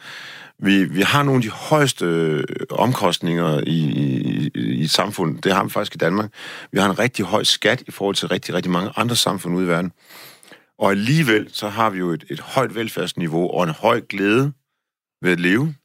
vi, 0.60 0.84
vi 0.84 1.02
har 1.02 1.24
nogle 1.24 1.38
af 1.38 1.42
de 1.42 1.50
højeste 1.50 2.06
øh, 2.06 2.44
omkostninger 2.70 3.60
i, 3.68 3.80
i, 3.80 4.50
i 4.56 4.84
et 4.84 4.90
samfund. 4.90 5.42
Det 5.42 5.54
har 5.54 5.64
vi 5.64 5.70
faktisk 5.70 5.96
i 5.96 5.98
Danmark. 5.98 6.34
Vi 6.72 6.80
har 6.80 6.90
en 6.90 7.00
rigtig 7.00 7.26
høj 7.26 7.44
skat 7.44 7.84
i 7.88 7.92
forhold 7.92 8.16
til 8.16 8.28
rigtig, 8.28 8.56
rigtig 8.56 8.72
mange 8.72 8.92
andre 8.96 9.16
samfund 9.16 9.56
ude 9.56 9.66
i 9.66 9.68
verden. 9.68 9.92
Og 10.80 10.92
alligevel 10.92 11.50
så 11.52 11.70
har 11.70 11.90
vi 11.90 12.00
jo 12.00 12.10
et, 12.10 12.26
et 12.30 12.40
højt 12.40 12.76
velfærdsniveau 12.76 13.50
og 13.50 13.64
en 13.64 13.70
høj 13.70 14.02
glæde 14.10 14.54
ved 15.22 15.32
at 15.32 15.40
leve 15.40 15.76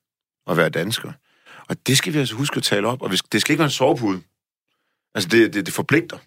og 0.46 0.56
være 0.56 0.68
dansker. 0.68 1.12
Og 1.68 1.86
det 1.86 1.98
skal 1.98 2.12
vi 2.12 2.18
altså 2.18 2.34
huske 2.34 2.56
at 2.56 2.62
tale 2.62 2.88
op, 2.88 3.02
og 3.02 3.10
det 3.10 3.40
skal 3.40 3.52
ikke 3.52 3.58
være 3.58 3.66
en 3.66 3.70
sovepude. 3.70 4.20
Altså, 5.14 5.28
det, 5.28 5.54
det, 5.54 5.66
det 5.66 5.74
forpligter. 5.74 6.18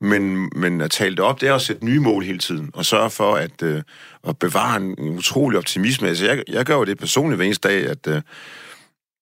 Men, 0.00 0.50
men 0.56 0.80
at 0.80 0.90
tale 0.90 1.16
det 1.16 1.24
op, 1.24 1.40
det 1.40 1.48
er 1.48 1.54
at 1.54 1.62
sætte 1.62 1.84
nye 1.84 2.00
mål 2.00 2.24
hele 2.24 2.38
tiden, 2.38 2.70
og 2.74 2.84
sørge 2.84 3.10
for 3.10 3.34
at, 3.34 3.62
øh, 3.62 3.82
at 4.28 4.38
bevare 4.38 4.76
en, 4.76 4.94
en 4.98 5.18
utrolig 5.18 5.58
optimisme. 5.58 6.08
Altså, 6.08 6.26
jeg, 6.26 6.42
jeg 6.48 6.64
gør 6.64 6.74
jo 6.76 6.84
det 6.84 6.98
personligt 6.98 7.36
hver 7.36 7.44
eneste 7.44 7.68
dag, 7.68 7.86
at 7.86 8.06
øh, 8.06 8.22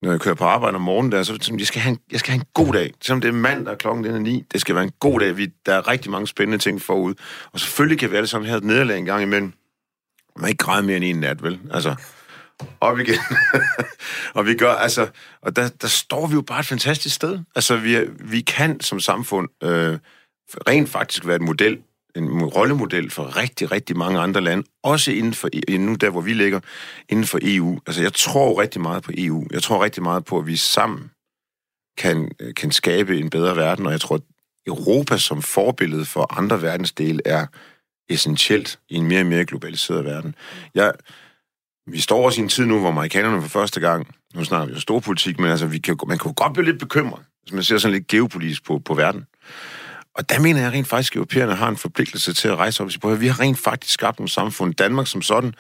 når 0.03 0.11
jeg 0.11 0.21
kører 0.21 0.35
på 0.35 0.45
arbejde 0.45 0.75
om 0.75 0.81
morgenen, 0.81 1.13
der, 1.13 1.23
så 1.23 1.55
jeg 1.59 1.67
skal, 1.67 1.81
have 1.81 1.91
en, 1.91 1.99
jeg 2.13 2.21
skal 2.21 2.33
have 2.33 2.41
en 2.41 2.47
god 2.55 2.73
dag. 2.73 2.93
Selvom 3.03 3.21
det 3.21 3.29
er 3.29 3.33
mandag, 3.33 3.79
klokken 3.79 4.05
den 4.05 4.15
er 4.15 4.19
ni, 4.19 4.45
det 4.53 4.61
skal 4.61 4.75
være 4.75 4.85
en 4.85 4.93
god 5.01 5.21
dag. 5.21 5.37
Vi, 5.37 5.47
der 5.67 5.75
er 5.75 5.89
rigtig 5.89 6.11
mange 6.11 6.27
spændende 6.27 6.59
ting 6.59 6.83
forud. 6.83 7.15
Og 7.53 7.61
selvfølgelig 7.61 7.99
kan 7.99 8.11
vi 8.11 8.17
alle 8.17 8.27
sammen 8.27 8.49
have 8.49 8.59
et 8.59 8.65
nederlag 8.65 8.99
en 8.99 9.05
gang 9.05 9.23
imellem. 9.23 9.53
Man 10.37 10.49
ikke 10.49 10.65
græde 10.65 10.83
mere 10.83 10.97
end 10.97 11.05
en 11.05 11.21
nat, 11.21 11.43
vel? 11.43 11.61
Altså, 11.71 11.95
op 12.81 12.99
igen. 12.99 13.19
og 14.35 14.47
vi 14.47 14.55
gør, 14.55 14.73
altså, 14.73 15.09
og 15.43 15.57
der, 15.57 15.69
der 15.69 15.89
står 15.89 16.27
vi 16.27 16.35
jo 16.35 16.43
bare 16.43 16.61
et 16.61 16.67
fantastisk 16.67 17.15
sted. 17.15 17.39
Altså, 17.55 17.77
vi, 17.77 17.99
vi 18.21 18.41
kan 18.41 18.81
som 18.81 19.01
samfund 19.01 19.49
øh, 19.63 19.99
rent 20.69 20.89
faktisk 20.89 21.27
være 21.27 21.37
et 21.37 21.43
model, 21.43 21.79
en 22.17 22.45
rollemodel 22.45 23.11
for 23.11 23.37
rigtig, 23.37 23.73
rigtig 23.73 23.97
mange 23.97 24.21
andre 24.21 24.41
lande, 24.41 24.65
også 24.83 25.13
inden 25.13 25.35
for, 25.35 25.49
e-, 25.57 25.77
nu 25.77 25.95
der, 25.95 26.11
hvor 26.11 26.21
vi 26.21 26.33
ligger, 26.33 26.61
inden 27.09 27.27
for 27.27 27.39
EU. 27.43 27.81
Altså, 27.87 28.03
jeg 28.03 28.13
tror 28.13 28.61
rigtig 28.61 28.81
meget 28.81 29.03
på 29.03 29.13
EU. 29.15 29.47
Jeg 29.51 29.63
tror 29.63 29.85
rigtig 29.85 30.03
meget 30.03 30.25
på, 30.25 30.39
at 30.39 30.47
vi 30.47 30.57
sammen 30.57 31.11
kan, 31.99 32.33
øh, 32.41 32.55
kan 32.55 32.71
skabe 32.71 33.19
en 33.19 33.31
bedre 33.31 33.57
verden, 33.57 33.87
og 33.87 33.93
jeg 33.93 34.01
tror, 34.01 34.15
at 34.15 34.23
Europa 34.67 35.19
som 35.19 35.43
forbillede 35.43 36.05
for 36.05 36.39
andre 36.39 36.63
verdensdele 36.63 37.21
er 37.25 37.47
essentielt 38.09 38.79
i 38.89 38.95
en 38.95 39.07
mere 39.07 39.21
og 39.21 39.27
mere 39.27 39.45
globaliseret 39.45 40.05
verden. 40.05 40.35
Jeg, 40.75 40.93
vi 41.87 42.01
står 42.01 42.25
også 42.25 42.41
i 42.41 42.43
en 42.43 42.49
tid 42.49 42.67
nu, 42.67 42.81
hvor 42.81 42.89
amerikanerne 42.89 43.43
for 43.43 43.49
første 43.49 43.81
gang, 43.81 44.15
nu 44.35 44.45
snakker 44.45 44.67
vi 44.67 44.73
jo 44.73 44.81
storpolitik, 44.81 45.41
men 45.41 45.51
altså, 45.51 45.67
vi 45.67 45.79
kan, 45.79 45.97
man 46.09 46.19
kan 46.19 46.29
jo 46.29 46.35
godt 46.37 46.53
blive 46.53 46.67
lidt 46.67 46.79
bekymret, 46.79 47.23
hvis 47.43 47.53
man 47.53 47.63
ser 47.63 47.79
sådan 47.79 47.95
lidt 47.95 48.07
geopolitisk 48.07 48.65
på, 48.65 48.79
på 48.79 48.95
verden. 48.95 49.27
Og 50.15 50.29
der 50.29 50.41
mener 50.41 50.61
jeg 50.61 50.73
rent 50.73 50.87
faktisk, 50.87 51.13
at 51.13 51.17
europæerne 51.17 51.55
har 51.55 51.69
en 51.69 51.77
forpligtelse 51.77 52.35
til 52.35 52.49
at 52.49 52.57
rejse 52.57 52.83
op 52.83 52.87
og 52.87 52.93
sige, 52.93 53.13
at 53.13 53.21
vi 53.21 53.27
har 53.27 53.41
rent 53.41 53.59
faktisk 53.59 53.95
skabt 53.95 54.19
nogle 54.19 54.31
samfund. 54.31 54.75
Danmark 54.75 55.07
som 55.07 55.23
sådan, 55.23 55.55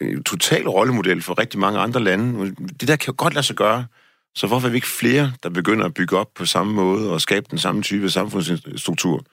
en 0.00 0.24
total 0.24 0.68
rollemodel 0.68 1.22
for 1.22 1.38
rigtig 1.38 1.60
mange 1.60 1.78
andre 1.78 2.00
lande. 2.00 2.54
Det 2.80 2.88
der 2.88 2.96
kan 2.96 3.12
jo 3.12 3.14
godt 3.16 3.34
lade 3.34 3.46
sig 3.46 3.56
gøre. 3.56 3.86
Så 4.34 4.46
hvorfor 4.46 4.68
er 4.68 4.70
vi 4.70 4.76
ikke 4.76 4.86
flere, 4.86 5.32
der 5.42 5.48
begynder 5.50 5.84
at 5.86 5.94
bygge 5.94 6.16
op 6.16 6.28
på 6.34 6.46
samme 6.46 6.72
måde 6.72 7.12
og 7.12 7.20
skabe 7.20 7.46
den 7.50 7.58
samme 7.58 7.82
type 7.82 8.10
samfundsstruktur? 8.10 9.24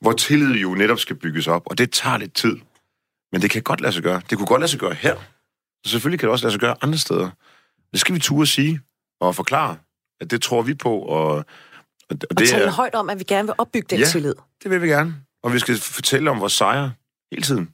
Hvor 0.00 0.12
tillid 0.12 0.54
jo 0.54 0.74
netop 0.74 0.98
skal 0.98 1.16
bygges 1.16 1.46
op, 1.46 1.62
og 1.66 1.78
det 1.78 1.90
tager 1.90 2.18
lidt 2.18 2.34
tid. 2.34 2.56
Men 3.32 3.42
det 3.42 3.50
kan 3.50 3.62
godt 3.62 3.80
lade 3.80 3.92
sig 3.92 4.02
gøre. 4.02 4.20
Det 4.30 4.38
kunne 4.38 4.46
godt 4.46 4.60
lade 4.60 4.70
sig 4.70 4.80
gøre 4.80 4.94
her. 4.94 5.16
Så 5.84 5.90
selvfølgelig 5.90 6.20
kan 6.20 6.26
det 6.26 6.32
også 6.32 6.44
lade 6.44 6.52
sig 6.52 6.60
gøre 6.60 6.76
andre 6.82 6.98
steder. 6.98 7.30
Det 7.92 8.00
skal 8.00 8.14
vi 8.14 8.20
turde 8.20 8.46
sige 8.46 8.80
og 9.20 9.34
forklare, 9.36 9.76
at 10.20 10.30
det 10.30 10.42
tror 10.42 10.62
vi 10.62 10.74
på. 10.74 10.98
Og, 10.98 11.44
og, 12.10 12.16
og, 12.30 12.38
det 12.38 12.46
og 12.46 12.48
tale 12.48 12.64
er, 12.64 12.70
højt 12.70 12.94
om, 12.94 13.10
at 13.10 13.18
vi 13.18 13.24
gerne 13.24 13.48
vil 13.48 13.54
opbygge 13.58 13.86
den 13.90 13.98
ja, 13.98 14.06
tillid. 14.06 14.34
det 14.62 14.70
vil 14.70 14.82
vi 14.82 14.88
gerne. 14.88 15.14
Og 15.42 15.52
vi 15.52 15.58
skal 15.58 15.78
fortælle 15.78 16.30
om 16.30 16.40
vores 16.40 16.52
sejre 16.52 16.92
hele 17.32 17.42
tiden. 17.42 17.68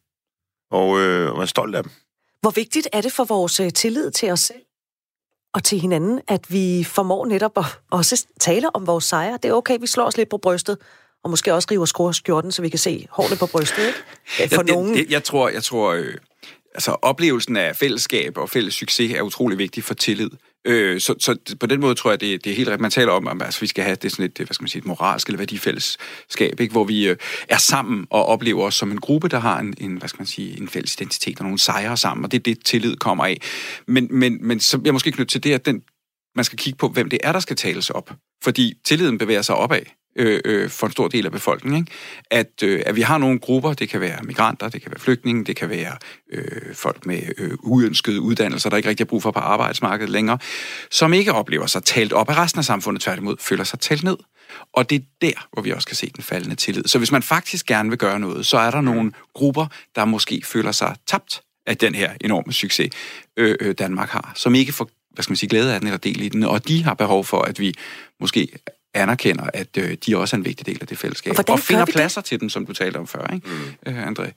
Og, 0.71 1.01
øh, 1.01 1.33
og 1.33 1.39
være 1.39 1.47
stolt 1.47 1.75
af 1.75 1.83
dem. 1.83 1.93
Hvor 2.41 2.51
vigtigt 2.51 2.89
er 2.93 3.01
det 3.01 3.13
for 3.13 3.25
vores 3.25 3.61
øh, 3.61 3.73
tillid 3.73 4.11
til 4.11 4.31
os 4.31 4.41
selv 4.41 4.59
og 5.55 5.65
til 5.65 5.81
hinanden, 5.81 6.21
at 6.29 6.53
vi 6.53 6.85
formår 6.85 7.27
netop 7.27 7.59
at 7.59 7.65
også 7.91 8.27
tale 8.41 8.77
om 8.77 8.87
vores 8.87 9.05
sejre? 9.05 9.39
Det 9.43 9.49
er 9.49 9.53
okay, 9.53 9.79
vi 9.81 9.87
slår 9.87 10.05
os 10.05 10.17
lidt 10.17 10.29
på 10.29 10.39
brystet, 10.39 10.79
og 11.25 11.31
måske 11.31 11.55
også 11.55 11.69
river 11.71 12.13
skjorten, 12.13 12.53
så 12.53 12.63
vi 12.63 12.69
kan 12.69 12.79
se 12.79 13.07
hårene 13.11 13.37
på 13.37 13.47
brystet, 13.47 13.87
ikke? 13.87 14.55
For 14.55 14.63
jeg, 14.67 14.75
nogen. 14.75 14.97
Jeg, 14.97 15.07
jeg 15.11 15.25
tror, 15.25 15.49
jeg 15.49 15.63
tror 15.63 15.93
øh, 15.93 16.15
altså 16.75 16.97
oplevelsen 17.03 17.57
af 17.57 17.77
fællesskab 17.77 18.39
og 18.39 18.51
fælles 18.51 18.75
succes 18.75 19.13
er 19.13 19.23
utrolig 19.23 19.59
vigtig 19.59 19.85
for 19.85 19.95
tillid. 19.95 20.31
Øh, 20.67 21.01
så, 21.01 21.15
så 21.19 21.37
på 21.61 21.67
den 21.67 21.81
måde 21.81 21.95
tror 21.95 22.11
jeg, 22.11 22.21
det, 22.21 22.45
det 22.45 22.53
er 22.53 22.57
helt 22.57 22.69
rigtigt. 22.69 22.81
Man 22.81 22.91
taler 22.91 23.13
om, 23.13 23.27
at 23.27 23.43
altså, 23.43 23.61
vi 23.61 23.67
skal 23.67 23.85
have 23.85 23.97
det 24.03 24.13
sådan 24.13 24.25
et, 24.25 24.37
hvad 24.37 24.47
skal 24.55 24.63
man 24.63 24.69
sige, 24.69 24.81
et 24.81 24.87
moralsk 24.87 25.29
eller 25.29 25.39
værdifællesskab, 25.39 26.61
ikke? 26.61 26.73
hvor 26.73 26.85
vi 26.85 27.09
øh, 27.09 27.17
er 27.49 27.59
sammen 27.59 28.07
og 28.11 28.27
oplever 28.27 28.63
os 28.63 28.75
som 28.75 28.91
en 28.91 29.01
gruppe, 29.01 29.29
der 29.29 29.39
har 29.39 29.59
en, 29.59 29.75
en, 29.79 29.97
hvad 29.97 30.09
skal 30.09 30.21
man 30.21 30.27
sige, 30.27 30.61
en 30.61 30.69
fælles 30.69 30.95
identitet 30.95 31.39
og 31.39 31.45
nogle 31.45 31.59
sejre 31.59 31.97
sammen, 31.97 32.25
og 32.25 32.33
det 32.33 32.39
er 32.39 32.43
det, 32.43 32.65
tillid 32.65 32.97
kommer 32.97 33.25
af. 33.25 33.41
Men, 33.87 34.09
men, 34.11 34.39
men 34.41 34.61
så 34.61 34.81
jeg 34.85 34.93
måske 34.93 35.13
knytte 35.13 35.33
til 35.33 35.45
det, 35.45 35.53
at 35.53 35.67
den, 35.67 35.83
man 36.37 36.45
skal 36.45 36.59
kigge 36.59 36.77
på, 36.77 36.89
hvem 36.89 37.11
det 37.11 37.19
er, 37.23 37.33
der 37.33 37.41
skal 37.41 37.57
tales 37.57 37.91
op. 37.91 38.11
Fordi 38.45 38.75
tilliden 38.85 39.19
bevæger 39.19 39.43
sig 39.43 39.55
opad 39.55 39.83
øh, 40.17 40.41
øh, 40.45 40.71
for 40.71 40.87
en 40.87 40.93
stor 40.93 41.09
del 41.09 41.27
af 41.27 41.33
befolkningen. 41.33 41.81
Ikke? 41.81 41.93
At, 42.31 42.63
øh, 42.63 42.83
at 42.87 42.97
vi 42.97 43.01
har 43.01 43.19
nogle 43.19 43.39
grupper, 43.39 43.73
det 43.73 43.89
kan 43.89 44.01
være 44.01 44.23
migranter, 44.23 44.69
det 44.69 44.83
kan 44.83 44.91
være 44.91 45.01
flygtninge, 45.01 45.45
det 45.45 45.57
kan 45.57 45.71
være 45.71 45.97
øh, 46.33 46.75
folk 46.75 47.07
med 47.07 47.23
øh, 47.39 47.51
uønskede 47.63 48.21
uddannelser, 48.21 48.71
der 48.71 48.77
ikke 48.77 48.89
rigtig 48.89 49.05
har 49.05 49.09
brug 49.09 49.23
for 49.23 49.31
på 49.31 49.39
arbejdsmarkedet 49.39 50.11
længere, 50.11 50.39
som 50.91 51.13
ikke 51.13 51.33
oplever 51.33 51.67
sig 51.67 51.85
talt 51.85 52.13
op 52.13 52.31
af 52.31 52.37
resten 52.37 52.59
af 52.59 52.65
samfundet, 52.65 53.03
tværtimod 53.03 53.37
føler 53.41 53.65
sig 53.65 53.81
talt 53.81 54.05
ned. 54.05 54.17
Og 54.73 54.91
det 54.91 54.97
er 54.97 55.05
der, 55.21 55.49
hvor 55.53 55.63
vi 55.63 55.73
også 55.73 55.89
kan 55.89 55.97
se 55.97 56.11
den 56.17 56.23
faldende 56.25 56.57
tillid. 56.57 56.85
Så 56.85 56.99
hvis 56.99 57.13
man 57.13 57.23
faktisk 57.23 57.67
gerne 57.67 57.89
vil 57.89 57.99
gøre 57.99 58.21
noget, 58.21 58.47
så 58.47 58.59
er 58.59 58.71
der 58.71 58.81
nogle 58.81 59.13
grupper, 59.35 59.67
der 59.95 60.05
måske 60.05 60.43
føler 60.45 60.73
sig 60.73 60.97
tabt 61.07 61.43
af 61.67 61.77
den 61.77 61.95
her 61.95 62.13
enorme 62.21 62.53
succes, 62.53 62.91
øh, 63.37 63.57
øh, 63.61 63.75
Danmark 63.79 64.09
har, 64.09 64.33
som 64.35 64.55
ikke 64.55 64.73
får 64.73 64.89
hvad 65.17 65.23
skal 65.23 65.31
man 65.31 65.37
sige, 65.37 65.51
glæde 65.51 65.75
af 65.75 65.81
den 65.81 65.87
eller 65.87 65.99
del 65.99 66.23
i 66.23 66.29
den, 66.29 66.43
og 66.43 66.69
de 66.69 66.85
har 66.85 66.95
behov 66.95 67.25
for, 67.25 67.43
at 67.43 67.61
vi 67.61 67.75
måske 68.21 68.49
anerkender, 68.97 69.45
at 69.55 69.69
øh, 69.79 69.97
de 70.07 70.17
også 70.17 70.37
er 70.37 70.39
en 70.39 70.45
vigtig 70.45 70.67
del 70.67 70.79
af 70.81 70.87
det 70.87 70.99
fællesskab. 70.99 71.39
Og, 71.39 71.45
og 71.49 71.61
finder 71.61 71.85
pladser 71.85 72.21
det? 72.21 72.29
til 72.29 72.41
dem, 72.41 72.49
som 72.49 72.67
du 72.67 72.73
talte 72.73 72.97
om 72.97 73.07
før, 73.07 73.35
ikke, 73.35 73.49
mm. 73.87 73.93
øh, 73.93 74.07
André? 74.07 74.31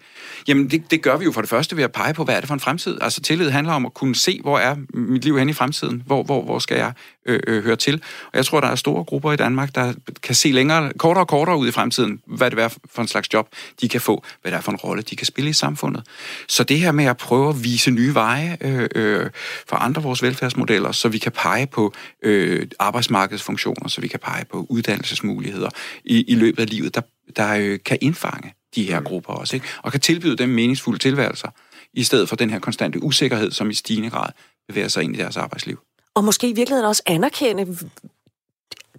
Jamen, 0.47 0.69
det, 0.69 0.91
det 0.91 1.01
gør 1.01 1.17
vi 1.17 1.25
jo 1.25 1.31
for 1.31 1.41
det 1.41 1.49
første 1.49 1.77
ved 1.77 1.83
at 1.83 1.91
pege 1.91 2.13
på, 2.13 2.23
hvad 2.23 2.35
er 2.35 2.39
det 2.39 2.47
for 2.47 2.53
en 2.53 2.59
fremtid? 2.59 2.97
Altså, 3.01 3.21
tillid 3.21 3.49
handler 3.49 3.73
om 3.73 3.85
at 3.85 3.93
kunne 3.93 4.15
se, 4.15 4.39
hvor 4.41 4.59
er 4.59 4.75
mit 4.93 5.23
liv 5.23 5.37
hen 5.37 5.49
i 5.49 5.53
fremtiden? 5.53 6.03
Hvor, 6.05 6.23
hvor, 6.23 6.43
hvor 6.43 6.59
skal 6.59 6.77
jeg 6.77 6.93
øh, 7.29 7.39
øh, 7.47 7.63
hører 7.63 7.75
til? 7.75 8.03
Og 8.25 8.37
jeg 8.37 8.45
tror, 8.45 8.59
der 8.59 8.67
er 8.67 8.75
store 8.75 9.03
grupper 9.03 9.31
i 9.31 9.35
Danmark, 9.35 9.75
der 9.75 9.93
kan 10.23 10.35
se 10.35 10.51
længere, 10.51 10.93
kortere 10.97 11.23
og 11.23 11.27
kortere 11.27 11.57
ud 11.57 11.67
i 11.67 11.71
fremtiden, 11.71 12.21
hvad 12.25 12.51
det 12.51 12.59
er 12.59 12.67
for 12.67 13.01
en 13.01 13.07
slags 13.07 13.33
job, 13.33 13.47
de 13.81 13.89
kan 13.89 14.01
få, 14.01 14.23
hvad 14.41 14.51
det 14.51 14.57
er 14.57 14.61
for 14.61 14.71
en 14.71 14.77
rolle, 14.77 15.03
de 15.03 15.15
kan 15.15 15.25
spille 15.25 15.49
i 15.49 15.53
samfundet. 15.53 16.03
Så 16.47 16.63
det 16.63 16.79
her 16.79 16.91
med 16.91 17.05
at 17.05 17.17
prøve 17.17 17.49
at 17.49 17.63
vise 17.63 17.91
nye 17.91 18.13
veje 18.13 18.57
øh, 18.61 18.89
øh, 18.95 19.29
for 19.67 19.75
andre 19.75 20.01
vores 20.03 20.23
velfærdsmodeller, 20.23 20.91
så 20.91 21.09
vi 21.09 21.17
kan 21.17 21.31
pege 21.31 21.67
på 21.67 21.93
øh, 22.23 22.67
arbejdsmarkedsfunktioner, 22.79 23.87
så 23.87 24.01
vi 24.01 24.07
kan 24.07 24.19
pege 24.19 24.45
på 24.45 24.65
uddannelsesmuligheder 24.69 25.69
i, 26.05 26.23
i 26.31 26.35
løbet 26.35 26.61
af 26.61 26.69
livet, 26.69 26.95
der, 26.95 27.01
der 27.35 27.55
øh, 27.55 27.79
kan 27.85 27.97
indfange 28.01 28.53
de 28.75 28.83
her 28.83 29.01
grupper 29.01 29.33
også, 29.33 29.55
ikke? 29.55 29.67
og 29.83 29.91
kan 29.91 30.01
tilbyde 30.01 30.37
dem 30.37 30.49
meningsfulde 30.49 30.99
tilværelser, 30.99 31.49
i 31.93 32.03
stedet 32.03 32.29
for 32.29 32.35
den 32.35 32.49
her 32.49 32.59
konstante 32.59 33.03
usikkerhed, 33.03 33.51
som 33.51 33.69
i 33.69 33.73
stigende 33.73 34.09
grad 34.09 34.29
bevæger 34.67 34.87
sig 34.87 35.03
ind 35.03 35.15
i 35.15 35.19
deres 35.19 35.37
arbejdsliv. 35.37 35.79
Og 36.19 36.25
måske 36.25 36.49
i 36.49 36.53
virkeligheden 36.53 36.87
også 36.87 37.03
anerkende, 37.05 37.77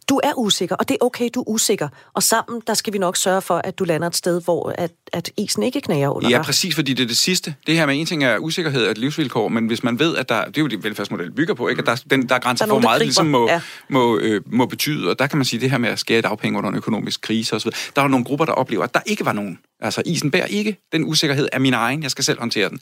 du 0.08 0.20
er 0.24 0.32
usikker, 0.36 0.76
og 0.76 0.88
det 0.88 0.94
er 1.00 1.04
okay, 1.04 1.28
du 1.34 1.40
er 1.40 1.48
usikker. 1.48 1.88
Og 2.14 2.22
sammen, 2.22 2.62
der 2.66 2.74
skal 2.74 2.92
vi 2.92 2.98
nok 2.98 3.16
sørge 3.16 3.42
for, 3.42 3.58
at 3.64 3.78
du 3.78 3.84
lander 3.84 4.08
et 4.08 4.16
sted, 4.16 4.42
hvor 4.42 4.74
at, 4.78 4.92
at 5.12 5.30
isen 5.36 5.62
ikke 5.62 5.80
knager 5.80 6.08
under 6.08 6.30
Ja, 6.30 6.42
præcis, 6.42 6.74
fordi 6.74 6.94
det 6.94 7.02
er 7.02 7.06
det 7.06 7.16
sidste. 7.16 7.54
Det 7.66 7.76
her 7.76 7.86
med 7.86 8.00
en 8.00 8.06
ting 8.06 8.24
er 8.24 8.38
usikkerhed 8.38 8.84
og 8.84 8.90
et 8.90 8.98
livsvilkår, 8.98 9.48
men 9.48 9.66
hvis 9.66 9.82
man 9.82 9.98
ved, 9.98 10.16
at 10.16 10.28
der, 10.28 10.44
det 10.44 10.56
er 10.56 10.60
jo 10.60 10.66
det 10.66 10.84
velfærdsmodel 10.84 11.32
bygger 11.32 11.54
på, 11.54 11.68
ikke? 11.68 11.80
at 11.80 11.86
der, 11.86 12.02
den, 12.10 12.28
der 12.28 12.34
er 12.34 12.38
grænser 12.38 12.66
der 12.66 12.72
er 12.72 12.74
for, 12.74 12.80
hvor 12.80 12.88
meget 12.88 13.00
det 13.00 13.06
ligesom 13.06 13.26
må, 13.26 13.48
ja. 13.48 13.60
må, 13.88 14.18
øh, 14.18 14.42
må 14.46 14.66
betyde, 14.66 15.10
og 15.10 15.18
der 15.18 15.26
kan 15.26 15.38
man 15.38 15.44
sige, 15.44 15.60
det 15.60 15.70
her 15.70 15.78
med 15.78 15.88
at 15.88 15.98
skære 15.98 16.20
dagpenge 16.20 16.58
under 16.58 16.70
en 16.70 16.76
økonomisk 16.76 17.20
krise 17.20 17.56
osv., 17.56 17.70
der 17.96 18.02
er 18.02 18.08
nogle 18.08 18.24
grupper, 18.24 18.44
der 18.44 18.52
oplever, 18.52 18.84
at 18.84 18.94
der 18.94 19.00
ikke 19.06 19.24
var 19.24 19.32
nogen. 19.32 19.58
Altså, 19.80 20.02
isen 20.06 20.30
bærer 20.30 20.46
ikke. 20.46 20.76
Den 20.92 21.04
usikkerhed 21.04 21.48
er 21.52 21.58
min 21.58 21.74
egen. 21.74 22.02
Jeg 22.02 22.10
skal 22.10 22.24
selv 22.24 22.38
håndtere 22.38 22.68
den. 22.68 22.80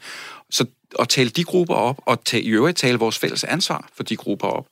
Så 0.51 0.67
at 0.99 1.09
tale 1.09 1.31
de 1.31 1.45
grupper 1.45 1.75
op, 1.75 2.01
og 2.07 2.25
tage, 2.25 2.43
i 2.43 2.49
øvrigt 2.49 2.79
tale 2.79 2.99
vores 2.99 3.19
fælles 3.19 3.45
ansvar 3.45 3.89
for 3.95 4.03
de 4.03 4.17
grupper 4.17 4.49
op. 4.49 4.67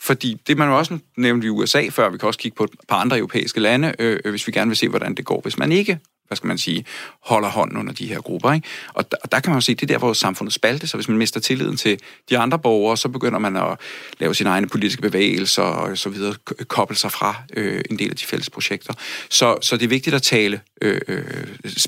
Fordi 0.00 0.40
det 0.46 0.58
man 0.58 0.68
jo 0.68 0.78
også 0.78 0.98
nævnte 1.16 1.46
i 1.46 1.50
USA 1.50 1.88
før, 1.90 2.10
vi 2.10 2.18
kan 2.18 2.26
også 2.26 2.38
kigge 2.38 2.56
på 2.56 2.64
et 2.64 2.70
par 2.88 2.96
andre 2.96 3.18
europæiske 3.18 3.60
lande, 3.60 3.94
øh, 3.98 4.20
øh, 4.24 4.30
hvis 4.30 4.46
vi 4.46 4.52
gerne 4.52 4.68
vil 4.68 4.76
se, 4.76 4.88
hvordan 4.88 5.14
det 5.14 5.24
går, 5.24 5.40
hvis 5.40 5.58
man 5.58 5.72
ikke 5.72 5.98
hvad 6.26 6.36
skal 6.36 6.48
man 6.48 6.58
sige, 6.58 6.84
holder 7.20 7.48
hånden 7.48 7.76
under 7.76 7.92
de 7.92 8.06
her 8.06 8.20
grupper. 8.20 8.52
Ikke? 8.52 8.68
Og, 8.94 9.10
der, 9.10 9.16
og 9.22 9.32
der 9.32 9.40
kan 9.40 9.50
man 9.50 9.56
jo 9.56 9.60
se, 9.60 9.74
det 9.74 9.82
er 9.82 9.86
der, 9.86 9.98
hvor 9.98 10.12
samfundet 10.12 10.54
spalte, 10.54 10.86
så 10.86 10.96
hvis 10.96 11.08
man 11.08 11.18
mister 11.18 11.40
tilliden 11.40 11.76
til 11.76 12.00
de 12.30 12.38
andre 12.38 12.58
borgere, 12.58 12.96
så 12.96 13.08
begynder 13.08 13.38
man 13.38 13.56
at 13.56 13.80
lave 14.18 14.34
sine 14.34 14.50
egne 14.50 14.68
politiske 14.68 15.02
bevægelser 15.02 15.62
og 15.62 15.98
så 15.98 16.08
videre, 16.08 16.34
koble 16.68 16.96
sig 16.96 17.12
fra 17.12 17.34
øh, 17.56 17.84
en 17.90 17.98
del 17.98 18.10
af 18.10 18.16
de 18.16 18.24
fælles 18.24 18.50
projekter. 18.50 18.94
Så, 19.30 19.56
så 19.60 19.76
det 19.76 19.84
er 19.84 19.88
vigtigt 19.88 20.16
at 20.16 20.22
tale, 20.22 20.60
øh, 20.82 21.00
øh, 21.08 21.24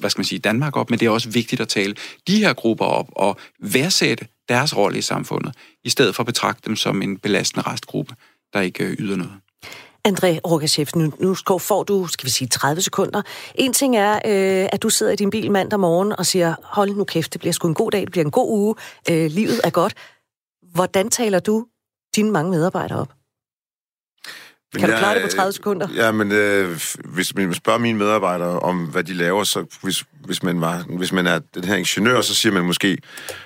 hvad 0.01 0.11
skal 0.11 0.19
man 0.19 0.25
sige, 0.25 0.39
Danmark 0.39 0.77
op, 0.77 0.91
men 0.91 0.99
det 0.99 1.07
er 1.07 1.11
også 1.11 1.31
vigtigt 1.31 1.61
at 1.61 1.69
tale 1.69 1.95
de 2.27 2.39
her 2.39 2.53
grupper 2.53 2.85
op 2.85 3.09
og 3.13 3.39
værdsætte 3.61 4.27
deres 4.49 4.77
rolle 4.77 4.99
i 4.99 5.03
samfundet, 5.03 5.55
i 5.85 5.91
stedet 5.91 6.15
for 6.15 6.23
at 6.23 6.27
betragte 6.27 6.63
dem 6.67 6.77
som 6.77 7.03
en 7.03 7.19
belastende 7.19 7.67
restgruppe, 7.67 8.15
der 8.53 8.61
ikke 8.61 8.85
øh, 8.85 8.93
yder 8.93 9.17
noget. 9.17 9.33
André 10.07 10.41
Rogachev, 10.47 10.87
nu, 10.95 11.13
nu 11.21 11.35
får 11.59 11.83
du, 11.83 12.07
skal 12.07 12.27
vi 12.27 12.31
sige, 12.31 12.49
30 12.49 12.83
sekunder. 12.83 13.23
En 13.55 13.73
ting 13.73 13.97
er, 13.97 14.15
øh, 14.15 14.69
at 14.73 14.83
du 14.83 14.89
sidder 14.89 15.13
i 15.13 15.17
din 15.17 15.31
bil 15.31 15.51
mandag 15.51 15.81
morgen 15.81 16.13
og 16.19 16.27
siger, 16.27 16.55
hold 16.63 16.91
nu 16.91 17.05
kæft, 17.05 17.33
det 17.33 17.41
bliver 17.41 17.53
sgu 17.53 17.69
en 17.69 17.75
god 17.75 17.91
dag, 17.91 18.01
det 18.01 18.11
bliver 18.11 18.25
en 18.25 18.31
god 18.31 18.51
uge, 18.51 18.75
øh, 19.11 19.31
livet 19.31 19.61
er 19.65 19.71
godt. 19.71 19.95
Hvordan 20.75 21.09
taler 21.11 21.39
du 21.39 21.67
dine 22.17 22.31
mange 22.31 22.51
medarbejdere 22.51 23.01
op? 23.01 23.13
Men 24.77 24.81
kan 24.81 24.91
du 24.91 24.99
klare 24.99 25.15
det 25.15 25.23
på 25.23 25.29
30 25.29 25.53
sekunder? 25.53 25.89
Ja, 25.95 26.13
men 26.13 26.33
øh, 26.33 26.81
hvis 27.05 27.35
man 27.35 27.55
spørger 27.55 27.79
mine 27.79 27.99
medarbejdere 27.99 28.59
om, 28.61 28.85
hvad 28.85 29.05
de 29.05 29.15
laver, 29.15 29.45
så 29.45 29.79
hvis, 29.83 30.05
hvis, 30.25 30.43
man, 30.43 30.61
var, 30.61 30.85
hvis 30.97 31.13
man 31.13 31.27
er 31.27 31.39
den 31.55 31.65
her 31.65 31.75
ingeniør, 31.75 32.21
så 32.21 32.35
siger 32.35 32.53
man 32.53 32.65
måske, 32.65 32.99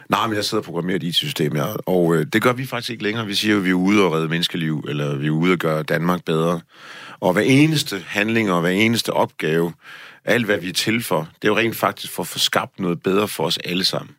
nej, 0.09 0.27
men 0.27 0.37
jeg 0.37 0.45
sidder 0.45 0.61
og 0.61 0.65
programmerer 0.65 0.97
et 0.97 1.03
IT-system, 1.03 1.57
ja. 1.57 1.67
og 1.87 2.17
øh, 2.17 2.27
det 2.33 2.43
gør 2.43 2.53
vi 2.53 2.67
faktisk 2.67 2.91
ikke 2.91 3.03
længere. 3.03 3.27
Vi 3.27 3.35
siger 3.35 3.57
at 3.57 3.65
vi 3.65 3.71
er 3.71 3.75
ude 3.75 4.05
og 4.05 4.13
redde 4.13 4.29
menneskeliv, 4.29 4.85
eller 4.89 5.17
vi 5.17 5.27
er 5.27 5.31
ude 5.31 5.53
og 5.53 5.59
gøre 5.59 5.83
Danmark 5.83 6.25
bedre. 6.25 6.61
Og 7.21 7.33
hver 7.33 7.43
eneste 7.43 8.05
handling 8.07 8.53
og 8.53 8.61
hver 8.61 8.71
eneste 8.71 9.13
opgave, 9.13 9.73
alt 10.25 10.45
hvad 10.45 10.59
vi 10.59 10.69
er 10.69 10.73
til 10.73 11.03
for, 11.03 11.29
det 11.43 11.49
er 11.49 11.53
jo 11.53 11.59
rent 11.59 11.77
faktisk 11.77 12.13
for 12.13 12.23
at 12.23 12.27
få 12.27 12.39
skabt 12.39 12.81
noget 12.81 13.03
bedre 13.03 13.29
for 13.29 13.45
os 13.45 13.59
alle 13.65 13.85
sammen. 13.85 14.15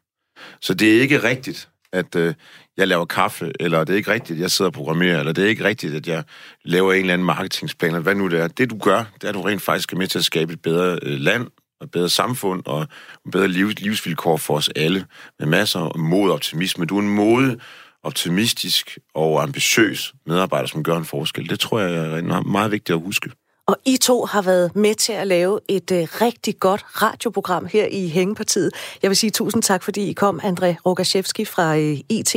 Så 0.61 0.73
det 0.73 0.97
er 0.97 1.01
ikke 1.01 1.23
rigtigt, 1.23 1.69
at 1.93 2.15
øh, 2.15 2.33
jeg 2.81 2.87
laver 2.87 3.05
kaffe, 3.05 3.51
eller 3.59 3.83
det 3.83 3.93
er 3.93 3.97
ikke 3.97 4.11
rigtigt, 4.11 4.37
at 4.37 4.41
jeg 4.41 4.51
sidder 4.51 4.69
og 4.69 4.73
programmerer, 4.73 5.19
eller 5.19 5.33
det 5.33 5.43
er 5.43 5.49
ikke 5.49 5.63
rigtigt, 5.63 5.95
at 5.95 6.07
jeg 6.07 6.23
laver 6.65 6.93
en 6.93 6.99
eller 6.99 7.13
anden 7.13 7.25
marketingsplan, 7.25 7.91
eller 7.91 8.01
hvad 8.01 8.15
nu 8.15 8.27
det 8.27 8.39
er. 8.39 8.47
Det 8.47 8.69
du 8.69 8.77
gør, 8.77 9.03
det 9.13 9.23
er, 9.23 9.29
at 9.29 9.35
du 9.35 9.41
rent 9.41 9.61
faktisk 9.61 9.93
er 9.93 9.97
med 9.97 10.07
til 10.07 10.19
at 10.19 10.25
skabe 10.25 10.53
et 10.53 10.61
bedre 10.61 10.99
land, 11.03 11.41
land, 11.41 11.47
et 11.83 11.91
bedre 11.91 12.09
samfund 12.09 12.61
og 12.65 12.87
bedre 13.31 13.47
liv, 13.47 13.69
livsvilkår 13.77 14.37
for 14.37 14.55
os 14.55 14.69
alle, 14.75 15.05
med 15.39 15.47
masser 15.47 15.79
af 15.79 15.99
mod 15.99 16.29
og 16.29 16.35
optimisme. 16.35 16.85
Du 16.85 16.97
er 16.97 17.01
en 17.01 17.09
mod, 17.09 17.59
optimistisk 18.03 18.97
og 19.13 19.43
ambitiøs 19.43 20.13
medarbejder, 20.25 20.67
som 20.67 20.83
gør 20.83 20.97
en 20.97 21.05
forskel. 21.05 21.49
Det 21.49 21.59
tror 21.59 21.79
jeg 21.79 22.19
er 22.19 22.41
meget 22.41 22.71
vigtigt 22.71 22.95
at 22.95 23.01
huske. 23.01 23.31
Og 23.67 23.77
I 23.85 23.97
to 23.97 24.25
har 24.25 24.41
været 24.41 24.75
med 24.75 24.95
til 24.95 25.13
at 25.13 25.27
lave 25.27 25.59
et 25.69 25.91
øh, 25.91 26.07
rigtig 26.21 26.59
godt 26.59 26.85
radioprogram 27.01 27.65
her 27.65 27.85
i 27.85 28.07
Hængepartiet. 28.07 28.71
Jeg 29.01 29.09
vil 29.09 29.17
sige 29.17 29.31
tusind 29.31 29.63
tak, 29.63 29.83
fordi 29.83 30.09
I 30.09 30.13
kom, 30.13 30.39
André 30.43 30.75
Rogaszewski 30.85 31.45
fra 31.45 31.77
øh, 31.77 31.97
IT 32.09 32.35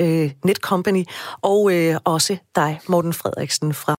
øh, 0.00 0.30
Net 0.44 0.56
Company, 0.56 1.04
og 1.42 1.74
øh, 1.74 1.96
også 2.04 2.36
dig, 2.56 2.80
Morten 2.88 3.12
Frederiksen 3.12 3.74
fra 3.74 3.92